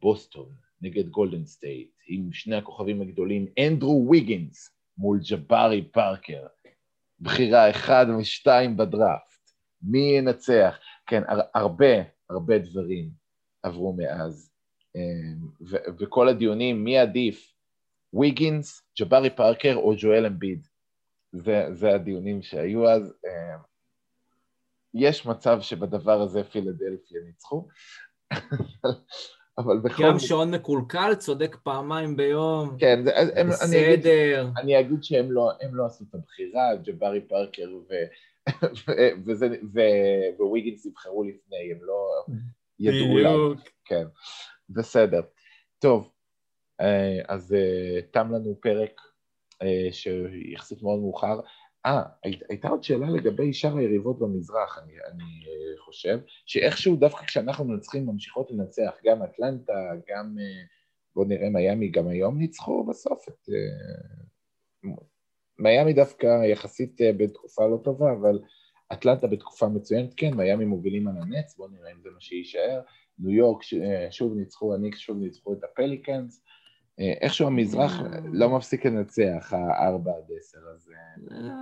בוסטון 0.00 0.48
נגד 0.80 1.08
גולדן 1.08 1.46
סטייט, 1.46 1.90
עם 2.08 2.32
שני 2.32 2.56
הכוכבים 2.56 3.02
הגדולים, 3.02 3.46
אנדרו 3.66 4.06
ויגינס 4.10 4.70
מול 4.98 5.20
ג'בארי 5.30 5.88
פארקר, 5.92 6.46
בחירה 7.20 7.70
אחד 7.70 8.06
ושתיים 8.18 8.76
בדראפט. 8.76 9.50
מי 9.82 9.98
ינצח? 9.98 10.78
כן, 11.06 11.22
הרבה, 11.54 12.02
הרבה 12.30 12.58
דברים 12.58 13.10
עברו 13.62 13.92
מאז. 13.96 14.52
אמ, 14.96 15.48
ו- 15.70 15.90
וכל 15.98 16.28
הדיונים, 16.28 16.84
מי 16.84 16.98
עדיף, 16.98 17.52
ויגינס, 18.12 18.82
ג'בארי 19.00 19.30
פארקר 19.30 19.74
או 19.76 19.92
ג'ואל 19.98 20.26
אמביד. 20.26 20.66
זה, 21.32 21.66
זה 21.72 21.94
הדיונים 21.94 22.42
שהיו 22.42 22.88
אז. 22.88 23.14
אמ, 23.26 23.58
יש 24.94 25.26
מצב 25.26 25.60
שבדבר 25.60 26.20
הזה 26.22 26.44
פילדלפיה 26.44 27.20
ניצחו, 27.26 27.68
אבל 29.64 29.78
בכל... 29.78 30.02
גם 30.02 30.18
שעון 30.18 30.50
מקולקל, 30.54 31.14
צודק 31.14 31.56
פעמיים 31.62 32.16
ביום. 32.16 32.76
כן, 32.78 33.04
זה, 33.04 33.10
הם, 33.16 33.48
בסדר. 33.48 33.68
אני 33.68 33.94
אגיד, 33.94 34.06
אני 34.56 34.80
אגיד 34.80 35.04
שהם 35.04 35.32
לא, 35.32 35.50
לא 35.72 35.86
עשו 35.86 36.04
את 36.10 36.14
הבחירה, 36.14 36.74
ג'בארי 36.84 37.20
פארקר 37.20 37.68
ו... 37.88 37.94
וויגינס 40.38 40.86
יבחרו 40.86 41.24
לפני, 41.24 41.72
הם 41.72 41.78
לא 41.82 42.24
ידעו 42.78 43.18
לנו. 43.18 43.54
כן, 43.84 44.04
בסדר. 44.70 45.20
טוב, 45.78 46.10
אה, 46.80 47.20
אז 47.28 47.54
אה, 47.54 48.00
תם 48.10 48.32
לנו 48.32 48.60
פרק 48.60 49.00
אה, 49.62 49.88
שיחסית 49.92 50.82
מאוד 50.82 50.98
מאוחר. 50.98 51.40
אה, 51.86 52.02
הייתה 52.48 52.68
עוד 52.68 52.82
שאלה 52.82 53.10
לגבי 53.10 53.52
שאר 53.52 53.76
היריבות 53.76 54.18
במזרח, 54.18 54.78
אני, 54.78 54.92
אני 54.92 55.24
חושב, 55.78 56.18
שאיכשהו 56.46 56.96
דווקא 56.96 57.24
כשאנחנו 57.26 57.64
מנצחים 57.64 58.06
ממשיכות 58.06 58.50
לנצח, 58.50 58.90
גם 59.04 59.22
אטלנטה, 59.22 59.90
גם, 60.08 60.36
בואו 61.14 61.28
נראה, 61.28 61.50
מיאמי 61.50 61.88
גם 61.88 62.08
היום 62.08 62.38
ניצחו 62.38 62.84
בסוף 62.84 63.28
את 63.28 63.48
מיאמי 65.60 65.92
דווקא 65.92 66.44
יחסית 66.44 67.00
אה, 67.00 67.12
בתקופה 67.12 67.66
לא 67.66 67.76
טובה, 67.84 68.12
אבל 68.12 68.38
אטלנטה 68.92 69.26
בתקופה 69.26 69.68
מצוינת, 69.68 70.14
כן, 70.16 70.34
מיאמי 70.34 70.64
מובילים 70.64 71.08
על 71.08 71.14
הנץ, 71.16 71.56
בואו 71.56 71.68
נראה 71.68 71.92
אם 71.92 72.00
זה 72.02 72.10
מה 72.10 72.20
שיישאר. 72.20 72.80
ניו 73.18 73.30
יורק 73.30 73.62
אה, 73.82 74.06
שוב 74.10 74.34
ניצחו, 74.34 74.74
הניקס 74.74 74.98
שוב 74.98 75.18
ניצחו 75.18 75.52
את 75.52 75.64
הפליקנס. 75.64 76.42
אה, 77.00 77.12
איכשהו 77.20 77.46
המזרח 77.46 77.92
לא 78.32 78.50
מפסיק 78.50 78.86
לנצח, 78.86 79.52
הארבע 79.52 80.10
עד 80.10 80.36
עשר, 80.38 80.58
אז... 80.74 80.90
לא, 81.30 81.52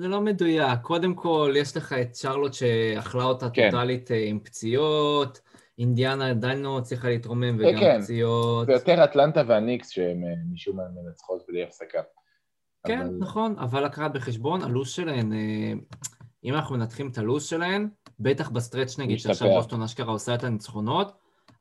זה 0.00 0.08
לא 0.08 0.20
מדויק. 0.20 0.80
קודם 0.82 1.14
כל, 1.14 1.54
יש 1.56 1.76
לך 1.76 1.92
את 1.92 2.14
שרלוט 2.14 2.54
שאכלה 2.54 3.24
אותה 3.24 3.50
כן. 3.50 3.70
טוטאלית 3.70 4.10
עם 4.26 4.38
פציעות, 4.40 5.40
אינדיאנה 5.78 6.30
עדיין 6.30 6.62
לא 6.62 6.78
הצליחה 6.78 7.08
להתרומם 7.08 7.56
וגם 7.58 7.80
כן. 7.80 8.00
פציעות. 8.02 8.66
זה 8.66 8.72
יותר 8.72 9.04
אטלנטה 9.04 9.42
והניקס 9.46 9.90
שהן 9.90 10.24
משום 10.52 10.76
מה 10.76 10.82
מנצחות 11.02 11.44
בלי 11.48 11.62
הפסקה. 11.62 12.00
כן. 12.86 13.08
נכון, 13.18 13.54
אבל 13.58 13.84
לקחת 13.84 14.10
בחשבון, 14.10 14.62
הלו"ז 14.62 14.88
שלהן, 14.88 15.32
אה, 15.32 15.72
אם 16.44 16.54
אנחנו 16.54 16.76
מנתחים 16.76 17.08
את 17.08 17.18
הלו"ז 17.18 17.44
שלהן, 17.44 17.88
בטח 18.20 18.48
ב 18.48 18.54
stretch 18.54 18.98
נגיד, 18.98 19.18
שעכשיו 19.18 19.48
בוסטון 19.48 19.82
אשכרה 19.82 20.12
עושה 20.12 20.34
את 20.34 20.44
הניצחונות, 20.44 21.12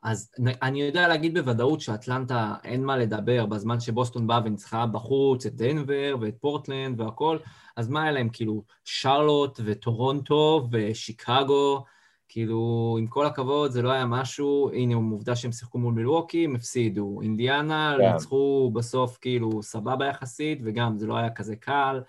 אז 0.06 0.32
אני 0.62 0.82
יודע 0.82 1.08
להגיד 1.08 1.38
בוודאות 1.38 1.82
שאטלנטה 1.82 2.56
אין 2.64 2.84
מה 2.84 2.97
לדבר 2.97 3.45
בזמן 3.45 3.80
שבוסטון 3.80 4.28
באה 4.28 4.39
וניצחה 4.45 4.86
בחוץ 4.86 5.45
את 5.45 5.56
דנבר 5.56 6.16
ואת 6.22 6.36
פורטלנד 6.39 7.01
והכל, 7.01 7.38
אז 7.76 7.89
מה 7.89 8.03
היה 8.03 8.12
להם? 8.12 8.30
כאילו, 8.30 8.64
שרלוט 8.84 9.60
וטורונטו 9.66 10.68
ושיקגו, 10.72 11.84
כאילו, 12.30 12.95
עם 12.99 13.08
כל 13.08 13.26
הכבוד, 13.26 13.72
זה 13.72 13.82
לא 13.82 13.91
היה 13.91 14.06
משהו, 14.06 14.72
הנה, 14.74 14.95
עובדה 14.95 15.36
שהם 15.36 15.51
שיחקו 15.51 15.78
מול 15.78 15.93
מילווקי, 15.93 16.45
הם 16.45 16.56
הפסידו. 16.56 17.22
אינדיאנה, 17.22 17.95
כן. 17.99 18.12
ניצחו 18.12 18.72
בסוף, 18.74 19.18
כאילו, 19.22 19.64
סבבה 19.64 20.06
יחסית, 20.06 20.60
וגם 20.64 20.97
זה 20.97 21.08
לא 21.08 21.18
היה 21.18 21.30
כזה 21.30 21.56
קל. 21.56 22.01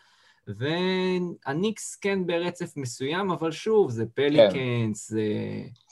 והניקס 0.47 1.97
כן 1.97 2.27
ברצף 2.27 2.77
מסוים, 2.77 3.31
אבל 3.31 3.51
שוב, 3.51 3.91
זה 3.91 4.07
פליקנס, 4.07 4.53
כן. 4.53 4.93
זה... 4.95 5.23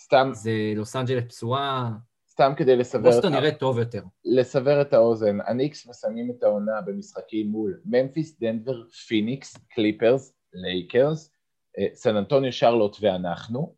סתם... 0.05 0.31
זה 0.33 0.53
לוס 0.77 0.97
אנג'לס 0.97 1.25
פצועה. 1.25 1.91
סתם 2.31 2.53
כדי 2.57 2.77
לסבר... 2.77 3.11
בוסטון 3.11 3.33
נראה 3.33 3.53
טוב 3.53 3.79
יותר. 3.79 4.03
לסבר 4.25 4.81
את 4.81 4.93
האוזן, 4.93 5.39
הניקס 5.47 5.87
מסיימים 5.87 6.31
את 6.31 6.43
העונה 6.43 6.81
במשחקים 6.81 7.47
מול 7.47 7.81
ממפיס, 7.85 8.41
דנבר, 8.41 8.85
פיניקס, 8.91 9.57
קליפרס, 9.57 10.35
לייקרס, 10.53 11.31
אה, 11.79 11.87
סן 11.95 12.17
אנטוניו, 12.17 12.53
שרלוט 12.53 12.97
ואנחנו. 13.01 13.75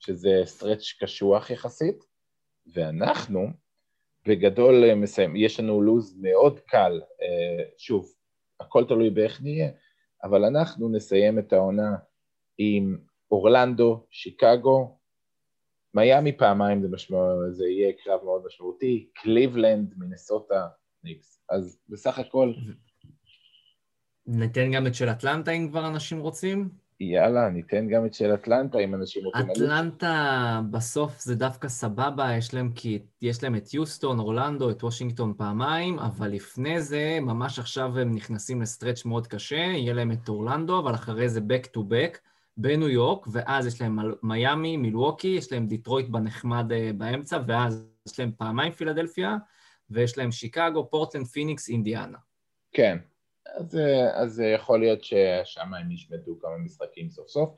שזה 0.00 0.42
stretch 0.44 0.94
קשוח 1.00 1.50
יחסית, 1.50 2.04
ואנחנו 2.74 3.46
בגדול 4.26 4.84
אה, 4.84 4.94
מסיים, 4.94 5.36
יש 5.36 5.60
לנו 5.60 5.82
לו"ז 5.82 6.16
מאוד 6.20 6.60
קל, 6.60 7.00
אה, 7.22 7.64
שוב, 7.78 8.12
הכל 8.60 8.84
תלוי 8.88 9.10
באיך 9.10 9.42
נהיה, 9.42 9.70
אבל 10.24 10.44
אנחנו 10.44 10.88
נסיים 10.88 11.38
את 11.38 11.52
העונה 11.52 11.96
עם 12.58 12.98
אורלנדו, 13.30 14.06
שיקגו, 14.10 14.98
מיאמי 15.94 16.32
פעמיים 16.32 16.82
זה, 16.82 16.88
משמע, 16.88 17.18
זה 17.50 17.66
יהיה 17.66 17.92
קרב 18.04 18.20
מאוד 18.24 18.42
משמעותי, 18.46 19.08
קליבלנד, 19.14 19.94
מינסוטה, 19.96 20.66
ניקס. 21.04 21.42
אז 21.50 21.78
בסך 21.88 22.18
הכל... 22.18 22.52
ניתן 24.26 24.72
גם 24.72 24.86
את 24.86 24.94
של 24.94 25.08
אטלנטה 25.08 25.50
אם 25.50 25.68
כבר 25.70 25.86
אנשים 25.86 26.20
רוצים? 26.20 26.68
יאללה, 27.00 27.50
ניתן 27.50 27.88
גם 27.88 28.06
את 28.06 28.14
של 28.14 28.34
אטלנטה 28.34 28.78
אם 28.78 28.94
אנשים 28.94 29.24
רוצים... 29.24 29.50
אטלנטה 29.50 30.60
בסוף 30.70 31.20
זה 31.20 31.34
דווקא 31.34 31.68
סבבה, 31.68 32.36
יש 32.36 32.54
להם, 32.54 32.72
כי 32.74 32.98
יש 33.22 33.42
להם 33.42 33.56
את 33.56 33.74
יוסטון, 33.74 34.18
אורלנדו, 34.18 34.70
את 34.70 34.84
וושינגטון 34.84 35.34
פעמיים, 35.36 35.98
אבל 35.98 36.28
לפני 36.28 36.82
זה, 36.82 37.18
ממש 37.22 37.58
עכשיו 37.58 37.98
הם 37.98 38.14
נכנסים 38.14 38.62
לסטרץ' 38.62 39.04
מאוד 39.04 39.26
קשה, 39.26 39.56
יהיה 39.56 39.92
להם 39.92 40.12
את 40.12 40.28
אורלנדו, 40.28 40.78
אבל 40.78 40.94
אחרי 40.94 41.28
זה 41.28 41.40
back 41.40 41.66
to 41.66 41.80
back 41.80 42.29
בניו 42.60 42.88
יורק, 42.88 43.26
ואז 43.32 43.66
יש 43.66 43.80
להם 43.80 43.98
מיאמי, 44.22 44.76
מילווקי, 44.76 45.28
יש 45.28 45.52
להם 45.52 45.66
דיטרויט 45.66 46.08
בנחמד 46.08 46.72
אה, 46.72 46.90
באמצע, 46.96 47.40
ואז 47.46 47.86
יש 48.08 48.20
להם 48.20 48.32
פעמיים 48.38 48.72
פילדלפיה, 48.72 49.36
ויש 49.90 50.18
להם 50.18 50.32
שיקגו, 50.32 50.90
פורטלנד, 50.90 51.26
פיניקס, 51.26 51.68
אינדיאנה. 51.68 52.18
כן, 52.72 52.98
אז, 53.56 53.78
אז 54.12 54.40
יכול 54.54 54.80
להיות 54.80 55.04
ששם 55.04 55.74
הם 55.74 55.90
ישמטו 55.90 56.38
כמה 56.40 56.56
משחקים 56.58 57.10
סוף 57.10 57.28
סוף. 57.28 57.50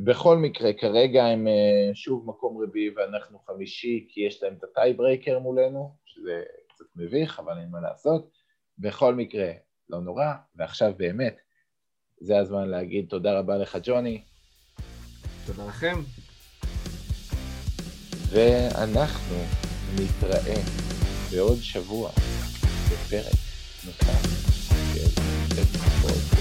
בכל 0.00 0.36
מקרה, 0.36 0.72
כרגע 0.72 1.24
הם 1.24 1.48
אה, 1.48 1.90
שוב 1.94 2.26
מקום 2.26 2.62
רביעי 2.62 2.90
ואנחנו 2.96 3.38
חמישי, 3.38 4.06
כי 4.08 4.20
יש 4.20 4.42
להם 4.42 4.54
את 4.58 4.64
ה 4.64 4.71
tiebreaker 4.71 5.38
מולנו, 5.38 5.94
שזה 6.04 6.42
קצת 6.68 6.84
מביך, 6.96 7.40
אבל 7.40 7.58
אין 7.58 7.68
מה 7.70 7.80
לעשות. 7.80 8.30
בכל 8.78 9.14
מקרה, 9.14 9.52
לא 9.88 10.00
נורא, 10.00 10.32
ועכשיו 10.54 10.92
באמת, 10.96 11.40
זה 12.20 12.38
הזמן 12.38 12.68
להגיד 12.68 13.06
תודה 13.08 13.38
רבה 13.38 13.56
לך, 13.56 13.78
ג'וני. 13.82 14.20
תודה 15.46 15.66
לכם. 15.66 16.02
ואנחנו 18.30 19.36
נתראה 19.94 20.62
בעוד 21.30 21.58
שבוע 21.60 22.10
בפרק 22.90 23.34
נוסף. 23.84 24.46
Good. 24.94 25.20
Good. 26.02 26.35